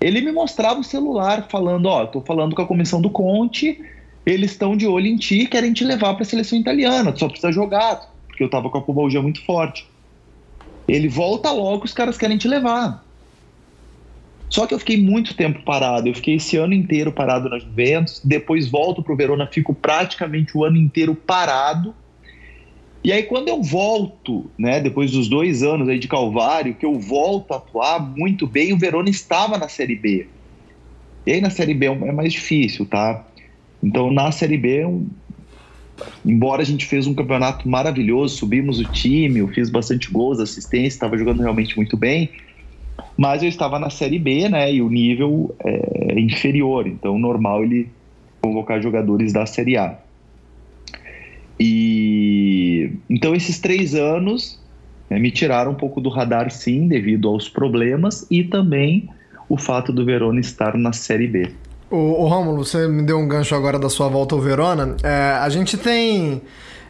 ele 0.00 0.20
me 0.20 0.30
mostrava 0.30 0.78
o 0.78 0.84
celular 0.84 1.48
falando, 1.50 1.86
ó, 1.86 2.06
tô 2.06 2.20
falando 2.20 2.54
com 2.54 2.62
a 2.62 2.66
comissão 2.66 3.00
do 3.00 3.10
Conte, 3.10 3.80
eles 4.26 4.52
estão 4.52 4.76
de 4.76 4.86
olho 4.86 5.06
em 5.06 5.16
ti, 5.16 5.46
querem 5.46 5.72
te 5.72 5.84
levar 5.84 6.14
para 6.14 6.22
a 6.22 6.26
seleção 6.26 6.58
italiana, 6.58 7.12
tu 7.12 7.20
só 7.20 7.28
precisa 7.28 7.50
jogar, 7.50 8.12
porque 8.28 8.44
eu 8.44 8.50
tava 8.50 8.70
com 8.70 8.78
a 8.78 8.82
pubalgia 8.82 9.22
muito 9.22 9.44
forte. 9.44 9.86
Ele 10.86 11.08
volta 11.08 11.50
logo, 11.50 11.84
os 11.84 11.92
caras 11.92 12.18
querem 12.18 12.36
te 12.36 12.46
levar. 12.46 13.04
Só 14.54 14.66
que 14.66 14.74
eu 14.74 14.78
fiquei 14.78 15.02
muito 15.02 15.34
tempo 15.34 15.62
parado. 15.64 16.08
Eu 16.08 16.14
fiquei 16.14 16.36
esse 16.36 16.56
ano 16.56 16.74
inteiro 16.74 17.10
parado 17.10 17.48
na 17.48 17.58
Juventus. 17.58 18.20
Depois 18.22 18.68
volto 18.68 19.02
para 19.02 19.12
o 19.12 19.16
Verona, 19.16 19.46
fico 19.46 19.74
praticamente 19.74 20.56
o 20.56 20.64
ano 20.64 20.76
inteiro 20.76 21.14
parado. 21.14 21.94
E 23.02 23.12
aí 23.12 23.24
quando 23.24 23.48
eu 23.48 23.62
volto, 23.62 24.50
né, 24.58 24.80
depois 24.80 25.10
dos 25.10 25.28
dois 25.28 25.62
anos 25.62 25.88
aí 25.88 25.98
de 25.98 26.08
Calvário, 26.08 26.74
que 26.74 26.86
eu 26.86 26.98
volto 26.98 27.52
a 27.52 27.56
atuar 27.56 28.00
muito 28.00 28.46
bem, 28.46 28.72
o 28.72 28.78
Verona 28.78 29.10
estava 29.10 29.58
na 29.58 29.68
Série 29.68 29.96
B. 29.96 30.28
E 31.26 31.32
aí 31.32 31.40
na 31.40 31.50
Série 31.50 31.74
B 31.74 31.86
é 31.86 32.12
mais 32.12 32.32
difícil, 32.32 32.86
tá? 32.86 33.26
Então 33.82 34.10
na 34.10 34.30
Série 34.32 34.56
B, 34.56 34.86
embora 36.24 36.62
a 36.62 36.64
gente 36.64 36.86
fez 36.86 37.06
um 37.06 37.14
campeonato 37.14 37.68
maravilhoso, 37.68 38.36
subimos 38.36 38.78
o 38.78 38.84
time, 38.84 39.40
eu 39.40 39.48
fiz 39.48 39.70
bastante 39.70 40.10
gols, 40.10 40.40
assistência, 40.40 40.96
estava 40.96 41.18
jogando 41.18 41.42
realmente 41.42 41.76
muito 41.76 41.96
bem, 41.96 42.30
mas 43.16 43.42
eu 43.42 43.48
estava 43.48 43.78
na 43.78 43.90
Série 43.90 44.18
B, 44.18 44.48
né, 44.48 44.72
e 44.72 44.82
o 44.82 44.88
nível 44.88 45.54
é 45.64 46.18
inferior, 46.18 46.86
então 46.86 47.18
normal 47.18 47.64
ele 47.64 47.92
convocar 48.42 48.82
jogadores 48.82 49.32
da 49.32 49.46
Série 49.46 49.76
A. 49.76 49.98
E 51.58 52.90
então 53.08 53.34
esses 53.34 53.60
três 53.60 53.94
anos 53.94 54.60
né, 55.08 55.18
me 55.18 55.30
tiraram 55.30 55.72
um 55.72 55.76
pouco 55.76 56.00
do 56.00 56.08
radar, 56.08 56.50
sim, 56.50 56.88
devido 56.88 57.28
aos 57.28 57.48
problemas 57.48 58.26
e 58.30 58.44
também 58.44 59.08
o 59.48 59.56
fato 59.56 59.92
do 59.92 60.04
Verona 60.04 60.40
estar 60.40 60.76
na 60.76 60.92
Série 60.92 61.28
B. 61.28 61.52
O, 61.94 62.24
o 62.24 62.26
Rômulo, 62.26 62.64
você 62.64 62.88
me 62.88 63.02
deu 63.02 63.16
um 63.20 63.28
gancho 63.28 63.54
agora 63.54 63.78
da 63.78 63.88
sua 63.88 64.08
volta 64.08 64.34
ao 64.34 64.40
Verona. 64.40 64.96
É, 65.04 65.38
a 65.40 65.48
gente 65.48 65.76
tem. 65.76 66.42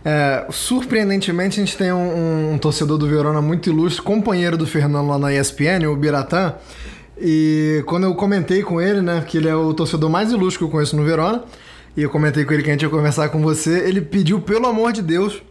É, 0.03 0.47
surpreendentemente, 0.51 1.61
a 1.61 1.65
gente 1.65 1.77
tem 1.77 1.93
um, 1.93 2.55
um, 2.55 2.59
torcedor 2.59 2.97
do 2.97 3.07
Verona 3.07 3.43
muito 3.43 3.69
ilustre, 3.69 4.01
companheiro 4.03 4.57
do 4.57 4.67
Fernando 4.67 5.09
lá 5.09 5.19
na 5.19 5.35
ESPN, 5.35 5.87
o 5.91 5.97
Biratã. 5.97 6.55
E 7.21 7.83
quando 7.87 8.05
eu 8.05 8.15
comentei 8.15 8.63
com 8.63 8.81
ele, 8.81 9.03
né, 9.03 9.23
que 9.27 9.37
ele 9.37 9.49
é 9.49 9.55
o 9.55 9.75
torcedor 9.75 10.09
mais 10.09 10.33
ilustre 10.33 10.59
que 10.59 10.65
eu 10.65 10.71
conheço 10.71 10.97
no 10.97 11.05
Verona, 11.05 11.45
e 11.95 12.03
eu 12.03 12.09
comentei 12.09 12.45
com 12.45 12.55
ele 12.55 12.63
que 12.63 12.71
a 12.71 12.73
gente 12.73 12.83
ia 12.83 12.89
conversar 12.89 13.29
com 13.29 13.43
você, 13.43 13.87
ele 13.87 14.01
pediu, 14.01 14.41
pelo 14.41 14.67
amor 14.67 14.91
de 14.91 15.03
Deus, 15.03 15.43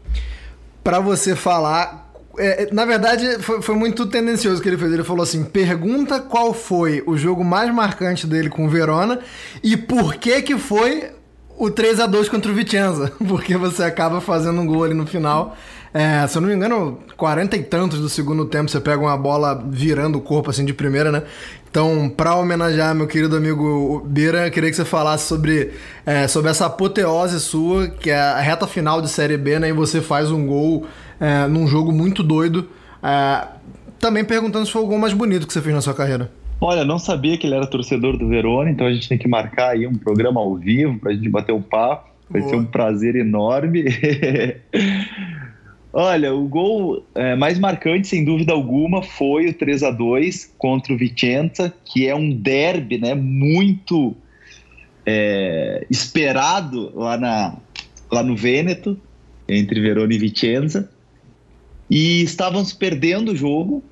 para 0.84 1.00
você 1.00 1.36
falar 1.36 2.03
é, 2.38 2.70
na 2.72 2.86
verdade, 2.86 3.38
foi, 3.40 3.62
foi, 3.62 3.76
muito 3.76 4.06
tendencioso 4.08 4.60
o 4.60 4.64
que 4.64 4.70
ele 4.70 4.78
fez. 4.78 4.92
Ele 4.92 5.04
falou 5.04 5.24
assim: 5.24 5.44
pergunta 5.44 6.20
qual 6.20 6.54
foi 6.54 7.04
o 7.06 7.16
jogo 7.16 7.44
mais 7.44 7.74
marcante 7.74 8.26
dele 8.26 8.50
com 8.50 8.66
o 8.66 8.70
Verona 8.70 9.20
e 9.64 9.78
por 9.78 10.16
que 10.16 10.42
que 10.42 10.58
foi 10.58 11.12
o 11.58 11.70
3 11.70 12.00
a 12.00 12.08
2 12.08 12.30
contra 12.30 12.52
o 12.52 12.56
Vicenza. 12.56 13.12
Porque 13.28 13.56
você 13.58 13.84
acaba 13.84 14.20
fazendo 14.20 14.60
um 14.62 14.66
gol 14.66 14.84
ali 14.84 14.94
no 14.94 15.06
final. 15.06 15.56
É, 15.94 16.26
se 16.26 16.36
eu 16.36 16.42
não 16.42 16.50
me 16.50 16.56
engano, 16.56 17.00
40 17.16 17.56
e 17.56 17.64
tantos 17.64 18.00
do 18.00 18.10
segundo 18.10 18.46
tempo, 18.46 18.70
você 18.70 18.80
pega 18.80 19.00
uma 19.00 19.16
bola 19.16 19.64
virando 19.70 20.18
o 20.18 20.22
corpo 20.22 20.50
assim 20.50 20.66
de 20.66 20.74
primeira, 20.74 21.12
né? 21.12 21.24
Então, 21.70 22.10
para 22.10 22.36
homenagear 22.36 22.96
meu 22.96 23.06
querido 23.06 23.36
amigo 23.36 24.04
Beira, 24.06 24.48
eu 24.48 24.52
queria 24.52 24.72
que 24.72 24.76
você 24.76 24.86
falasse 24.86 25.28
sobre, 25.28 25.72
é, 26.04 26.28
sobre 26.28 26.50
essa 26.50 26.66
apoteose 26.66 27.40
sua, 27.40 27.88
que 27.88 28.10
é 28.10 28.20
a 28.20 28.40
reta 28.40 28.66
final 28.66 29.02
de 29.02 29.10
Série 29.10 29.38
B, 29.38 29.60
né? 29.60 29.70
E 29.70 29.74
você 29.74 30.02
faz 30.02 30.32
um 30.32 30.48
gol 30.48 30.88
é, 31.20 31.48
num 31.48 31.68
jogo 31.68 31.92
muito 31.92 32.24
doido. 32.24 32.70
É, 33.02 33.48
também 34.00 34.24
perguntando 34.24 34.66
se 34.66 34.72
foi 34.72 34.82
o 34.82 34.88
gol 34.88 35.00
mais 35.00 35.14
bonito 35.14 35.48
que 35.48 35.54
você 35.54 35.62
fez 35.62 35.74
na 35.74 35.82
sua 35.82 35.94
carreira. 35.94 36.32
Olha, 36.60 36.86
não 36.86 36.98
sabia 36.98 37.38
que 37.38 37.46
ele 37.46 37.56
era 37.56 37.68
torcedor 37.68 38.18
do 38.18 38.28
Verona, 38.28 38.70
então 38.70 38.88
a 38.88 38.94
gente 38.94 39.10
tem 39.10 39.18
que 39.18 39.28
marcar 39.28 39.72
aí 39.72 39.86
um 39.86 39.96
programa 39.96 40.40
ao 40.40 40.56
vivo 40.56 40.98
para 40.98 41.12
a 41.12 41.14
gente 41.14 41.30
bater 41.30 41.54
um 41.54 41.62
papo. 41.62 42.14
Vai 42.30 42.42
Boa. 42.42 42.54
ser 42.54 42.60
um 42.60 42.66
prazer 42.66 43.16
enorme. 43.16 43.84
Olha, 45.92 46.34
o 46.34 46.48
gol 46.48 47.06
é, 47.14 47.36
mais 47.36 47.60
marcante, 47.60 48.08
sem 48.08 48.26
dúvida 48.26 48.52
alguma, 48.52 49.04
foi 49.04 49.48
o 49.48 49.54
3 49.54 49.84
a 49.84 49.92
2 49.92 50.56
contra 50.58 50.92
o 50.92 50.98
Vicenza, 50.98 51.72
que 51.86 52.08
é 52.08 52.16
um 52.16 52.34
derby 52.34 52.98
né, 52.98 53.14
muito 53.14 54.16
é, 55.06 55.86
esperado 55.92 56.92
lá, 56.96 57.16
na, 57.16 57.56
lá 58.12 58.24
no 58.24 58.36
Vêneto, 58.36 58.98
entre 59.48 59.82
Verona 59.82 60.14
e 60.14 60.18
Vicenza. 60.18 60.90
E 61.94 62.24
estávamos 62.24 62.74
perdendo 62.74 63.34
o 63.34 63.36
jogo, 63.36 63.84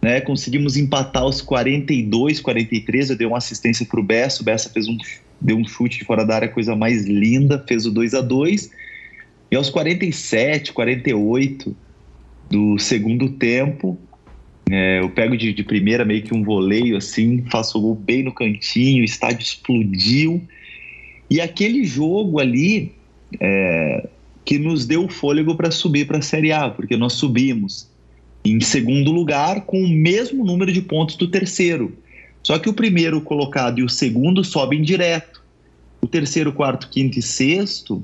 né? 0.00 0.18
Conseguimos 0.22 0.78
empatar 0.78 1.24
aos 1.24 1.42
42, 1.42 2.40
43. 2.40 3.10
Eu 3.10 3.16
dei 3.18 3.26
uma 3.26 3.36
assistência 3.36 3.84
para 3.84 4.00
o 4.00 4.02
Bessa. 4.02 4.40
O 4.40 4.44
Bessa 4.46 4.70
fez 4.70 4.88
um, 4.88 4.96
deu 5.38 5.58
um 5.58 5.68
chute 5.68 5.98
de 5.98 6.06
fora 6.06 6.24
da 6.24 6.36
área, 6.36 6.48
coisa 6.48 6.74
mais 6.74 7.04
linda, 7.04 7.62
fez 7.68 7.84
o 7.84 7.90
2 7.90 8.14
a 8.14 8.22
2 8.22 8.70
E 9.50 9.56
aos 9.56 9.68
47, 9.68 10.72
48 10.72 11.76
do 12.50 12.78
segundo 12.78 13.28
tempo, 13.28 13.98
é, 14.70 15.00
eu 15.00 15.10
pego 15.10 15.36
de, 15.36 15.52
de, 15.52 15.62
primeira 15.62 16.02
meio 16.02 16.22
que 16.22 16.34
um 16.34 16.42
voleio 16.42 16.96
assim, 16.96 17.44
faço 17.50 17.76
o 17.76 17.82
gol 17.82 17.94
bem 17.94 18.22
no 18.22 18.32
cantinho, 18.32 19.02
o 19.02 19.04
estádio 19.04 19.42
explodiu. 19.42 20.42
E 21.28 21.42
aquele 21.42 21.84
jogo 21.84 22.40
ali, 22.40 22.94
é, 23.38 24.08
que 24.44 24.58
nos 24.58 24.86
deu 24.86 25.08
fôlego 25.08 25.54
para 25.54 25.70
subir 25.70 26.06
para 26.06 26.18
a 26.18 26.22
Série 26.22 26.52
A, 26.52 26.70
porque 26.70 26.96
nós 26.96 27.14
subimos 27.14 27.88
em 28.44 28.60
segundo 28.60 29.10
lugar 29.10 29.62
com 29.62 29.82
o 29.82 29.88
mesmo 29.88 30.44
número 30.44 30.72
de 30.72 30.80
pontos 30.80 31.16
do 31.16 31.28
terceiro. 31.28 31.96
Só 32.42 32.58
que 32.58 32.68
o 32.68 32.72
primeiro 32.72 33.20
colocado 33.20 33.80
e 33.80 33.82
o 33.82 33.88
segundo 33.88 34.42
sobem 34.42 34.82
direto. 34.82 35.42
O 36.00 36.06
terceiro, 36.06 36.52
quarto, 36.52 36.88
quinto 36.88 37.18
e 37.18 37.22
sexto, 37.22 38.02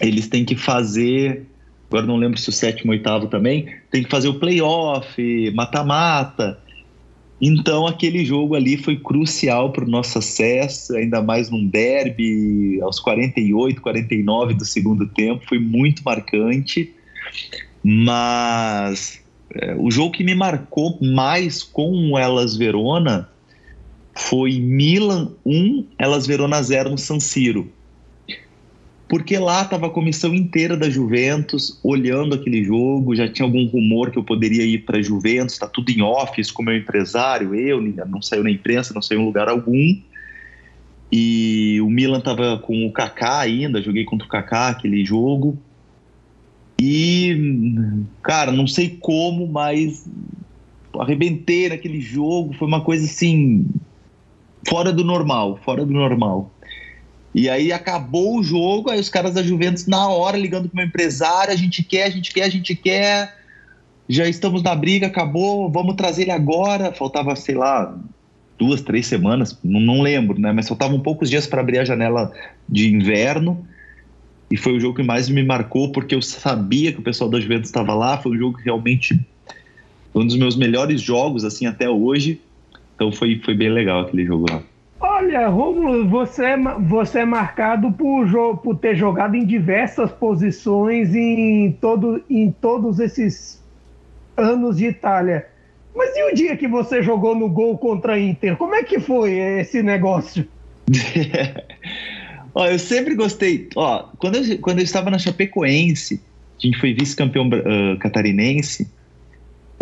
eles 0.00 0.26
têm 0.26 0.44
que 0.44 0.56
fazer. 0.56 1.46
Agora 1.88 2.06
não 2.06 2.16
lembro 2.16 2.38
se 2.38 2.48
o 2.48 2.52
sétimo 2.52 2.90
oitavo 2.90 3.28
também. 3.28 3.68
Tem 3.90 4.02
que 4.02 4.10
fazer 4.10 4.28
o 4.28 4.40
playoff, 4.40 5.50
mata-mata. 5.52 6.58
Então 7.46 7.86
aquele 7.86 8.24
jogo 8.24 8.54
ali 8.54 8.78
foi 8.78 8.96
crucial 8.96 9.70
para 9.70 9.84
o 9.84 9.88
nosso 9.88 10.16
acesso, 10.16 10.96
ainda 10.96 11.20
mais 11.20 11.50
num 11.50 11.66
derby 11.66 12.80
aos 12.80 12.98
48, 12.98 13.82
49 13.82 14.54
do 14.54 14.64
segundo 14.64 15.06
tempo, 15.06 15.44
foi 15.46 15.58
muito 15.58 16.02
marcante. 16.02 16.90
Mas 17.82 19.20
é, 19.54 19.76
o 19.78 19.90
jogo 19.90 20.12
que 20.12 20.24
me 20.24 20.34
marcou 20.34 20.98
mais 21.02 21.62
com 21.62 22.12
o 22.12 22.18
Elas 22.18 22.56
Verona 22.56 23.28
foi 24.14 24.58
Milan 24.58 25.32
1, 25.44 25.84
Elas 25.98 26.26
Verona 26.26 26.62
0 26.62 26.88
no 26.88 26.98
San 26.98 27.20
Siro 27.20 27.70
porque 29.14 29.38
lá 29.38 29.62
estava 29.62 29.86
a 29.86 29.90
comissão 29.90 30.34
inteira 30.34 30.76
da 30.76 30.90
Juventus 30.90 31.78
olhando 31.84 32.34
aquele 32.34 32.64
jogo, 32.64 33.14
já 33.14 33.28
tinha 33.28 33.46
algum 33.46 33.64
rumor 33.68 34.10
que 34.10 34.18
eu 34.18 34.24
poderia 34.24 34.64
ir 34.64 34.78
para 34.78 34.98
a 34.98 35.02
Juventus, 35.02 35.54
está 35.54 35.68
tudo 35.68 35.88
em 35.90 36.02
office 36.02 36.50
com 36.50 36.64
meu 36.64 36.76
empresário, 36.76 37.54
eu 37.54 37.80
não 38.08 38.20
saiu 38.20 38.42
na 38.42 38.50
imprensa, 38.50 38.92
não 38.92 39.00
saiu 39.00 39.20
em 39.20 39.24
lugar 39.24 39.48
algum. 39.48 39.96
E 41.12 41.80
o 41.80 41.88
Milan 41.88 42.18
estava 42.18 42.58
com 42.58 42.84
o 42.84 42.92
Kaká 42.92 43.38
ainda, 43.38 43.80
joguei 43.80 44.02
contra 44.02 44.26
o 44.26 44.28
Kaká 44.28 44.70
aquele 44.70 45.04
jogo. 45.04 45.56
E, 46.82 47.70
cara, 48.20 48.50
não 48.50 48.66
sei 48.66 48.98
como, 49.00 49.46
mas 49.46 50.10
arrebentei 50.98 51.68
naquele 51.68 52.00
jogo, 52.00 52.52
foi 52.54 52.66
uma 52.66 52.80
coisa 52.80 53.04
assim 53.04 53.64
fora 54.68 54.92
do 54.92 55.04
normal, 55.04 55.60
fora 55.64 55.86
do 55.86 55.92
normal. 55.92 56.50
E 57.34 57.48
aí 57.48 57.72
acabou 57.72 58.38
o 58.38 58.44
jogo, 58.44 58.90
aí 58.90 59.00
os 59.00 59.08
caras 59.08 59.34
da 59.34 59.42
Juventus 59.42 59.86
na 59.86 60.08
hora 60.08 60.36
ligando 60.36 60.68
pro 60.68 60.76
meu 60.76 60.86
empresário, 60.86 61.52
a 61.52 61.56
gente 61.56 61.82
quer, 61.82 62.04
a 62.04 62.10
gente 62.10 62.32
quer, 62.32 62.44
a 62.44 62.48
gente 62.48 62.74
quer. 62.76 63.36
Já 64.08 64.28
estamos 64.28 64.62
na 64.62 64.74
briga, 64.74 65.08
acabou, 65.08 65.70
vamos 65.70 65.96
trazer 65.96 66.22
ele 66.22 66.30
agora. 66.30 66.92
Faltava, 66.92 67.34
sei 67.34 67.56
lá, 67.56 67.96
duas, 68.56 68.82
três 68.82 69.06
semanas, 69.06 69.58
não, 69.64 69.80
não 69.80 70.00
lembro, 70.00 70.38
né? 70.40 70.52
Mas 70.52 70.68
faltavam 70.68 71.00
poucos 71.00 71.28
dias 71.28 71.46
para 71.46 71.60
abrir 71.60 71.78
a 71.78 71.84
janela 71.84 72.32
de 72.68 72.94
inverno. 72.94 73.66
E 74.50 74.56
foi 74.56 74.74
o 74.76 74.80
jogo 74.80 74.94
que 74.94 75.02
mais 75.02 75.28
me 75.28 75.42
marcou, 75.42 75.90
porque 75.90 76.14
eu 76.14 76.22
sabia 76.22 76.92
que 76.92 77.00
o 77.00 77.02
pessoal 77.02 77.28
da 77.28 77.40
Juventus 77.40 77.68
estava 77.68 77.94
lá. 77.94 78.18
Foi 78.18 78.32
um 78.32 78.38
jogo 78.38 78.58
que 78.58 78.64
realmente 78.64 79.18
um 80.14 80.24
dos 80.24 80.36
meus 80.36 80.54
melhores 80.54 81.00
jogos, 81.00 81.44
assim, 81.44 81.66
até 81.66 81.88
hoje. 81.88 82.40
Então 82.94 83.10
foi, 83.10 83.40
foi 83.44 83.54
bem 83.54 83.70
legal 83.70 84.02
aquele 84.02 84.24
jogo 84.24 84.46
lá. 84.48 84.62
Olha, 85.06 85.48
Romulo, 85.48 86.08
você, 86.08 86.46
é 86.46 86.56
você 86.80 87.18
é 87.18 87.24
marcado 87.26 87.92
por, 87.92 88.26
por 88.62 88.78
ter 88.78 88.96
jogado 88.96 89.36
em 89.36 89.44
diversas 89.44 90.10
posições 90.10 91.14
em, 91.14 91.72
todo, 91.72 92.24
em 92.28 92.50
todos 92.50 92.98
esses 92.98 93.62
anos 94.34 94.78
de 94.78 94.86
Itália. 94.86 95.46
Mas 95.94 96.16
e 96.16 96.32
o 96.32 96.34
dia 96.34 96.56
que 96.56 96.66
você 96.66 97.02
jogou 97.02 97.34
no 97.34 97.50
gol 97.50 97.76
contra 97.76 98.14
a 98.14 98.18
Inter? 98.18 98.56
Como 98.56 98.74
é 98.74 98.82
que 98.82 98.98
foi 98.98 99.32
esse 99.32 99.82
negócio? 99.82 100.48
Ó, 102.54 102.66
eu 102.66 102.78
sempre 102.78 103.14
gostei. 103.14 103.68
Ó, 103.76 104.08
quando 104.16 104.36
eu, 104.36 104.58
quando 104.58 104.78
eu 104.78 104.84
estava 104.84 105.10
na 105.10 105.18
Chapecoense, 105.18 106.18
a 106.58 106.66
gente 106.66 106.80
foi 106.80 106.94
vice-campeão 106.94 107.46
uh, 107.48 107.98
catarinense. 107.98 108.90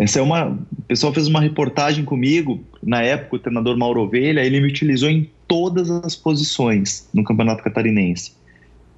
Essa 0.03 0.19
é 0.19 0.21
uma. 0.21 0.49
O 0.49 0.81
pessoal 0.81 1.13
fez 1.13 1.27
uma 1.27 1.39
reportagem 1.39 2.03
comigo, 2.03 2.61
na 2.83 3.01
época, 3.01 3.37
o 3.37 3.39
treinador 3.39 3.77
Mauro 3.77 4.01
Ovelha, 4.01 4.41
ele 4.41 4.59
me 4.59 4.67
utilizou 4.67 5.09
em 5.09 5.29
todas 5.47 5.89
as 5.89 6.13
posições 6.13 7.07
no 7.13 7.23
Campeonato 7.23 7.63
Catarinense. 7.63 8.33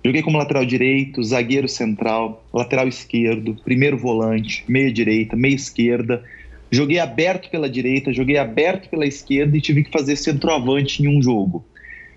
Joguei 0.03 0.23
como 0.23 0.39
lateral 0.39 0.65
direito, 0.65 1.23
zagueiro 1.23 1.67
central, 1.67 2.43
lateral 2.51 2.87
esquerdo, 2.87 3.55
primeiro 3.63 3.99
volante, 3.99 4.65
meia 4.67 4.91
direita, 4.91 5.35
meia 5.35 5.53
esquerda. 5.53 6.23
Joguei 6.71 6.97
aberto 6.97 7.51
pela 7.51 7.69
direita, 7.69 8.11
joguei 8.11 8.39
aberto 8.39 8.89
pela 8.89 9.05
esquerda 9.05 9.55
e 9.55 9.61
tive 9.61 9.83
que 9.83 9.91
fazer 9.91 10.15
centroavante 10.15 11.03
em 11.03 11.07
um 11.07 11.21
jogo. 11.21 11.63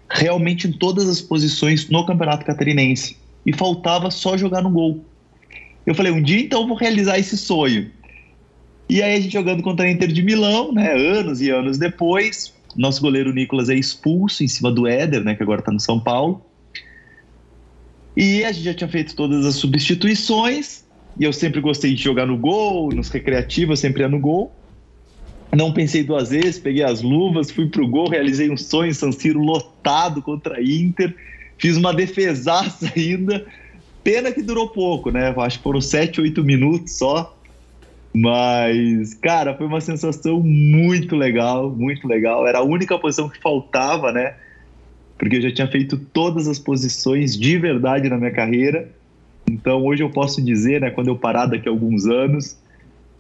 Realmente 0.09 0.67
em 0.67 0.73
todas 0.73 1.07
as 1.11 1.21
posições 1.21 1.91
no 1.91 2.07
Campeonato 2.07 2.47
Catarinense. 2.47 3.19
E 3.45 3.55
faltava 3.55 4.11
só 4.11 4.35
jogar 4.35 4.63
no 4.63 4.71
gol. 4.71 5.05
Eu 5.85 5.95
falei, 5.95 6.11
um 6.11 6.23
dia 6.23 6.41
então 6.41 6.63
eu 6.63 6.69
vou 6.69 6.77
realizar 6.77 7.19
esse 7.19 7.37
sonho. 7.37 7.91
E 8.89 9.03
aí 9.03 9.17
a 9.17 9.21
gente 9.21 9.33
jogando 9.33 9.63
contra 9.63 9.87
a 9.87 9.91
Inter 9.91 10.09
de 10.09 10.23
Milão, 10.23 10.73
né, 10.73 10.93
anos 10.93 11.43
e 11.43 11.51
anos 11.51 11.77
depois, 11.77 12.55
nosso 12.75 13.01
goleiro 13.03 13.35
Nicolas 13.35 13.69
é 13.69 13.75
expulso 13.75 14.43
em 14.43 14.49
cima 14.49 14.73
do 14.73 14.87
Éder, 14.87 15.23
né, 15.23 15.35
que 15.35 15.43
agora 15.43 15.61
está 15.61 15.71
no 15.71 15.81
São 15.81 16.01
Paulo. 16.01 16.43
E 18.17 18.43
a 18.45 18.51
gente 18.51 18.65
já 18.65 18.75
tinha 18.75 18.89
feito 18.89 19.15
todas 19.15 19.45
as 19.45 19.57
substituições, 19.57 20.85
e 21.19 21.25
eu 21.25 21.33
sempre 21.33 21.61
gostei 21.61 21.95
de 21.95 22.03
jogar 22.03 22.27
no 22.27 22.39
gol, 22.39 22.91
nos 22.93 23.09
recreativos, 23.09 23.81
sempre 23.81 24.03
ia 24.03 24.09
no 24.09 24.21
gol. 24.21 24.53
Não 25.55 25.73
pensei 25.73 26.03
duas 26.03 26.31
vezes, 26.31 26.59
peguei 26.59 26.83
as 26.83 27.03
luvas, 27.03 27.51
fui 27.51 27.67
pro 27.67 27.89
gol, 27.89 28.09
realizei 28.09 28.51
um 28.51 28.57
sonho, 28.57 28.95
San 28.95 29.13
Siro 29.13 29.41
lotado 29.41 30.23
contra 30.23 30.59
a 30.59 30.63
Inter, 30.63 31.15
fiz 31.59 31.77
uma 31.77 31.93
defesaça 31.93 32.91
ainda. 32.97 33.47
Pena 34.05 34.31
que 34.31 34.43
durou 34.43 34.69
pouco, 34.69 35.11
né? 35.11 35.35
Acho 35.37 35.59
que 35.59 35.63
foram 35.63 35.81
sete, 35.81 36.21
oito 36.21 36.45
minutos 36.45 36.99
só. 36.99 37.38
Mas, 38.21 39.15
cara, 39.15 39.55
foi 39.55 39.65
uma 39.65 39.81
sensação 39.81 40.41
muito 40.41 41.15
legal, 41.15 41.71
muito 41.71 42.09
legal. 42.09 42.49
Era 42.49 42.59
a 42.59 42.65
única 42.65 42.99
posição 42.99 43.29
que 43.29 43.41
faltava, 43.41 44.11
né? 44.11 44.35
Porque 45.17 45.37
eu 45.37 45.43
já 45.43 45.53
tinha 45.53 45.69
feito 45.69 45.97
todas 45.97 46.49
as 46.49 46.59
posições 46.59 47.39
de 47.39 47.57
verdade 47.59 48.09
na 48.09 48.19
minha 48.19 48.33
carreira. 48.33 48.91
Então, 49.49 49.85
hoje 49.85 50.03
eu 50.03 50.11
posso 50.11 50.45
dizer, 50.45 50.81
né, 50.81 50.91
quando 50.91 51.09
eu 51.09 51.17
parar 51.17 51.47
daqui 51.47 51.69
a 51.69 51.73
alguns 51.73 52.07
anos, 52.07 52.59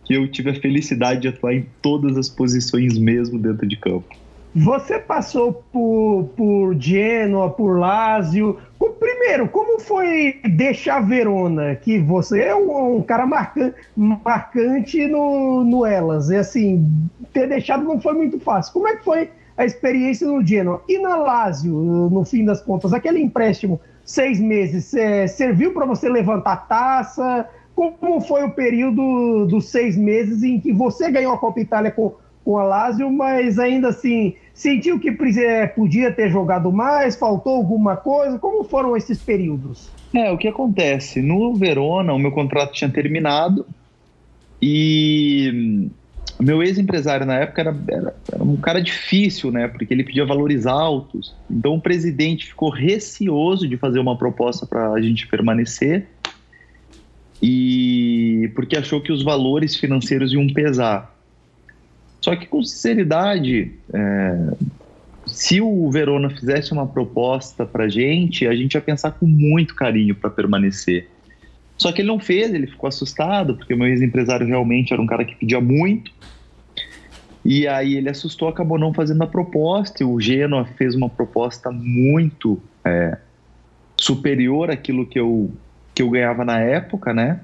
que 0.05 0.15
eu 0.15 0.27
tive 0.27 0.51
a 0.51 0.55
felicidade 0.55 1.21
de 1.21 1.29
atuar 1.29 1.55
em 1.55 1.65
todas 1.81 2.17
as 2.17 2.29
posições 2.29 2.99
mesmo 2.99 3.39
dentro 3.39 3.69
de 3.69 3.77
campo. 3.77 4.09
Você 4.55 4.99
passou 4.99 5.65
por, 5.73 6.31
por 6.37 6.75
Genoa, 6.81 7.51
por 7.51 7.79
Lazio. 7.79 8.59
Primeiro, 8.99 9.49
como 9.49 9.79
foi 9.79 10.41
deixar 10.57 11.01
Verona? 11.01 11.77
Que 11.77 11.99
você 11.99 12.43
é 12.45 12.57
um, 12.57 12.97
um 12.97 13.03
cara 13.03 13.27
marcante, 13.27 13.77
marcante 13.97 15.07
no, 15.07 15.63
no 15.65 15.85
Elas. 15.85 16.31
E 16.31 16.37
assim, 16.37 16.91
ter 17.33 17.47
deixado 17.49 17.85
não 17.85 18.01
foi 18.01 18.15
muito 18.15 18.41
fácil. 18.41 18.73
Como 18.73 18.89
é 18.89 18.97
que 18.97 19.05
foi 19.05 19.31
a 19.57 19.65
experiência 19.65 20.27
no 20.27 20.45
Genoa? 20.45 20.83
E 20.89 20.99
na 20.99 21.17
Lazio, 21.17 21.73
no 21.73 22.25
fim 22.25 22.45
das 22.45 22.63
contas, 22.63 22.93
aquele 22.93 23.21
empréstimo, 23.21 23.81
seis 24.05 24.41
meses, 24.41 24.95
é, 24.95 25.27
serviu 25.27 25.73
para 25.73 25.85
você 25.85 26.09
levantar 26.09 26.67
taça? 26.67 27.49
Como 27.75 28.21
foi 28.23 28.43
o 28.43 28.51
período 28.51 29.47
dos 29.47 29.69
seis 29.69 29.97
meses 29.97 30.43
em 30.43 30.59
que 30.59 30.73
você 30.73 31.11
ganhou 31.11 31.33
a 31.33 31.39
Copa 31.39 31.61
Itália 31.61 31.91
com, 31.91 32.15
com 32.49 32.57
a 32.57 32.65
Lazio, 32.65 33.13
mas 33.13 33.59
ainda 33.59 33.89
assim 33.89 34.33
sentiu 34.55 34.99
que 34.99 35.11
é, 35.39 35.67
podia 35.67 36.11
ter 36.11 36.31
jogado 36.31 36.73
mais, 36.73 37.15
faltou 37.15 37.57
alguma 37.57 37.95
coisa? 37.95 38.39
Como 38.39 38.65
foram 38.65 38.97
esses 38.97 39.19
períodos? 39.19 39.91
É, 40.15 40.33
o 40.33 40.39
que 40.39 40.49
acontece? 40.49 41.21
No 41.21 41.55
Verona, 41.55 42.15
o 42.15 42.19
meu 42.19 42.33
contrato 42.33 42.73
tinha 42.73 42.89
terminado 42.89 43.67
e 44.63 45.91
meu 46.41 46.63
ex-empresário 46.63 47.27
na 47.27 47.35
época 47.35 47.61
era, 47.61 47.77
era, 47.87 48.17
era, 48.33 48.43
um 48.43 48.57
cara 48.57 48.81
difícil, 48.81 49.53
né? 49.53 49.69
Porque 49.69 49.93
ele 49.93 50.03
pedia 50.03 50.25
valores 50.25 50.67
altos. 50.67 51.35
Então 51.51 51.75
o 51.75 51.81
presidente 51.83 52.47
ficou 52.47 52.71
receoso 52.71 53.69
de 53.69 53.77
fazer 53.77 53.99
uma 53.99 54.17
proposta 54.17 54.65
para 54.65 54.93
a 54.93 55.03
gente 55.03 55.27
permanecer 55.27 56.07
e 57.43 58.51
porque 58.55 58.75
achou 58.75 59.03
que 59.03 59.13
os 59.13 59.23
valores 59.23 59.77
financeiros 59.77 60.33
iam 60.33 60.47
pesar. 60.47 61.18
Só 62.29 62.37
que 62.37 62.47
com 62.47 62.63
sinceridade, 62.63 63.73
é, 63.91 64.53
se 65.27 65.63
o 65.63 65.91
Verona 65.91 66.29
fizesse 66.29 66.73
uma 66.73 66.87
proposta 66.87 67.65
para 67.65 67.89
gente, 67.89 68.47
a 68.47 68.55
gente 68.55 68.75
ia 68.75 68.83
pensar 68.83 69.13
com 69.13 69.27
muito 69.27 69.75
carinho 69.75 70.15
para 70.15 70.29
permanecer. 70.29 71.09
Só 71.79 71.91
que 71.91 72.03
ele 72.03 72.09
não 72.09 72.21
fez, 72.21 72.53
ele 72.53 72.67
ficou 72.67 72.87
assustado, 72.87 73.57
porque 73.57 73.73
o 73.73 73.79
meu 73.79 73.87
ex-empresário 73.87 74.47
realmente 74.47 74.93
era 74.93 75.01
um 75.01 75.07
cara 75.07 75.25
que 75.25 75.37
pedia 75.37 75.59
muito. 75.59 76.13
E 77.43 77.67
aí 77.67 77.95
ele 77.95 78.11
assustou, 78.11 78.47
acabou 78.47 78.79
não 78.79 78.93
fazendo 78.93 79.23
a 79.23 79.27
proposta. 79.27 80.03
E 80.03 80.07
o 80.07 80.21
Genoa 80.21 80.67
fez 80.77 80.95
uma 80.95 81.09
proposta 81.09 81.71
muito 81.71 82.61
é, 82.85 83.17
superior 83.99 84.71
àquilo 84.71 85.07
que 85.07 85.19
eu 85.19 85.51
que 85.95 86.03
eu 86.03 86.11
ganhava 86.11 86.45
na 86.45 86.61
época, 86.61 87.15
né? 87.15 87.41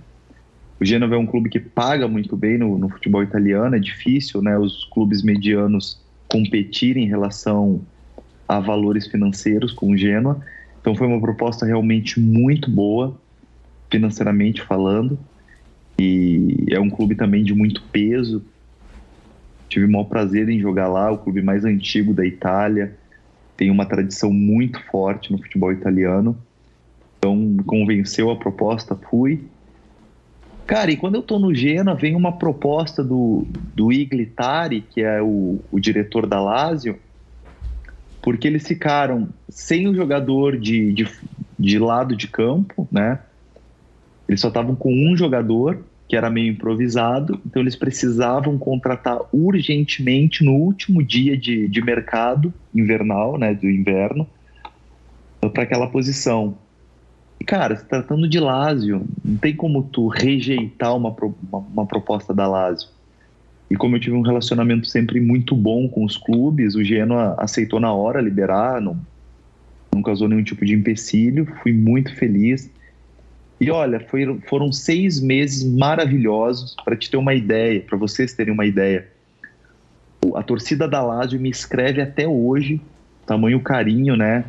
O 0.85 0.87
Genoa 0.87 1.15
é 1.15 1.17
um 1.17 1.25
clube 1.25 1.49
que 1.49 1.59
paga 1.59 2.07
muito 2.07 2.37
bem 2.37 2.59
no, 2.59 2.77
no 2.77 2.91
futebol 2.91 3.23
italiano, 3.23 3.75
é 3.75 3.79
difícil, 3.79 4.43
né? 4.43 4.59
Os 4.59 4.85
clubes 4.85 5.23
medianos 5.23 5.99
competirem 6.29 7.05
em 7.05 7.09
relação 7.09 7.81
a 8.47 8.61
valores 8.61 9.07
financeiros 9.07 9.73
com 9.73 9.93
o 9.93 9.97
Genoa. 9.97 10.45
Então 10.79 10.95
foi 10.95 11.07
uma 11.07 11.19
proposta 11.19 11.65
realmente 11.65 12.21
muito 12.21 12.71
boa, 12.71 13.19
financeiramente 13.91 14.61
falando. 14.61 15.19
E 15.99 16.67
é 16.69 16.79
um 16.79 16.91
clube 16.91 17.15
também 17.15 17.43
de 17.43 17.55
muito 17.55 17.81
peso. 17.85 18.45
Tive 19.71 19.87
o 19.87 19.91
maior 19.91 20.05
prazer 20.05 20.51
em 20.51 20.61
jogar 20.61 20.89
lá, 20.89 21.11
o 21.11 21.17
clube 21.17 21.41
mais 21.41 21.65
antigo 21.65 22.13
da 22.13 22.27
Itália. 22.27 22.95
Tem 23.57 23.71
uma 23.71 23.87
tradição 23.87 24.31
muito 24.31 24.79
forte 24.91 25.33
no 25.33 25.39
futebol 25.39 25.73
italiano. 25.73 26.37
Então, 27.17 27.57
convenceu 27.65 28.31
a 28.31 28.37
proposta, 28.37 28.95
fui. 28.95 29.47
Cara, 30.67 30.91
e 30.91 30.97
quando 30.97 31.17
eu 31.17 31.23
tô 31.23 31.39
no 31.39 31.55
Gena, 31.55 31.95
vem 31.95 32.17
uma 32.17 32.39
proposta 32.39 33.05
do, 33.05 33.47
do 33.75 33.93
Iglitari, 33.93 34.81
que 34.81 35.03
é 35.03 35.21
o, 35.21 35.63
o 35.71 35.79
diretor 35.79 36.27
da 36.27 36.41
Lazio, 36.41 36.99
porque 38.23 38.49
eles 38.49 38.67
ficaram 38.67 39.29
sem 39.49 39.87
o 39.87 39.95
jogador 39.95 40.59
de, 40.59 40.93
de, 40.95 41.07
de 41.59 41.79
lado 41.79 42.17
de 42.17 42.29
campo, 42.29 42.89
né? 42.91 43.21
Eles 44.27 44.41
só 44.41 44.49
estavam 44.49 44.75
com 44.75 44.91
um 44.91 45.15
jogador, 45.15 45.85
que 46.09 46.17
era 46.17 46.31
meio 46.31 46.51
improvisado, 46.51 47.39
então 47.45 47.61
eles 47.61 47.77
precisavam 47.77 48.57
contratar 48.57 49.21
urgentemente 49.31 50.43
no 50.43 50.55
último 50.55 51.03
dia 51.03 51.37
de, 51.37 51.69
de 51.69 51.83
mercado 51.83 52.53
invernal, 52.75 53.37
né, 53.37 53.55
do 53.55 53.69
inverno, 53.69 54.27
para 55.53 55.65
aquela 55.65 55.89
posição 55.89 56.57
cara, 57.45 57.77
se 57.77 57.85
tratando 57.85 58.29
de 58.29 58.39
Lazio, 58.39 59.05
não 59.25 59.37
tem 59.37 59.55
como 59.55 59.83
tu 59.83 60.09
rejeitar 60.09 60.97
uma, 60.97 61.11
uma, 61.11 61.59
uma, 61.59 61.87
proposta 61.87 62.33
da 62.33 62.47
Lazio. 62.47 62.89
E 63.71 63.77
como 63.77 63.97
eu 63.97 64.01
tive 64.01 64.17
um 64.17 64.23
relacionamento 64.23 64.87
sempre 64.87 65.21
muito 65.21 65.57
bom 65.57 65.89
com 65.89 66.05
os 66.05 66.17
clubes, 66.17 66.75
o 66.75 66.85
Genoa 66.85 67.35
aceitou 67.39 67.81
na 67.81 67.93
hora 67.93 68.21
liberar, 68.21 68.81
não, 68.81 68.99
não 69.93 70.03
causou 70.03 70.29
nenhum 70.29 70.45
tipo 70.45 70.65
de 70.65 70.75
empecilho, 70.75 71.47
fui 71.63 71.73
muito 71.73 72.15
feliz. 72.15 72.71
E 73.61 73.71
olha, 73.71 74.01
foi, 74.01 74.39
foram 74.49 74.71
seis 74.73 75.21
meses 75.21 75.65
maravilhosos, 75.65 76.77
para 76.85 76.97
te 76.97 77.11
ter 77.11 77.17
uma 77.17 77.35
ideia, 77.35 77.81
para 77.81 77.97
vocês 77.97 78.35
terem 78.35 78.53
uma 78.53 78.67
ideia. 78.67 79.09
A 80.35 80.43
torcida 80.43 80.89
da 80.89 81.03
Lazio 81.03 81.41
me 81.41 81.51
escreve 81.51 82.01
até 82.01 82.27
hoje, 82.27 82.81
tamanho 83.27 83.61
carinho, 83.61 84.17
né? 84.17 84.45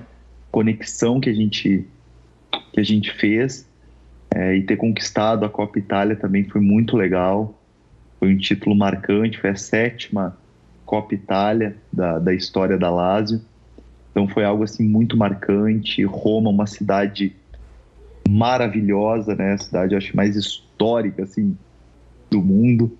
Conexão 0.51 1.19
que 1.19 1.29
a 1.29 1.33
gente 1.33 1.85
que 2.75 2.81
a 2.81 2.83
gente 2.83 3.09
fez 3.13 3.65
é, 4.29 4.53
e 4.53 4.61
ter 4.61 4.75
conquistado 4.75 5.45
a 5.45 5.49
Copa 5.49 5.79
Itália 5.79 6.13
também 6.13 6.43
foi 6.43 6.59
muito 6.59 6.97
legal. 6.97 7.57
Foi 8.19 8.33
um 8.33 8.37
título 8.37 8.75
marcante, 8.75 9.39
foi 9.39 9.51
a 9.51 9.55
sétima 9.55 10.37
Copa 10.85 11.15
Itália 11.15 11.77
da, 11.91 12.19
da 12.19 12.33
história 12.33 12.77
da 12.77 12.89
Lazio. 12.89 13.39
Então 14.11 14.27
foi 14.27 14.43
algo 14.43 14.65
assim 14.65 14.83
muito 14.83 15.15
marcante. 15.15 16.03
Roma, 16.03 16.49
uma 16.49 16.67
cidade 16.67 17.33
maravilhosa, 18.27 19.35
né? 19.35 19.53
A 19.53 19.57
cidade 19.57 19.95
acho 19.95 20.13
mais 20.13 20.35
histórica 20.35 21.23
assim 21.23 21.57
do 22.29 22.41
mundo, 22.41 22.91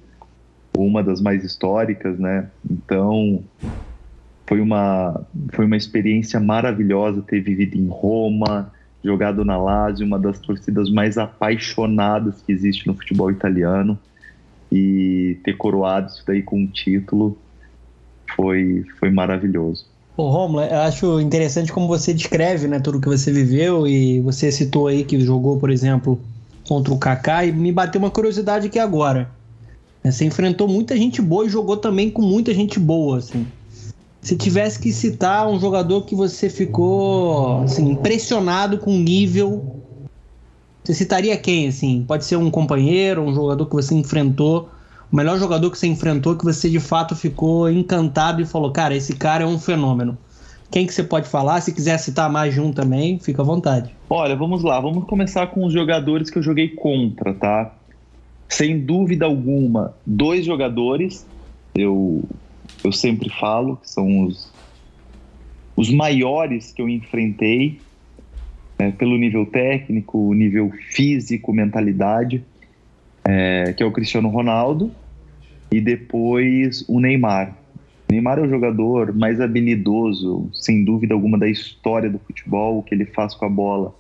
uma 0.77 1.03
das 1.03 1.19
mais 1.19 1.43
históricas, 1.43 2.17
né? 2.17 2.47
Então 2.71 3.43
foi 4.47 4.61
uma 4.61 5.21
foi 5.51 5.65
uma 5.65 5.75
experiência 5.75 6.39
maravilhosa 6.39 7.21
ter 7.21 7.41
vivido 7.41 7.75
em 7.75 7.87
Roma, 7.87 8.71
jogado 9.05 9.45
na 9.45 9.57
Lazio, 9.57 10.05
uma 10.05 10.19
das 10.19 10.39
torcidas 10.39 10.89
mais 10.89 11.17
apaixonadas 11.17 12.41
que 12.41 12.51
existe 12.51 12.87
no 12.87 12.95
futebol 12.95 13.31
italiano 13.31 13.97
e 14.71 15.37
ter 15.43 15.55
coroado 15.55 16.07
isso 16.07 16.23
daí 16.25 16.41
com 16.41 16.59
um 16.59 16.67
título 16.67 17.37
foi, 18.35 18.83
foi 18.99 19.11
maravilhoso. 19.11 19.85
Ô, 20.17 20.29
Romulo, 20.29 20.63
eu 20.63 20.79
acho 20.79 21.19
interessante 21.19 21.71
como 21.71 21.87
você 21.87 22.13
descreve 22.13 22.67
né, 22.67 22.79
tudo 22.79 22.99
que 22.99 23.07
você 23.07 23.31
viveu 23.31 23.85
e 23.85 24.19
você 24.21 24.51
citou 24.51 24.87
aí 24.87 25.03
que 25.03 25.19
jogou, 25.19 25.57
por 25.57 25.69
exemplo, 25.69 26.19
contra 26.67 26.93
o 26.93 26.97
Kaká 26.97 27.45
e 27.45 27.51
me 27.51 27.71
bateu 27.71 27.99
uma 27.99 28.09
curiosidade 28.09 28.67
aqui 28.67 28.79
agora. 28.79 29.29
Você 30.03 30.25
enfrentou 30.25 30.67
muita 30.67 30.95
gente 30.95 31.21
boa 31.21 31.45
e 31.45 31.49
jogou 31.49 31.77
também 31.77 32.09
com 32.09 32.21
muita 32.21 32.53
gente 32.53 32.79
boa, 32.79 33.17
assim. 33.17 33.45
Se 34.25 34.35
tivesse 34.35 34.79
que 34.79 34.91
citar 34.91 35.47
um 35.47 35.59
jogador 35.59 36.01
que 36.01 36.15
você 36.15 36.49
ficou 36.49 37.61
assim, 37.61 37.91
impressionado 37.91 38.79
com 38.79 38.89
o 38.89 38.97
nível, 38.97 39.83
você 40.83 40.95
citaria 40.95 41.37
quem, 41.37 41.67
assim? 41.67 42.03
Pode 42.07 42.25
ser 42.25 42.35
um 42.35 42.49
companheiro, 42.49 43.21
um 43.21 43.35
jogador 43.35 43.67
que 43.67 43.75
você 43.75 43.93
enfrentou, 43.93 44.67
o 45.11 45.15
melhor 45.15 45.37
jogador 45.37 45.69
que 45.69 45.77
você 45.77 45.85
enfrentou, 45.85 46.35
que 46.35 46.43
você 46.43 46.67
de 46.71 46.79
fato 46.79 47.15
ficou 47.15 47.69
encantado 47.69 48.41
e 48.41 48.45
falou, 48.47 48.71
cara, 48.71 48.95
esse 48.95 49.15
cara 49.15 49.43
é 49.43 49.47
um 49.47 49.59
fenômeno. 49.59 50.17
Quem 50.71 50.87
que 50.87 50.93
você 50.95 51.03
pode 51.03 51.29
falar? 51.29 51.61
Se 51.61 51.71
quiser 51.71 51.99
citar 51.99 52.27
mais 52.27 52.51
de 52.51 52.59
um 52.59 52.73
também, 52.73 53.19
fica 53.19 53.43
à 53.43 53.45
vontade. 53.45 53.95
Olha, 54.09 54.35
vamos 54.35 54.63
lá, 54.63 54.79
vamos 54.79 55.05
começar 55.05 55.45
com 55.51 55.67
os 55.67 55.71
jogadores 55.71 56.31
que 56.31 56.39
eu 56.39 56.41
joguei 56.41 56.69
contra, 56.69 57.31
tá? 57.31 57.75
Sem 58.49 58.79
dúvida 58.79 59.23
alguma, 59.23 59.93
dois 60.03 60.43
jogadores, 60.43 61.27
eu, 61.75 62.23
eu 62.85 62.91
sempre 62.91 63.29
falo, 63.29 63.77
que 63.77 63.89
são 63.89 64.21
os, 64.21 64.53
os 65.75 65.91
maiores 65.91 66.71
que 66.71 66.81
eu 66.81 66.87
enfrentei, 66.87 67.81
é, 68.77 68.91
pelo 68.91 69.17
nível 69.17 69.45
técnico, 69.47 70.33
nível 70.33 70.71
físico, 70.91 71.51
mentalidade, 71.51 72.43
é, 73.27 73.73
que 73.73 73.81
é 73.81 73.85
o 73.85 73.91
Cristiano 73.91 74.29
Ronaldo, 74.29 74.91
e 75.71 75.81
depois 75.81 76.85
o 76.87 76.99
Neymar. 76.99 77.57
Neymar 78.11 78.37
é 78.37 78.43
o 78.43 78.49
jogador 78.49 79.15
mais 79.15 79.41
habilidoso, 79.41 80.47
sem 80.53 80.85
dúvida 80.85 81.15
alguma, 81.15 81.39
da 81.39 81.49
história 81.49 82.09
do 82.09 82.19
futebol, 82.19 82.77
o 82.77 82.83
que 82.83 82.93
ele 82.93 83.05
faz 83.05 83.33
com 83.33 83.45
a 83.45 83.49
bola. 83.49 83.95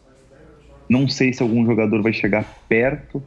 Não 0.87 1.07
sei 1.07 1.33
se 1.33 1.41
algum 1.41 1.65
jogador 1.65 2.03
vai 2.03 2.13
chegar 2.13 2.45
perto, 2.69 3.23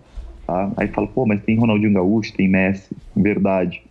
tá? 0.47 0.73
Aí 0.77 0.87
fala, 0.87 1.09
pô, 1.09 1.27
mas 1.27 1.43
tem 1.43 1.59
Ronaldinho 1.59 1.95
Gaúcho, 1.95 2.33
tem 2.33 2.47
Messi, 2.47 2.97
verdade. 3.17 3.88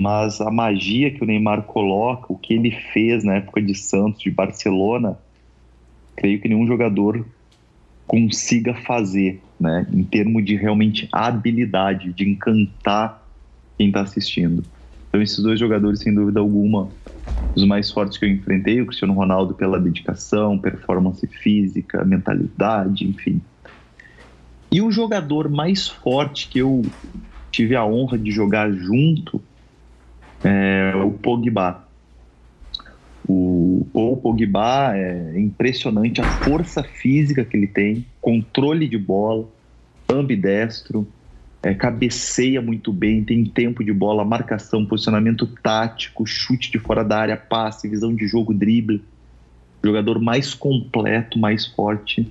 Mas 0.00 0.40
a 0.40 0.50
magia 0.50 1.10
que 1.10 1.22
o 1.22 1.26
Neymar 1.26 1.64
coloca, 1.64 2.32
o 2.32 2.38
que 2.38 2.54
ele 2.54 2.70
fez 2.70 3.22
na 3.22 3.34
época 3.34 3.60
de 3.60 3.74
Santos, 3.74 4.22
de 4.22 4.30
Barcelona, 4.30 5.18
creio 6.16 6.40
que 6.40 6.48
nenhum 6.48 6.66
jogador 6.66 7.28
consiga 8.06 8.72
fazer, 8.72 9.44
né? 9.60 9.86
Em 9.92 10.02
termos 10.02 10.42
de 10.42 10.56
realmente 10.56 11.06
habilidade, 11.12 12.14
de 12.14 12.26
encantar 12.26 13.28
quem 13.76 13.88
está 13.88 14.00
assistindo. 14.00 14.64
Então, 15.08 15.20
esses 15.20 15.38
dois 15.42 15.60
jogadores, 15.60 16.00
sem 16.00 16.14
dúvida 16.14 16.40
alguma, 16.40 16.96
os 17.54 17.66
mais 17.66 17.90
fortes 17.90 18.16
que 18.16 18.24
eu 18.24 18.30
enfrentei, 18.30 18.80
o 18.80 18.86
Cristiano 18.86 19.12
Ronaldo 19.12 19.54
pela 19.54 19.78
dedicação, 19.78 20.58
performance 20.58 21.26
física, 21.26 22.06
mentalidade, 22.06 23.06
enfim. 23.06 23.42
E 24.72 24.80
o 24.80 24.90
jogador 24.90 25.50
mais 25.50 25.88
forte 25.88 26.48
que 26.48 26.58
eu 26.58 26.90
tive 27.52 27.76
a 27.76 27.84
honra 27.84 28.18
de 28.18 28.30
jogar 28.30 28.72
junto 28.72 29.49
é 30.44 30.94
o 30.96 31.10
Pogba. 31.12 31.88
O 33.28 33.86
Paul 33.92 34.16
Pogba 34.16 34.96
é 34.96 35.38
impressionante 35.38 36.20
a 36.20 36.24
força 36.24 36.82
física 36.82 37.44
que 37.44 37.56
ele 37.56 37.66
tem, 37.66 38.04
controle 38.20 38.88
de 38.88 38.98
bola, 38.98 39.46
ambidestro, 40.08 41.06
é, 41.62 41.74
cabeceia 41.74 42.62
muito 42.62 42.92
bem, 42.92 43.22
tem 43.22 43.44
tempo 43.44 43.84
de 43.84 43.92
bola, 43.92 44.24
marcação, 44.24 44.86
posicionamento 44.86 45.46
tático, 45.62 46.26
chute 46.26 46.70
de 46.70 46.78
fora 46.78 47.04
da 47.04 47.18
área, 47.18 47.36
passe, 47.36 47.88
visão 47.88 48.14
de 48.14 48.26
jogo, 48.26 48.54
drible. 48.54 49.04
Jogador 49.84 50.20
mais 50.20 50.54
completo, 50.54 51.38
mais 51.38 51.66
forte 51.66 52.30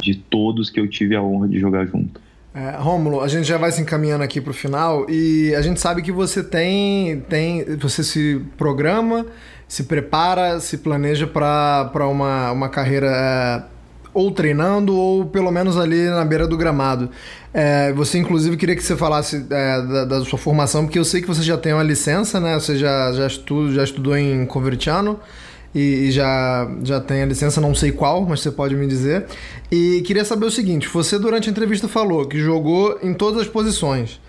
de 0.00 0.14
todos 0.14 0.70
que 0.70 0.78
eu 0.78 0.88
tive 0.88 1.16
a 1.16 1.22
honra 1.22 1.48
de 1.48 1.58
jogar 1.58 1.86
junto. 1.86 2.20
É, 2.54 2.76
Rômulo, 2.78 3.20
a 3.20 3.28
gente 3.28 3.46
já 3.46 3.58
vai 3.58 3.70
se 3.70 3.80
encaminhando 3.80 4.24
aqui 4.24 4.40
para 4.40 4.50
o 4.50 4.54
final 4.54 5.08
e 5.08 5.54
a 5.54 5.60
gente 5.60 5.80
sabe 5.80 6.02
que 6.02 6.10
você 6.10 6.42
tem, 6.42 7.20
tem 7.28 7.76
você 7.76 8.02
se 8.02 8.40
programa, 8.56 9.26
se 9.68 9.84
prepara, 9.84 10.58
se 10.58 10.78
planeja 10.78 11.26
para 11.26 12.06
uma, 12.08 12.50
uma 12.50 12.68
carreira 12.68 13.06
é, 13.10 13.62
ou 14.14 14.30
treinando 14.30 14.96
ou 14.96 15.26
pelo 15.26 15.50
menos 15.50 15.76
ali 15.76 16.08
na 16.08 16.24
beira 16.24 16.46
do 16.46 16.56
gramado. 16.56 17.10
É, 17.52 17.92
você, 17.92 18.18
inclusive, 18.18 18.56
queria 18.56 18.74
que 18.74 18.82
você 18.82 18.96
falasse 18.96 19.46
é, 19.50 19.82
da, 19.82 20.04
da, 20.06 20.24
sua 20.24 20.38
formação, 20.38 20.84
porque 20.84 20.98
eu 20.98 21.04
sei 21.04 21.20
que 21.20 21.28
você 21.28 21.42
já 21.42 21.56
tem 21.56 21.74
uma 21.74 21.82
licença, 21.82 22.40
né? 22.40 22.54
Você 22.54 22.76
já, 22.76 23.12
já, 23.12 23.26
estudo, 23.26 23.72
já 23.72 23.84
estudou 23.84 24.16
em 24.16 24.44
Convertiano 24.46 25.20
e, 25.74 26.10
já, 26.10 26.70
já 26.82 27.00
tem 27.00 27.22
a 27.22 27.26
licença, 27.26 27.60
não 27.60 27.74
sei 27.74 27.92
qual, 27.92 28.24
mas 28.26 28.40
você 28.40 28.50
pode 28.50 28.74
me 28.74 28.86
dizer. 28.86 29.26
E 29.70 30.02
queria 30.06 30.24
saber 30.24 30.46
o 30.46 30.50
seguinte: 30.50 30.88
você, 30.88 31.18
durante 31.18 31.48
a 31.48 31.52
entrevista, 31.52 31.88
falou 31.88 32.26
que 32.26 32.38
jogou 32.38 32.98
em 33.02 33.12
todas 33.14 33.42
as 33.42 33.48
posições. 33.48 34.20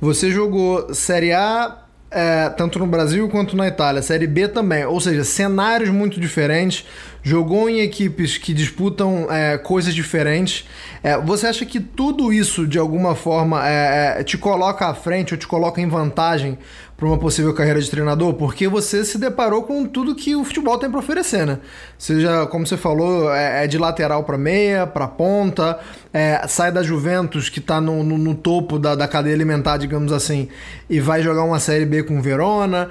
Você 0.00 0.30
jogou 0.30 0.92
Série 0.94 1.32
A, 1.32 1.84
é, 2.10 2.48
tanto 2.48 2.78
no 2.78 2.86
Brasil 2.86 3.28
quanto 3.28 3.56
na 3.56 3.68
Itália, 3.68 4.02
Série 4.02 4.26
B 4.26 4.48
também, 4.48 4.84
ou 4.84 5.00
seja, 5.00 5.22
cenários 5.22 5.90
muito 5.90 6.18
diferentes, 6.18 6.84
jogou 7.22 7.70
em 7.70 7.80
equipes 7.80 8.36
que 8.36 8.52
disputam 8.52 9.28
é, 9.30 9.56
coisas 9.58 9.94
diferentes. 9.94 10.66
É, 11.02 11.16
você 11.18 11.46
acha 11.46 11.64
que 11.64 11.78
tudo 11.78 12.32
isso, 12.32 12.66
de 12.66 12.78
alguma 12.78 13.14
forma, 13.14 13.66
é, 13.66 14.20
é, 14.20 14.24
te 14.24 14.36
coloca 14.36 14.86
à 14.86 14.94
frente 14.94 15.34
ou 15.34 15.38
te 15.38 15.46
coloca 15.46 15.80
em 15.80 15.88
vantagem 15.88 16.58
para 17.00 17.08
uma 17.08 17.16
possível 17.16 17.54
carreira 17.54 17.80
de 17.80 17.90
treinador? 17.90 18.34
Porque 18.34 18.68
você 18.68 19.02
se 19.06 19.16
deparou 19.16 19.62
com 19.62 19.86
tudo 19.86 20.14
que 20.14 20.36
o 20.36 20.44
futebol 20.44 20.76
tem 20.76 20.90
para 20.90 20.98
oferecer, 20.98 21.46
né? 21.46 21.58
Seja, 21.96 22.46
como 22.48 22.66
você 22.66 22.76
falou, 22.76 23.32
é, 23.32 23.64
é 23.64 23.66
de 23.66 23.78
lateral 23.78 24.22
para 24.22 24.36
meia, 24.36 24.86
para 24.86 25.08
ponta, 25.08 25.80
é, 26.12 26.46
sai 26.46 26.70
da 26.70 26.82
Juventus, 26.82 27.48
que 27.48 27.58
está 27.58 27.80
no, 27.80 28.04
no, 28.04 28.18
no, 28.18 28.34
topo 28.34 28.78
da, 28.78 28.94
da 28.94 29.08
cadeia 29.08 29.34
alimentar, 29.34 29.78
digamos 29.78 30.12
assim, 30.12 30.48
e 30.90 31.00
vai 31.00 31.22
jogar 31.22 31.42
uma 31.42 31.58
Série 31.58 31.86
B 31.86 32.02
com 32.02 32.20
Verona. 32.20 32.90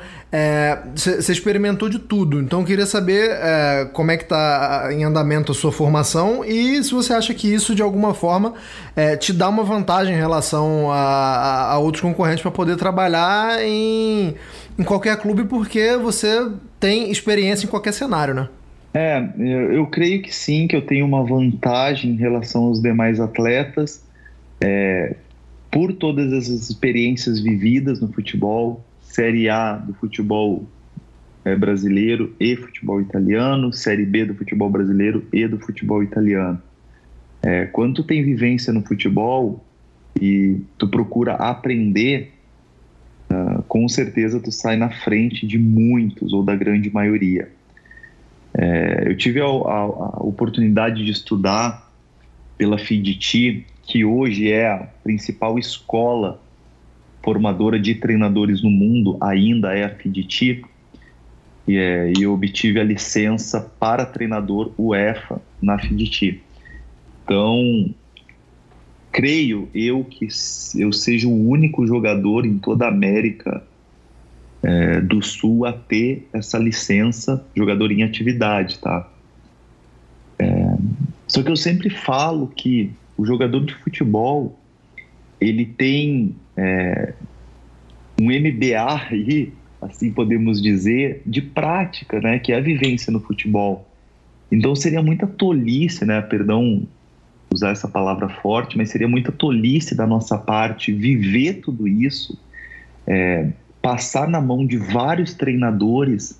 Você 0.95 1.32
experimentou 1.32 1.89
de 1.89 1.97
tudo, 1.97 2.39
então 2.39 2.59
eu 2.59 2.65
queria 2.65 2.86
saber 2.86 3.32
como 3.93 4.11
é 4.11 4.17
que 4.17 4.23
está 4.23 4.89
em 4.91 5.03
andamento 5.03 5.51
a 5.51 5.55
sua 5.55 5.71
formação 5.71 6.45
e 6.45 6.84
se 6.84 6.91
você 6.91 7.13
acha 7.13 7.34
que 7.34 7.51
isso 7.51 7.73
de 7.73 7.82
alguma 7.82 8.13
forma 8.13 8.53
é, 8.95 9.17
te 9.17 9.34
dá 9.34 9.49
uma 9.49 9.63
vantagem 9.63 10.13
em 10.13 10.17
relação 10.17 10.91
a, 10.91 10.97
a, 10.97 11.73
a 11.73 11.80
outros 11.80 12.01
concorrentes 12.01 12.43
para 12.43 12.51
poder 12.51 12.75
trabalhar 12.75 13.63
em, 13.63 14.36
em 14.77 14.84
qualquer 14.84 15.17
clube 15.17 15.45
porque 15.45 15.97
você 15.97 16.47
tem 16.80 17.09
experiência 17.09 17.65
em 17.65 17.69
qualquer 17.69 17.93
cenário, 17.93 18.36
né? 18.36 18.49
É, 18.93 19.23
eu, 19.38 19.73
eu 19.73 19.88
creio 19.88 20.21
que 20.21 20.34
sim, 20.34 20.67
que 20.67 20.75
eu 20.75 20.82
tenho 20.82 21.05
uma 21.05 21.23
vantagem 21.23 22.11
em 22.11 22.15
relação 22.15 22.65
aos 22.65 22.82
demais 22.82 23.19
atletas. 23.19 24.03
É, 24.61 25.15
por 25.71 25.93
todas 25.93 26.34
as 26.34 26.47
experiências 26.47 27.39
vividas 27.39 28.01
no 28.01 28.11
futebol, 28.11 28.84
Série 29.20 29.49
A 29.49 29.74
do 29.74 29.93
futebol 29.95 30.65
é, 31.43 31.53
brasileiro 31.53 32.34
e 32.39 32.55
futebol 32.55 33.01
italiano, 33.01 33.74
Série 33.74 34.05
B 34.05 34.24
do 34.24 34.34
futebol 34.34 34.70
brasileiro 34.70 35.28
e 35.34 35.45
do 35.45 35.59
futebol 35.59 36.01
italiano. 36.01 36.61
É, 37.43 37.65
quando 37.65 37.95
tu 37.95 38.03
tem 38.05 38.24
vivência 38.24 38.72
no 38.72 38.82
futebol 38.82 39.61
e 40.22 40.61
tu 40.78 40.88
procura 40.88 41.34
aprender, 41.34 42.32
uh, 43.30 43.61
com 43.63 43.89
certeza 43.89 44.39
tu 44.39 44.53
sai 44.53 44.78
na 44.78 44.89
frente 44.89 45.45
de 45.45 45.59
muitos 45.59 46.32
ou 46.32 46.41
da 46.41 46.55
grande 46.55 46.89
maioria. 46.89 47.49
É, 48.53 49.03
eu 49.05 49.17
tive 49.17 49.41
a, 49.41 49.43
a, 49.43 49.47
a, 49.47 50.24
oportunidade 50.24 51.03
de 51.03 51.11
estudar 51.11 51.91
pela 52.57 52.78
FIDT, 52.78 53.65
que 53.84 54.05
hoje 54.05 54.49
é 54.49 54.72
a 54.72 54.78
principal 55.03 55.59
escola 55.59 56.41
formadora 57.22 57.80
de 57.80 57.95
treinadores 57.95 58.61
no 58.61 58.70
mundo, 58.70 59.17
ainda 59.22 59.74
é 59.74 59.84
a 59.84 59.89
FIDT, 59.89 60.63
e, 61.67 61.78
é, 61.78 62.13
eu 62.20 62.34
obtive 62.34 62.80
a 62.80 62.84
licença 62.84 63.61
para 63.80 64.05
treinador 64.05 64.72
UEFA 64.78 65.41
na 65.61 65.78
FIDT. 65.78 66.41
Então, 67.24 67.93
creio 69.11 69.70
eu 69.74 70.03
que 70.03 70.28
eu 70.78 70.91
seja 70.91 71.28
o 71.28 71.47
único 71.47 71.86
jogador 71.86 72.45
em 72.45 72.57
toda 72.57 72.86
a 72.86 72.89
América 72.89 73.63
é, 74.63 75.01
do 75.01 75.22
Sul 75.22 75.65
a 75.65 75.74
ter 75.74 76.28
essa 76.34 76.57
licença 76.57 77.45
jogador 77.55 77.91
em 77.91 78.03
atividade, 78.03 78.80
tá? 78.80 79.07
É, 80.38 80.76
só 81.28 81.43
que 81.43 81.51
eu 81.51 81.55
sempre 81.55 81.89
falo 81.89 82.47
que 82.47 82.91
o 83.15 83.26
jogador 83.26 83.65
de 83.65 83.76
futebol 83.76 84.57
ele 85.39 85.65
tem 85.65 86.36
é, 86.60 87.14
um 88.20 88.26
MBA 88.26 89.07
aí 89.10 89.53
assim 89.82 90.12
podemos 90.12 90.62
dizer, 90.62 91.22
de 91.26 91.41
prática, 91.41 92.20
né, 92.20 92.39
que 92.39 92.51
é 92.51 92.57
a 92.57 92.62
vivência 92.62 93.12
no 93.12 93.20
futebol. 93.20 93.88
Então 94.51 94.76
seria 94.76 95.01
muita 95.01 95.26
tolice, 95.26 96.05
né, 96.05 96.22
perdão 96.22 96.86
usar 97.51 97.72
essa 97.72 97.88
palavra 97.88 98.30
forte, 98.30 98.78
mas 98.78 98.89
seria 98.89 99.07
muita 99.07 99.32
tolice 99.32 99.95
da 99.95 100.05
nossa 100.05 100.38
parte 100.38 100.91
viver 100.91 101.62
tudo 101.62 101.88
isso, 101.88 102.38
é, 103.07 103.49
passar 103.82 104.28
na 104.28 104.39
mão 104.39 104.66
de 104.66 104.78
vários 104.78 105.34
treinadores 105.34 106.39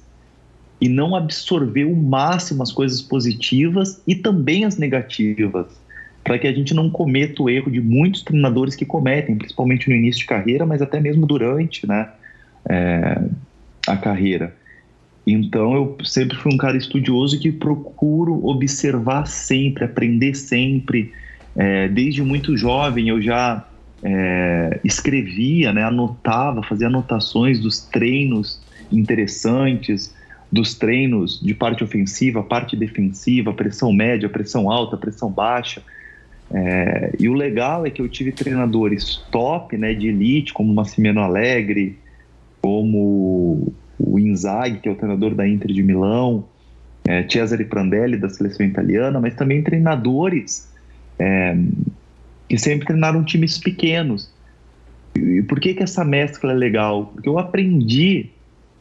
e 0.80 0.88
não 0.88 1.15
absorver 1.15 1.86
o 1.86 1.95
máximo 1.95 2.61
as 2.61 2.72
coisas 2.72 3.01
positivas 3.01 4.01
e 4.05 4.15
também 4.15 4.65
as 4.65 4.78
negativas. 4.78 5.67
Para 6.24 6.38
que 6.38 6.47
a 6.47 6.53
gente 6.53 6.74
não 6.74 6.89
cometa 6.89 7.41
o 7.41 7.49
erro 7.49 7.72
de 7.72 7.82
muitos 7.82 8.22
treinadores 8.22 8.76
que 8.76 8.86
cometem, 8.86 9.36
principalmente 9.36 9.89
no 9.89 9.95
início 9.95 10.22
de 10.22 10.28
carreira, 10.28 10.65
mas 10.65 10.82
até 10.82 10.99
mesmo 10.99 11.26
durante 11.26 11.88
né, 11.88 12.09
é, 12.70 13.22
a 13.88 13.97
carreira. 13.97 14.55
Então 15.26 15.74
eu 15.76 15.97
sempre 16.03 16.38
fui 16.38 16.53
um 16.53 16.57
cara 16.57 16.78
estudioso 16.78 17.39
que 17.39 17.51
procuro 17.51 18.45
observar 18.45 19.28
sempre, 19.28 19.86
aprender 19.86 20.36
sempre. 20.36 21.13
É, 21.55 21.88
desde 21.88 22.22
muito 22.22 22.55
jovem 22.57 23.09
eu 23.09 23.22
já 23.22 23.65
é, 24.03 24.80
escrevia, 24.84 25.74
né, 25.74 25.84
anotava, 25.84 26.63
fazia 26.63 26.88
anotações 26.88 27.59
dos 27.59 27.80
treinos 27.80 28.59
interessantes, 28.91 30.13
dos 30.51 30.74
treinos 30.74 31.39
de 31.39 31.53
parte 31.53 31.84
ofensiva, 31.84 32.41
parte 32.41 32.76
defensiva, 32.76 33.53
pressão 33.53 33.93
média, 33.93 34.28
pressão 34.28 34.72
alta, 34.72 34.97
pressão 34.97 35.30
baixa. 35.30 35.82
É, 36.52 37.12
e 37.20 37.30
o 37.30 37.34
legal 37.34 37.86
é 37.86 37.89
que 37.89 38.02
eu 38.02 38.10
tive 38.10 38.32
treinadores 38.32 39.18
top, 39.32 39.78
né, 39.78 39.93
de 39.93 40.08
elite, 40.08 40.54
como 40.54 40.74
Massimiliano 40.74 41.22
Alegre, 41.22 41.97
como 42.62 43.72
o 44.00 44.20
Inzaghi, 44.20 44.80
que 44.80 44.89
é 44.89 44.91
o 44.91 44.95
treinador 44.95 45.36
da 45.36 45.47
Inter 45.47 45.72
de 45.72 45.84
Milão, 45.84 46.45
é, 47.08 47.28
Cesare 47.30 47.66
Prandelli, 47.66 48.18
da 48.18 48.30
seleção 48.30 48.66
italiana, 48.66 49.20
mas 49.20 49.36
também 49.36 49.62
treinadores 49.62 50.72
é, 51.20 51.58
que 52.47 52.58
sempre 52.58 52.88
treinaram 52.88 53.24
times 53.24 53.58
pequenos. 53.58 54.32
E 55.16 55.41
por 55.43 55.60
que, 55.60 55.74
que 55.74 55.84
essa 55.84 56.04
mescla 56.04 56.52
é 56.52 56.56
legal? 56.56 57.08
Porque 57.14 57.30
eu 57.30 57.38
aprendi 57.38 58.30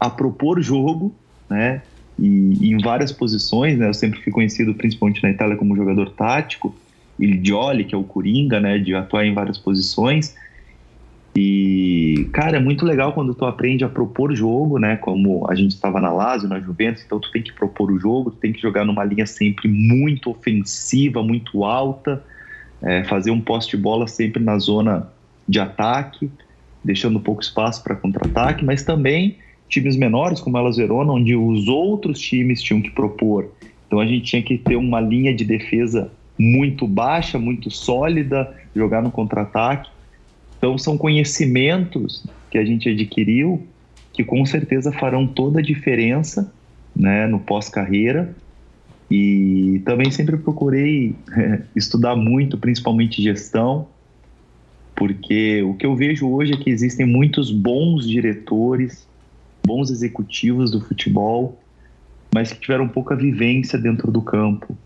a 0.01 0.09
propor 0.09 0.61
jogo, 0.63 1.15
né, 1.51 1.83
e, 2.19 2.69
e 2.69 2.73
em 2.73 2.79
várias 2.79 3.13
posições, 3.13 3.79
né, 3.79 3.89
eu 3.89 3.95
sempre 3.95 4.21
fui 4.23 4.33
conhecido, 4.33 4.75
principalmente 4.75 5.23
na 5.23 5.31
Itália, 5.31 5.57
como 5.57 5.77
jogador 5.77 6.11
tático, 6.11 6.75
il 7.19 7.41
Dioli, 7.41 7.85
que 7.85 7.95
é 7.95 7.99
o 7.99 8.05
Coringa, 8.05 8.61
né, 8.61 8.79
de 8.79 8.95
atuar 8.95 9.27
em 9.27 9.35
várias 9.35 9.59
posições. 9.59 10.37
E, 11.37 12.29
cara, 12.33 12.57
é 12.57 12.61
muito 12.61 12.85
legal 12.85 13.13
quando 13.13 13.35
tu 13.35 13.45
aprende 13.45 13.85
a 13.85 13.89
propor 13.89 14.35
jogo, 14.35 14.79
né, 14.79 14.97
como 14.97 15.49
a 15.49 15.55
gente 15.55 15.73
estava 15.73 16.01
na 16.01 16.13
Lazio, 16.13 16.49
na 16.49 16.59
Juventus, 16.59 17.03
então 17.05 17.21
tu 17.21 17.31
tem 17.31 17.43
que 17.43 17.53
propor 17.53 17.93
o 17.93 17.99
jogo, 17.99 18.31
tu 18.31 18.39
tem 18.39 18.53
que 18.53 18.61
jogar 18.61 18.85
numa 18.85 19.05
linha 19.05 19.27
sempre 19.27 19.69
muito 19.69 20.31
ofensiva, 20.31 21.23
muito 21.23 21.65
alta, 21.65 22.25
é, 22.83 23.05
fazer 23.05 23.31
um 23.31 23.41
poste 23.41 23.77
de 23.77 23.83
bola 23.83 24.09
sempre 24.09 24.43
na 24.43 24.59
zona 24.59 25.09
de 25.49 25.61
ataque, 25.61 26.31
deixando 26.83 27.21
pouco 27.21 27.43
espaço 27.43 27.83
para 27.83 27.95
contra-ataque, 27.95 28.65
mas 28.65 28.83
também 28.83 29.37
times 29.69 29.97
menores, 29.97 30.41
como 30.41 30.57
elas 30.57 30.77
Verona, 30.77 31.13
onde 31.13 31.37
os 31.37 31.69
outros 31.69 32.19
times 32.19 32.63
tinham 32.63 32.81
que 32.81 32.91
propor. 32.91 33.51
Então 33.87 34.01
a 34.01 34.07
gente 34.07 34.25
tinha 34.25 34.43
que 34.43 34.59
ter 34.59 34.77
uma 34.77 35.01
linha 35.01 35.35
de 35.35 35.45
defesa 35.45 36.11
muito 36.39 36.87
baixa, 36.87 37.39
muito 37.39 37.71
sólida, 37.71 38.55
jogar 38.75 39.03
no 39.03 39.11
contra-ataque. 39.11 39.91
Então 40.57 40.79
são 40.79 40.97
conhecimentos 40.97 42.25
que 42.51 42.59
a 42.59 42.65
gente 42.65 42.89
adquiriu 42.89 43.67
que 44.13 44.25
com 44.25 44.45
certeza 44.45 44.91
farão 44.91 45.27
toda 45.27 45.61
a 45.61 45.63
diferença 45.63 46.53
né, 46.95 47.27
no 47.27 47.39
pós-carreira. 47.39 48.35
E 49.11 49.81
também 49.87 50.11
sempre 50.11 50.37
procurei 50.37 51.15
estudar 51.75 52.15
muito, 52.15 52.59
principalmente 52.59 53.23
gestão, 53.23 53.89
porque 54.95 55.63
o 55.63 55.75
que 55.75 55.87
eu 55.87 55.95
vejo 55.95 56.29
hoje 56.29 56.53
é 56.53 56.57
que 56.57 56.69
existem 56.69 57.07
muitos 57.07 57.53
bons 57.53 58.07
diretores, 58.07 59.07
bons 59.65 59.91
executivos 59.91 60.73
do 60.73 60.81
futebol, 60.81 61.57
mas 62.35 62.53
que 62.53 62.61
tiveram 62.61 62.89
pouca 62.89 63.15
vivência 63.15 63.79
dentro 63.79 64.11
do 64.11 64.21
campo. 64.21 64.77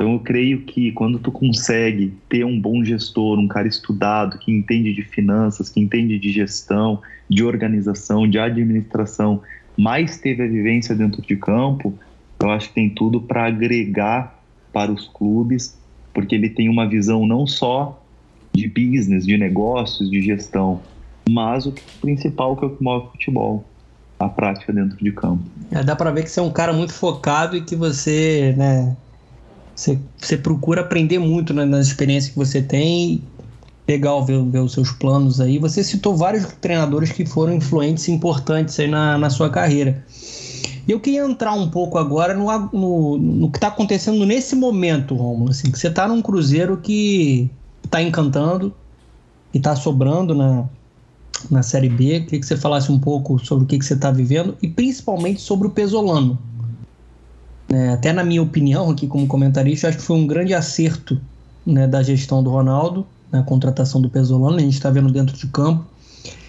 Então 0.00 0.14
eu 0.14 0.20
creio 0.20 0.62
que 0.62 0.92
quando 0.92 1.18
tu 1.18 1.30
consegue 1.30 2.14
ter 2.26 2.42
um 2.42 2.58
bom 2.58 2.82
gestor, 2.82 3.38
um 3.38 3.46
cara 3.46 3.68
estudado, 3.68 4.38
que 4.38 4.50
entende 4.50 4.94
de 4.94 5.02
finanças, 5.02 5.68
que 5.68 5.78
entende 5.78 6.18
de 6.18 6.32
gestão, 6.32 7.02
de 7.28 7.44
organização, 7.44 8.26
de 8.26 8.38
administração, 8.38 9.42
mais 9.76 10.16
teve 10.16 10.42
a 10.42 10.46
vivência 10.46 10.94
dentro 10.94 11.20
de 11.20 11.36
campo, 11.36 11.92
eu 12.42 12.48
acho 12.48 12.68
que 12.68 12.76
tem 12.76 12.88
tudo 12.88 13.20
para 13.20 13.44
agregar 13.44 14.42
para 14.72 14.90
os 14.90 15.06
clubes, 15.06 15.78
porque 16.14 16.34
ele 16.34 16.48
tem 16.48 16.70
uma 16.70 16.88
visão 16.88 17.26
não 17.26 17.46
só 17.46 18.02
de 18.54 18.66
business, 18.68 19.26
de 19.26 19.36
negócios, 19.36 20.10
de 20.10 20.22
gestão, 20.22 20.80
mas 21.28 21.66
o 21.66 21.74
principal 22.00 22.56
que 22.56 22.64
é 22.64 22.68
o 22.68 22.70
que 22.74 22.82
move 22.82 23.08
o 23.08 23.10
futebol, 23.10 23.64
a 24.18 24.30
prática 24.30 24.72
dentro 24.72 24.96
de 24.96 25.12
campo. 25.12 25.42
É, 25.70 25.84
dá 25.84 25.94
para 25.94 26.10
ver 26.10 26.22
que 26.22 26.30
você 26.30 26.40
é 26.40 26.42
um 26.42 26.50
cara 26.50 26.72
muito 26.72 26.94
focado 26.94 27.54
e 27.54 27.60
que 27.60 27.76
você, 27.76 28.54
né, 28.56 28.96
você, 29.74 29.98
você 30.18 30.36
procura 30.36 30.82
aprender 30.82 31.18
muito 31.18 31.54
né, 31.54 31.64
nas 31.64 31.86
experiências 31.86 32.32
que 32.32 32.38
você 32.38 32.60
tem. 32.62 33.22
Legal 33.88 34.24
ver, 34.24 34.40
ver 34.44 34.60
os 34.60 34.72
seus 34.72 34.92
planos 34.92 35.40
aí. 35.40 35.58
Você 35.58 35.82
citou 35.82 36.16
vários 36.16 36.46
treinadores 36.60 37.10
que 37.10 37.26
foram 37.26 37.54
influentes 37.54 38.06
e 38.06 38.12
importantes 38.12 38.78
aí 38.78 38.86
na, 38.86 39.18
na 39.18 39.30
sua 39.30 39.50
carreira. 39.50 40.04
E 40.86 40.92
eu 40.92 41.00
queria 41.00 41.24
entrar 41.24 41.52
um 41.54 41.68
pouco 41.68 41.98
agora 41.98 42.34
no, 42.34 42.46
no, 42.72 43.18
no 43.18 43.50
que 43.50 43.58
está 43.58 43.68
acontecendo 43.68 44.24
nesse 44.24 44.54
momento, 44.54 45.14
Romulo. 45.14 45.50
Assim, 45.50 45.70
que 45.70 45.78
você 45.78 45.88
está 45.88 46.06
num 46.06 46.22
Cruzeiro 46.22 46.76
que 46.76 47.50
está 47.84 48.02
encantando 48.02 48.74
e 49.52 49.58
está 49.58 49.74
sobrando 49.74 50.34
na, 50.34 50.64
na 51.50 51.62
Série 51.62 51.88
B. 51.88 52.20
Queria 52.20 52.40
que 52.40 52.46
você 52.46 52.56
falasse 52.56 52.90
um 52.90 52.98
pouco 52.98 53.38
sobre 53.44 53.64
o 53.64 53.66
que, 53.66 53.78
que 53.78 53.84
você 53.84 53.94
está 53.94 54.10
vivendo 54.10 54.56
e 54.62 54.68
principalmente 54.68 55.40
sobre 55.40 55.68
o 55.68 55.70
Pesolano. 55.70 56.38
É, 57.72 57.90
até 57.90 58.12
na 58.12 58.24
minha 58.24 58.42
opinião, 58.42 58.90
aqui 58.90 59.06
como 59.06 59.26
comentarista, 59.26 59.88
acho 59.88 59.98
que 59.98 60.04
foi 60.04 60.16
um 60.16 60.26
grande 60.26 60.52
acerto 60.52 61.20
né, 61.64 61.86
da 61.86 62.02
gestão 62.02 62.42
do 62.42 62.50
Ronaldo, 62.50 63.06
na 63.30 63.38
né, 63.38 63.44
contratação 63.46 64.00
do 64.00 64.10
Pesolano, 64.10 64.56
a 64.56 64.60
gente 64.60 64.74
está 64.74 64.90
vendo 64.90 65.12
dentro 65.12 65.36
de 65.36 65.46
campo. 65.46 65.84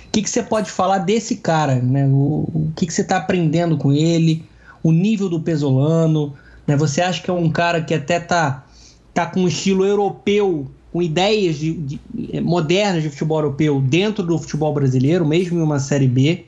O 0.08 0.12
que, 0.12 0.28
você 0.28 0.44
pode 0.44 0.70
falar 0.70 0.98
desse 0.98 1.38
cara? 1.38 1.76
Né? 1.76 2.06
O, 2.06 2.50
o 2.54 2.72
que, 2.76 2.86
que 2.86 2.94
você 2.94 3.02
está 3.02 3.18
aprendendo 3.18 3.78
com 3.78 3.94
ele? 3.94 4.44
O 4.84 4.92
nível 4.92 5.30
do 5.30 5.40
Pesolano? 5.40 6.34
Né? 6.68 6.76
Você 6.76 7.02
acha 7.02 7.22
que 7.22 7.30
é 7.30 7.34
um 7.34 7.50
cara 7.50 7.82
que 7.82 7.94
até 7.94 8.20
tá, 8.20 8.66
tá 9.14 9.26
com 9.26 9.42
um 9.42 9.48
estilo 9.48 9.86
europeu, 9.86 10.68
com 10.92 11.02
ideias 11.02 11.56
de, 11.56 11.74
de, 11.74 12.02
eh, 12.34 12.42
modernas 12.42 13.04
de 13.04 13.10
futebol 13.10 13.38
europeu 13.38 13.80
dentro 13.80 14.26
do 14.26 14.38
futebol 14.38 14.74
brasileiro, 14.74 15.26
mesmo 15.26 15.60
em 15.60 15.62
uma 15.62 15.80
Série 15.80 16.08
B? 16.08 16.46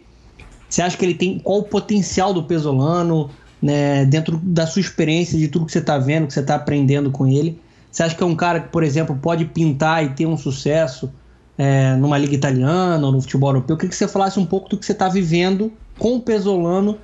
Você 0.67 0.81
acha 0.81 0.97
que 0.97 1.05
ele 1.05 1.13
tem 1.13 1.39
qual 1.39 1.59
o 1.59 1.63
potencial 1.63 2.33
do 2.33 2.43
Pesolano? 2.43 3.29
Né, 3.63 4.03
dentro 4.03 4.37
da 4.43 4.67
sua 4.67 4.81
experiência, 4.81 5.39
de 5.39 5.47
tudo 5.47 5.65
que 5.65 5.71
você 5.71 5.79
está 5.79 5.97
vendo, 5.97 6.27
que 6.27 6.33
você 6.33 6.41
está 6.41 6.55
aprendendo 6.55 7.09
com 7.09 7.25
ele. 7.25 7.57
Você 7.89 8.03
acha 8.03 8.13
que 8.13 8.21
é 8.21 8.25
um 8.25 8.35
cara 8.35 8.59
que, 8.59 8.67
por 8.67 8.83
exemplo, 8.83 9.15
pode 9.15 9.45
pintar 9.45 10.03
e 10.03 10.09
ter 10.09 10.25
um 10.25 10.35
sucesso 10.35 11.09
é, 11.57 11.95
numa 11.95 12.17
liga 12.17 12.35
italiana 12.35 13.05
ou 13.05 13.13
no 13.13 13.21
futebol 13.21 13.51
europeu? 13.51 13.75
Eu 13.75 13.77
queria 13.77 13.89
que 13.89 13.95
você 13.95 14.05
falasse 14.05 14.37
um 14.37 14.45
pouco 14.45 14.67
do 14.67 14.77
que 14.77 14.85
você 14.85 14.91
está 14.91 15.07
vivendo 15.07 15.71
com 15.97 16.17
o 16.17 16.19
Pesolano 16.19 16.97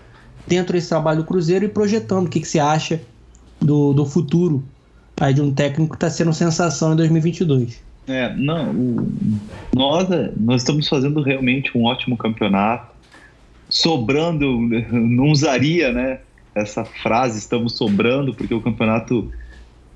dentro 0.46 0.74
desse 0.74 0.90
trabalho 0.90 1.20
do 1.20 1.24
Cruzeiro 1.24 1.64
e 1.64 1.70
projetando 1.70 2.26
o 2.26 2.30
que, 2.30 2.42
que 2.42 2.48
você 2.48 2.60
acha 2.60 3.00
do, 3.62 3.94
do 3.94 4.06
futuro 4.06 4.62
aí 5.18 5.34
de 5.34 5.42
um 5.42 5.54
técnico 5.54 5.92
que 5.92 5.96
está 5.96 6.10
sendo 6.10 6.34
sensação 6.34 6.92
em 6.92 6.98
2022. 6.98 7.82
É, 8.06 8.36
não, 8.36 8.72
o, 8.72 9.12
nós, 9.74 10.08
nós 10.36 10.62
estamos 10.62 10.90
fazendo 10.90 11.22
realmente 11.22 11.78
um 11.78 11.86
ótimo 11.86 12.18
campeonato. 12.18 12.90
Sobrando, 13.70 14.60
não 14.92 15.30
usaria, 15.30 15.94
né? 15.94 16.20
Essa 16.62 16.86
frase 16.86 17.40
estamos 17.40 17.78
sobrando, 17.78 18.34
porque 18.34 18.54
o 18.54 18.62
campeonato 18.62 19.32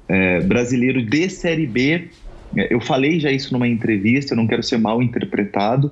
é, 0.07 0.41
brasileiro 0.41 1.01
de 1.01 1.30
Série 1.30 1.68
B, 1.68 2.09
é, 2.55 2.74
eu 2.74 2.80
falei 2.80 3.20
já 3.20 3.32
isso 3.32 3.53
numa 3.53 3.68
entrevista, 3.68 4.34
eu 4.34 4.38
não 4.38 4.47
quero 4.47 4.64
ser 4.64 4.78
mal 4.78 5.01
interpretado, 5.01 5.91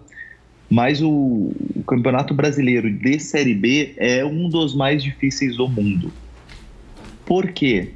mas 0.69 1.01
o, 1.01 1.51
o 1.75 1.83
campeonato 1.85 2.33
brasileiro 2.33 2.91
de 2.91 3.19
Série 3.19 3.53
B 3.53 3.93
é 3.97 4.23
um 4.23 4.49
dos 4.49 4.73
mais 4.73 5.03
difíceis 5.03 5.57
do 5.57 5.67
mundo. 5.67 6.11
Por 7.25 7.51
quê? 7.51 7.89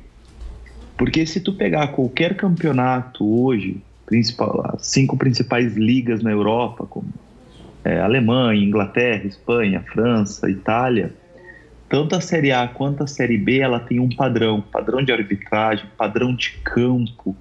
Porque 0.98 1.26
se 1.26 1.40
tu 1.40 1.54
pegar 1.54 1.88
qualquer 1.90 2.36
campeonato 2.36 3.26
hoje, 3.26 3.78
principal, 4.06 4.72
as 4.74 4.88
cinco 4.88 5.18
principais 5.18 5.76
ligas 5.76 6.22
na 6.22 6.32
Europa, 6.32 6.86
como 6.86 7.08
é, 7.84 8.00
Alemanha, 8.00 8.64
Inglaterra, 8.64 9.26
Espanha, 9.26 9.84
França, 9.92 10.50
Itália, 10.50 11.14
tanto 11.90 12.16
a 12.16 12.22
Série 12.22 12.52
A 12.52 12.68
quanto 12.68 13.04
a 13.04 13.08
Série 13.08 13.38
B, 13.38 13.60
ela 13.60 13.80
tem 13.80 14.00
um 14.00 14.10
padrão, 14.10 14.62
padrão 14.62 15.04
de 15.04 15.12
arbitragem, 15.12 15.86
padrão 15.98 16.36
de 16.36 16.52
campo, 16.64 17.36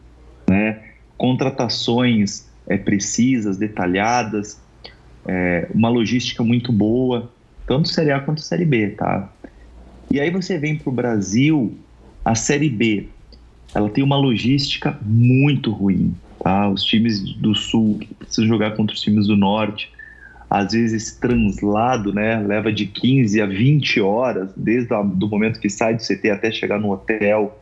né? 0.48 0.82
contratações 1.16 2.46
é, 2.66 2.76
precisas, 2.76 3.56
detalhadas, 3.56 4.60
é, 5.26 5.68
uma 5.74 5.88
logística 5.88 6.42
muito 6.42 6.72
boa, 6.72 7.30
tanto 7.66 7.88
Série 7.88 8.12
A 8.12 8.20
quanto 8.20 8.42
Série 8.42 8.64
B, 8.64 8.88
tá? 8.90 9.32
E 10.10 10.20
aí 10.20 10.30
você 10.30 10.58
vem 10.58 10.76
para 10.76 10.90
o 10.90 10.92
Brasil, 10.92 11.76
a 12.24 12.34
Série 12.34 12.68
B, 12.68 13.08
ela 13.74 13.88
tem 13.88 14.04
uma 14.04 14.16
logística 14.16 14.98
muito 15.02 15.70
ruim, 15.70 16.14
tá? 16.42 16.68
Os 16.68 16.84
times 16.84 17.20
do 17.34 17.54
Sul 17.54 18.00
precisam 18.18 18.46
jogar 18.46 18.72
contra 18.72 18.94
os 18.94 19.00
times 19.00 19.26
do 19.26 19.36
Norte, 19.36 19.90
às 20.54 20.72
vezes 20.72 21.10
translado 21.16 22.14
né, 22.14 22.38
leva 22.38 22.72
de 22.72 22.86
15 22.86 23.40
a 23.40 23.46
20 23.46 24.00
horas, 24.00 24.52
desde 24.56 24.94
o 24.94 25.28
momento 25.28 25.58
que 25.58 25.68
sai 25.68 25.96
do 25.96 26.00
CT 26.00 26.30
até 26.30 26.52
chegar 26.52 26.78
no 26.78 26.92
hotel. 26.92 27.60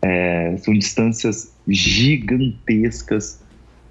É, 0.00 0.54
são 0.58 0.72
distâncias 0.72 1.52
gigantescas, 1.66 3.42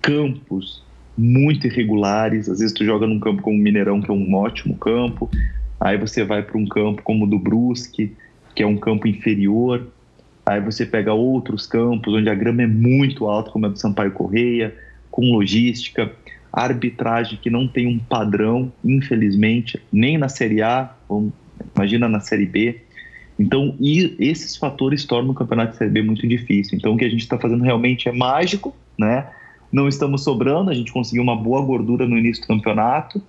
campos 0.01 0.81
muito 1.17 1.67
irregulares. 1.67 2.47
Às 2.47 2.59
vezes 2.59 2.73
tu 2.73 2.85
joga 2.85 3.05
num 3.05 3.19
campo 3.19 3.41
como 3.41 3.57
o 3.57 3.59
Mineirão, 3.59 3.99
que 3.99 4.09
é 4.09 4.13
um 4.13 4.33
ótimo 4.33 4.77
campo. 4.77 5.29
Aí 5.77 5.97
você 5.97 6.23
vai 6.23 6.41
para 6.41 6.57
um 6.57 6.65
campo 6.65 7.01
como 7.03 7.25
o 7.25 7.27
do 7.27 7.37
Brusque, 7.37 8.15
que 8.55 8.63
é 8.63 8.65
um 8.65 8.77
campo 8.77 9.05
inferior. 9.05 9.85
Aí 10.45 10.61
você 10.61 10.85
pega 10.85 11.13
outros 11.13 11.67
campos 11.67 12.13
onde 12.13 12.29
a 12.29 12.35
grama 12.35 12.61
é 12.61 12.67
muito 12.67 13.27
alta, 13.27 13.51
como 13.51 13.65
a 13.65 13.69
do 13.69 13.77
Sampaio 13.77 14.11
Correia, 14.13 14.73
com 15.11 15.29
logística, 15.29 16.09
arbitragem 16.51 17.39
que 17.41 17.49
não 17.49 17.67
tem 17.67 17.87
um 17.87 17.99
padrão, 17.99 18.71
infelizmente, 18.83 19.79
nem 19.91 20.17
na 20.17 20.29
Série 20.29 20.61
A, 20.61 20.93
imagina 21.75 22.07
na 22.09 22.19
Série 22.19 22.45
B. 22.45 22.81
Então, 23.39 23.75
esses 23.79 24.57
fatores 24.57 25.05
tornam 25.05 25.31
o 25.31 25.33
campeonato 25.33 25.71
de 25.71 25.77
Série 25.77 25.91
B 25.91 26.01
muito 26.01 26.27
difícil. 26.27 26.77
Então, 26.77 26.93
o 26.93 26.97
que 26.97 27.05
a 27.05 27.09
gente 27.09 27.21
está 27.21 27.37
fazendo 27.37 27.63
realmente 27.63 28.09
é 28.09 28.11
mágico, 28.11 28.75
né? 28.97 29.27
Não 29.71 29.87
estamos 29.87 30.23
sobrando, 30.23 30.71
a 30.71 30.73
gente 30.73 30.91
conseguiu 30.91 31.23
uma 31.23 31.35
boa 31.35 31.61
gordura 31.61 32.07
no 32.07 32.17
início 32.17 32.43
do 32.43 32.47
campeonato. 32.47 33.21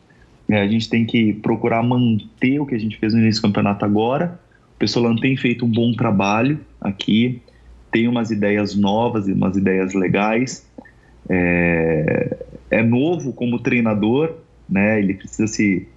É, 0.49 0.61
a 0.61 0.66
gente 0.66 0.89
tem 0.89 1.05
que 1.05 1.35
procurar 1.35 1.83
manter 1.83 2.59
o 2.59 2.66
que 2.66 2.75
a 2.75 2.79
gente 2.79 2.97
fez 2.97 3.14
no 3.14 3.21
início 3.21 3.41
do 3.41 3.47
campeonato 3.47 3.85
agora. 3.85 4.41
O 4.75 4.79
Pessoal 4.79 5.14
tem 5.16 5.37
feito 5.37 5.64
um 5.64 5.68
bom 5.68 5.93
trabalho 5.93 6.59
aqui, 6.81 7.41
tem 7.93 8.09
umas 8.09 8.31
ideias 8.31 8.75
novas 8.75 9.29
e 9.29 9.33
umas 9.33 9.57
ideias 9.57 9.95
legais. 9.95 10.66
É, 11.29 12.37
é 12.71 12.83
novo 12.83 13.33
como 13.33 13.59
treinador, 13.59 14.37
né? 14.68 14.99
Ele 14.99 15.14
precisa 15.14 15.47
se 15.47 15.89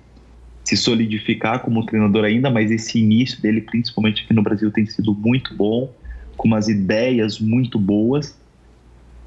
se 0.63 0.78
solidificar 0.78 1.59
como 1.59 1.86
treinador 1.86 2.24
ainda, 2.24 2.49
mas 2.49 2.71
esse 2.71 2.97
início 2.99 3.41
dele, 3.41 3.61
principalmente 3.61 4.24
aqui 4.24 4.34
no 4.34 4.41
Brasil, 4.41 4.71
tem 4.71 4.86
sido 4.86 5.13
muito 5.13 5.53
bom, 5.55 5.91
com 6.38 6.47
umas 6.47 6.69
ideias 6.69 7.39
muito 7.39 7.78
boas. 7.78 8.38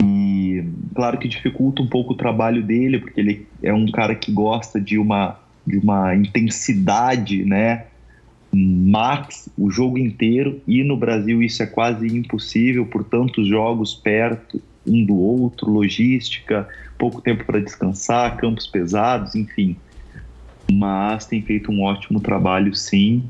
E 0.02 0.64
claro 0.94 1.18
que 1.18 1.28
dificulta 1.28 1.82
um 1.82 1.86
pouco 1.86 2.14
o 2.14 2.16
trabalho 2.16 2.62
dele, 2.62 2.98
porque 2.98 3.20
ele 3.20 3.46
é 3.62 3.72
um 3.72 3.86
cara 3.90 4.14
que 4.14 4.32
gosta 4.32 4.80
de 4.80 4.98
uma, 4.98 5.38
de 5.66 5.76
uma 5.76 6.14
intensidade, 6.14 7.44
né? 7.44 7.84
Max 8.50 9.50
o 9.58 9.70
jogo 9.70 9.98
inteiro, 9.98 10.62
e 10.66 10.82
no 10.82 10.96
Brasil 10.96 11.42
isso 11.42 11.62
é 11.62 11.66
quase 11.66 12.06
impossível 12.06 12.86
por 12.86 13.04
tantos 13.04 13.46
jogos 13.46 13.94
perto 13.94 14.62
um 14.86 15.04
do 15.04 15.16
outro, 15.16 15.70
logística, 15.70 16.68
pouco 16.98 17.20
tempo 17.20 17.44
para 17.44 17.60
descansar, 17.60 18.36
campos 18.36 18.66
pesados, 18.66 19.34
enfim 19.34 19.76
mas 20.72 21.26
tem 21.26 21.40
feito 21.42 21.70
um 21.70 21.82
ótimo 21.82 22.20
trabalho 22.20 22.74
sim. 22.74 23.24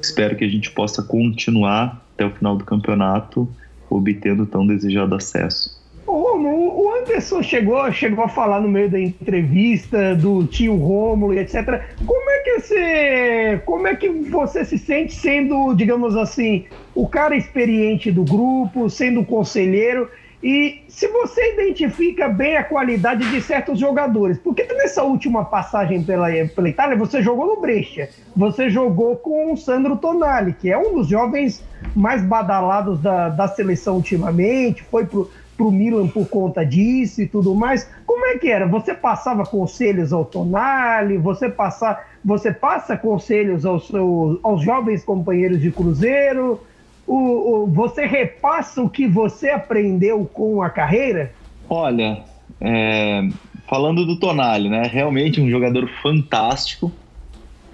Espero 0.00 0.36
que 0.36 0.44
a 0.44 0.48
gente 0.48 0.70
possa 0.70 1.02
continuar 1.02 2.04
até 2.14 2.24
o 2.24 2.30
final 2.30 2.56
do 2.56 2.64
campeonato, 2.64 3.48
obtendo 3.90 4.46
tão 4.46 4.66
desejado 4.66 5.14
acesso. 5.14 5.78
O 6.06 6.90
Anderson 7.00 7.42
chegou, 7.42 7.92
chegou 7.92 8.24
a 8.24 8.28
falar 8.28 8.60
no 8.60 8.68
meio 8.68 8.90
da 8.90 8.98
entrevista 8.98 10.14
do 10.14 10.46
tio 10.46 10.76
Rômulo 10.76 11.34
e 11.34 11.38
etc. 11.38 11.82
Como 12.06 12.30
é 12.30 12.38
que 12.38 12.60
você, 12.60 13.62
como 13.66 13.86
é 13.86 13.94
que 13.94 14.08
você 14.08 14.64
se 14.64 14.78
sente 14.78 15.14
sendo, 15.14 15.74
digamos 15.74 16.16
assim, 16.16 16.64
o 16.94 17.06
cara 17.06 17.36
experiente 17.36 18.10
do 18.10 18.24
grupo, 18.24 18.88
sendo 18.88 19.24
conselheiro 19.24 20.08
e 20.42 20.84
se 20.88 21.08
você 21.08 21.54
identifica 21.54 22.28
bem 22.28 22.56
a 22.56 22.62
qualidade 22.62 23.28
de 23.28 23.40
certos 23.42 23.78
jogadores, 23.78 24.38
porque 24.38 24.62
nessa 24.72 25.02
última 25.02 25.44
passagem 25.44 26.02
pela, 26.02 26.28
pela 26.54 26.68
Itália, 26.68 26.96
você 26.96 27.20
jogou 27.20 27.46
no 27.46 27.60
Brescia, 27.60 28.08
você 28.36 28.70
jogou 28.70 29.16
com 29.16 29.52
o 29.52 29.56
Sandro 29.56 29.96
Tonali, 29.96 30.52
que 30.52 30.70
é 30.70 30.78
um 30.78 30.94
dos 30.94 31.08
jovens 31.08 31.64
mais 31.94 32.22
badalados 32.22 33.00
da, 33.00 33.28
da 33.30 33.48
seleção 33.48 33.96
ultimamente, 33.96 34.84
foi 34.84 35.06
pro, 35.06 35.28
pro 35.56 35.72
Milan 35.72 36.06
por 36.06 36.28
conta 36.28 36.64
disso 36.64 37.20
e 37.20 37.26
tudo 37.26 37.52
mais. 37.52 37.90
Como 38.06 38.24
é 38.26 38.38
que 38.38 38.48
era? 38.48 38.64
Você 38.68 38.94
passava 38.94 39.44
conselhos 39.44 40.12
ao 40.12 40.24
Tonali, 40.24 41.18
você, 41.18 41.48
passa, 41.48 42.00
você 42.24 42.52
passa 42.52 42.96
conselhos 42.96 43.66
aos, 43.66 43.88
seus, 43.88 44.38
aos 44.44 44.62
jovens 44.62 45.04
companheiros 45.04 45.60
de 45.60 45.72
Cruzeiro? 45.72 46.60
O, 47.08 47.62
o, 47.62 47.66
você 47.66 48.04
repassa 48.04 48.82
o 48.82 48.90
que 48.90 49.06
você 49.06 49.48
aprendeu 49.48 50.26
com 50.26 50.62
a 50.62 50.68
carreira? 50.68 51.32
Olha, 51.68 52.22
é, 52.60 53.26
falando 53.66 54.04
do 54.04 54.16
Tonali, 54.16 54.68
né? 54.68 54.82
Realmente 54.82 55.40
um 55.40 55.48
jogador 55.48 55.88
fantástico, 56.02 56.92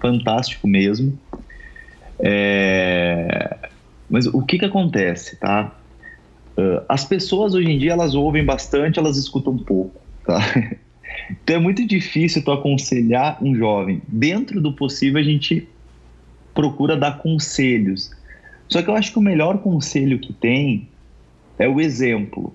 fantástico 0.00 0.68
mesmo. 0.68 1.18
É, 2.20 3.56
mas 4.08 4.26
o 4.26 4.40
que 4.42 4.58
que 4.58 4.64
acontece, 4.64 5.36
tá? 5.36 5.74
Uh, 6.56 6.84
as 6.88 7.04
pessoas 7.04 7.52
hoje 7.52 7.68
em 7.68 7.78
dia 7.78 7.92
elas 7.92 8.14
ouvem 8.14 8.44
bastante, 8.44 9.00
elas 9.00 9.16
escutam 9.16 9.58
pouco, 9.58 10.00
tá? 10.24 10.38
Então 11.42 11.56
é 11.56 11.58
muito 11.58 11.86
difícil 11.86 12.44
tu 12.44 12.50
aconselhar 12.50 13.42
um 13.42 13.54
jovem. 13.54 14.02
Dentro 14.06 14.60
do 14.60 14.72
possível 14.72 15.20
a 15.20 15.24
gente 15.24 15.66
procura 16.52 16.96
dar 16.96 17.18
conselhos 17.18 18.10
só 18.68 18.82
que 18.82 18.88
eu 18.88 18.96
acho 18.96 19.12
que 19.12 19.18
o 19.18 19.22
melhor 19.22 19.58
conselho 19.58 20.18
que 20.18 20.32
tem 20.32 20.88
é 21.58 21.68
o 21.68 21.80
exemplo. 21.80 22.54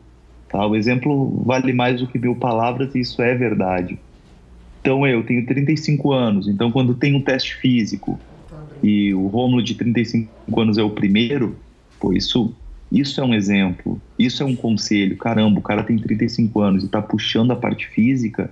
Tá? 0.50 0.66
O 0.66 0.76
exemplo 0.76 1.44
vale 1.46 1.72
mais 1.74 2.02
do 2.02 2.08
que 2.08 2.18
mil 2.18 2.36
palavras 2.36 2.94
e 2.96 3.00
isso 3.00 3.22
é 3.22 3.36
verdade. 3.36 3.98
Então 4.82 5.06
eu 5.06 5.24
tenho 5.24 5.46
35 5.46 6.12
anos, 6.12 6.48
então 6.48 6.72
quando 6.72 6.96
tem 6.96 7.16
um 7.16 7.22
teste 7.22 7.56
físico 7.56 8.20
e 8.82 9.14
o 9.14 9.28
Rômulo 9.28 9.62
de 9.62 9.76
35 9.76 10.30
anos 10.60 10.78
é 10.78 10.84
o 10.84 10.90
primeiro, 10.90 11.58
pô, 12.00 12.14
isso, 12.14 12.56
isso 12.92 13.20
é 13.20 13.24
um 13.24 13.34
exemplo, 13.34 14.02
isso 14.18 14.42
é 14.42 14.46
um 14.46 14.56
conselho. 14.56 15.18
Caramba, 15.18 15.60
o 15.60 15.64
cara 15.64 15.84
tem 15.84 15.98
35 15.98 16.62
anos 16.62 16.84
e 16.84 16.88
tá 16.88 17.02
puxando 17.02 17.52
a 17.52 17.56
parte 17.56 17.88
física, 17.88 18.52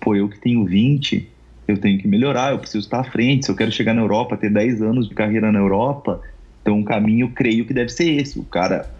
pô, 0.00 0.14
eu 0.14 0.28
que 0.28 0.40
tenho 0.40 0.64
20, 0.64 1.28
eu 1.68 1.78
tenho 1.78 1.98
que 1.98 2.08
melhorar, 2.08 2.52
eu 2.52 2.58
preciso 2.58 2.84
estar 2.84 3.00
à 3.00 3.04
frente. 3.04 3.44
Se 3.44 3.50
eu 3.50 3.56
quero 3.56 3.70
chegar 3.70 3.92
na 3.92 4.00
Europa, 4.00 4.36
ter 4.36 4.50
10 4.50 4.80
anos 4.82 5.08
de 5.08 5.14
carreira 5.14 5.52
na 5.52 5.58
Europa, 5.58 6.22
então, 6.66 6.80
o 6.80 6.84
caminho, 6.84 7.30
creio 7.30 7.64
que 7.64 7.72
deve 7.72 7.90
ser 7.90 8.10
esse. 8.10 8.40
O 8.40 8.42
cara, 8.42 8.90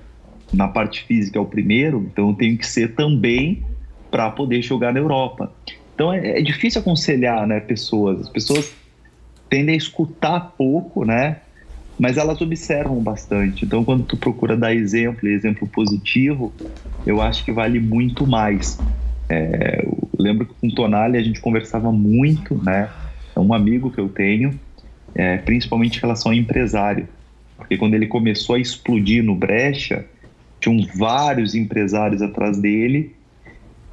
na 0.53 0.69
parte 0.69 1.05
física, 1.05 1.37
é 1.37 1.43
o 1.43 1.45
primeiro, 1.45 2.07
então 2.13 2.29
eu 2.29 2.35
tenho 2.37 2.57
que 2.57 2.65
ser 2.65 2.95
também 2.95 3.65
para 4.09 4.31
poder 4.31 4.63
jogar 4.63 4.93
na 4.93 5.01
Europa. 5.01 5.53
Então, 5.93 6.13
é, 6.13 6.39
é, 6.39 6.43
difícil 6.43 6.81
aconselhar 6.81 7.45
né, 7.45 7.59
pessoas. 7.59 8.21
As 8.21 8.29
pessoas 8.29 8.73
tendem 9.51 9.75
a 9.75 9.79
escutar 9.79 10.55
pouco, 10.57 11.05
né? 11.05 11.39
Mas 11.99 12.17
elas 12.17 12.41
observam 12.41 13.01
bastante. 13.01 13.65
Então, 13.65 13.85
quando 13.85 14.05
tu 14.05 14.17
procura 14.17 14.57
dar 14.57 14.73
exemplo, 14.73 15.29
exemplo 15.29 15.67
positivo, 15.67 16.53
eu 17.05 17.21
acho 17.21 17.45
que 17.45 17.51
vale 17.51 17.81
muito 17.81 18.25
mais. 18.29 18.79
É, 19.29 19.85
lembro 20.17 20.47
que 20.47 20.55
com 20.55 20.69
o 20.69 20.73
Tonali 20.73 21.19
a 21.19 21.23
gente 21.23 21.41
conversava 21.41 21.91
muito, 21.91 22.55
né? 22.63 22.89
É 23.35 23.41
um 23.41 23.53
amigo 23.53 23.91
que 23.91 23.99
eu 23.99 24.09
tenho, 24.09 24.57
é, 25.17 25.39
principalmente 25.39 25.99
em 25.99 26.01
relação 26.01 26.31
ao 26.31 26.39
empresário. 26.39 27.09
Porque 27.57 27.77
quando 27.77 27.95
ele 27.95 28.07
começou 28.07 28.57
a 28.57 28.61
explodir 28.61 29.23
no 29.25 29.35
Brecha, 29.35 30.07
tinham 30.61 30.87
vários 30.95 31.55
empresários 31.55 32.23
atrás 32.23 32.59
dele 32.59 33.15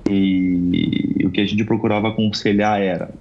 e 0.10 1.22
o 1.24 1.32
que 1.32 1.40
a 1.40 1.46
gente 1.46 1.64
procurava 1.64 2.10
aconselhar 2.10 2.82
era 2.82 3.14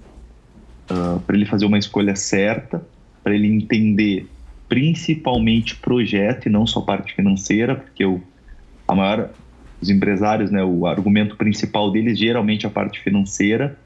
uh, 0.91 1.19
para 1.21 1.35
ele 1.35 1.45
fazer 1.45 1.65
uma 1.65 1.77
escolha 1.77 2.15
certa, 2.15 2.85
para 3.23 3.33
ele 3.33 3.47
entender 3.47 4.27
principalmente 4.67 5.75
projeto 5.77 6.47
e 6.47 6.51
não 6.51 6.65
só 6.65 6.81
parte 6.81 7.13
financeira, 7.13 7.75
porque 7.75 8.05
o, 8.05 8.21
a 8.87 8.95
maior 8.95 9.29
os 9.81 9.89
empresários, 9.89 10.49
né, 10.49 10.63
o 10.63 10.87
argumento 10.87 11.35
principal 11.35 11.91
deles 11.91 12.17
geralmente 12.17 12.65
é 12.65 12.69
a 12.69 12.71
parte 12.71 13.01
financeira 13.01 13.77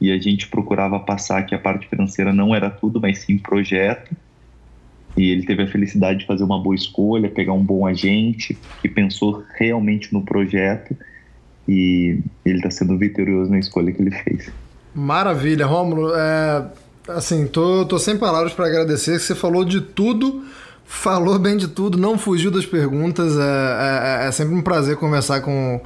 e 0.00 0.12
a 0.12 0.18
gente 0.18 0.46
procurava 0.46 1.00
passar 1.00 1.44
que 1.44 1.54
a 1.54 1.58
parte 1.58 1.88
financeira 1.88 2.32
não 2.32 2.54
era 2.54 2.70
tudo, 2.70 3.00
mas 3.00 3.20
sim 3.20 3.38
projeto 3.38 4.14
e 5.16 5.30
ele 5.30 5.44
teve 5.44 5.62
a 5.62 5.66
felicidade 5.66 6.20
de 6.20 6.26
fazer 6.26 6.44
uma 6.44 6.62
boa 6.62 6.74
escolha, 6.74 7.28
pegar 7.28 7.52
um 7.52 7.62
bom 7.62 7.86
agente 7.86 8.56
que 8.80 8.88
pensou 8.88 9.42
realmente 9.56 10.12
no 10.12 10.22
projeto 10.22 10.96
e 11.68 12.18
ele 12.44 12.56
está 12.56 12.70
sendo 12.70 12.96
vitorioso 12.96 13.50
na 13.50 13.58
escolha 13.58 13.92
que 13.92 14.00
ele 14.00 14.10
fez. 14.10 14.50
Maravilha, 14.94 15.66
Rômulo. 15.66 16.12
É, 16.14 16.64
assim, 17.08 17.46
tô, 17.46 17.84
tô 17.84 17.98
sem 17.98 18.16
palavras 18.16 18.52
para 18.52 18.66
agradecer. 18.66 19.18
Você 19.18 19.34
falou 19.34 19.64
de 19.64 19.80
tudo, 19.80 20.44
falou 20.84 21.38
bem 21.38 21.56
de 21.56 21.68
tudo, 21.68 21.98
não 21.98 22.18
fugiu 22.18 22.50
das 22.50 22.64
perguntas. 22.64 23.36
É, 23.38 24.22
é, 24.24 24.28
é 24.28 24.32
sempre 24.32 24.54
um 24.54 24.62
prazer 24.62 24.96
conversar 24.96 25.42
com, 25.42 25.80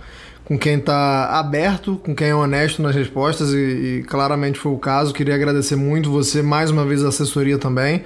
com 0.45 0.59
quem 0.59 0.79
está 0.79 1.39
aberto, 1.39 1.97
com 1.97 2.15
quem 2.15 2.29
é 2.29 2.35
honesto 2.35 2.81
nas 2.81 2.95
respostas 2.95 3.53
e, 3.53 3.57
e, 3.57 4.05
claramente 4.05 4.59
foi 4.59 4.73
o 4.73 4.79
caso. 4.79 5.13
Queria 5.13 5.35
agradecer 5.35 5.77
muito 5.77 6.11
você, 6.11 6.43
mais 6.43 6.71
uma 6.71 6.85
vez 6.85 7.05
a 7.05 7.09
assessoria 7.09 7.59
também. 7.59 8.05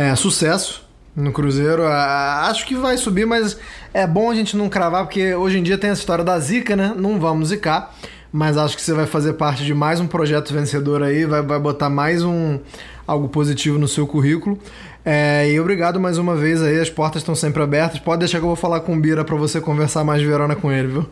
É, 0.00 0.16
sucesso 0.16 0.82
no 1.14 1.30
Cruzeiro. 1.30 1.86
Acho 1.86 2.66
que 2.66 2.74
vai 2.74 2.96
subir, 2.96 3.26
mas 3.26 3.58
é 3.92 4.06
bom 4.06 4.30
a 4.30 4.34
gente 4.34 4.56
não 4.56 4.66
cravar, 4.66 5.04
porque 5.04 5.34
hoje 5.34 5.58
em 5.58 5.62
dia 5.62 5.76
tem 5.76 5.90
essa 5.90 6.00
história 6.00 6.24
da 6.24 6.38
zica, 6.38 6.74
né? 6.74 6.94
Não 6.96 7.20
vamos 7.20 7.48
zicar. 7.48 7.94
mas 8.32 8.56
acho 8.56 8.76
que 8.76 8.82
você 8.82 8.94
vai 8.94 9.04
fazer 9.04 9.34
parte 9.34 9.62
de 9.62 9.74
mais 9.74 10.00
um 10.00 10.06
projeto 10.06 10.54
vencedor 10.54 11.02
aí, 11.02 11.26
vai, 11.26 11.42
vai 11.42 11.58
botar 11.58 11.90
mais 11.90 12.22
um 12.24 12.58
algo 13.06 13.28
positivo 13.28 13.78
no 13.78 13.86
seu 13.86 14.06
currículo. 14.06 14.58
É, 15.04 15.50
e 15.50 15.60
obrigado 15.60 16.00
mais 16.00 16.16
uma 16.16 16.34
vez 16.34 16.62
aí, 16.62 16.78
as 16.78 16.88
portas 16.88 17.20
estão 17.20 17.34
sempre 17.34 17.62
abertas. 17.62 17.98
Pode 17.98 18.20
deixar 18.20 18.38
que 18.38 18.44
eu 18.44 18.48
vou 18.48 18.56
falar 18.56 18.80
com 18.80 18.96
o 18.96 19.00
Bira 19.00 19.22
para 19.22 19.36
você 19.36 19.60
conversar 19.60 20.02
mais 20.02 20.22
de 20.22 20.26
Verona 20.26 20.56
com 20.56 20.72
ele, 20.72 20.88
viu? 20.88 21.06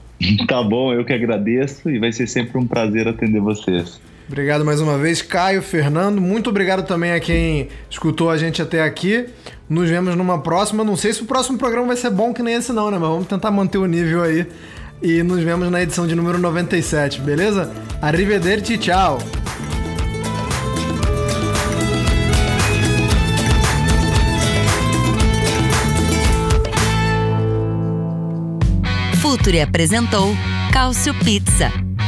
Tá 0.47 0.62
bom, 0.62 0.95
eu 0.95 1.05
que 1.05 1.12
agradeço 1.12 1.91
e 1.91 1.99
vai 1.99 2.11
ser 2.11 2.26
sempre 2.26 2.57
um 2.57 2.66
prazer 2.66 3.07
atender 3.07 3.41
vocês. 3.41 4.01
Obrigado 4.29 4.62
mais 4.62 4.79
uma 4.79 4.99
vez, 4.99 5.22
Caio, 5.22 5.62
Fernando. 5.62 6.20
Muito 6.20 6.51
obrigado 6.51 6.87
também 6.87 7.12
a 7.12 7.18
quem 7.20 7.68
escutou 7.89 8.29
a 8.29 8.37
gente 8.37 8.61
até 8.61 8.83
aqui. 8.83 9.26
Nos 9.68 9.89
vemos 9.89 10.14
numa 10.16 10.39
próxima. 10.39 10.85
Não 10.85 10.97
sei 10.97 11.14
se 11.14 11.22
o 11.22 11.24
próximo 11.24 11.57
programa 11.57 11.89
vai 11.89 11.97
ser 11.97 12.11
bom 12.11 12.35
que 12.35 12.43
nem 12.43 12.55
esse, 12.55 12.70
não, 12.70 12.91
né? 12.91 12.99
Mas 12.99 13.09
vamos 13.09 13.26
tentar 13.26 13.51
manter 13.51 13.79
o 13.79 13.87
nível 13.87 14.22
aí. 14.22 14.47
E 15.03 15.22
nos 15.22 15.43
vemos 15.43 15.70
na 15.70 15.83
edição 15.83 16.07
de 16.07 16.14
número 16.14 16.39
97, 16.39 17.22
beleza? 17.22 17.72
Arrivederci, 18.03 18.76
tchau! 18.76 19.18
Futuri 29.22 29.61
apresentou 29.62 30.35
Cálcio 30.70 31.14
Pizza. 31.24 31.88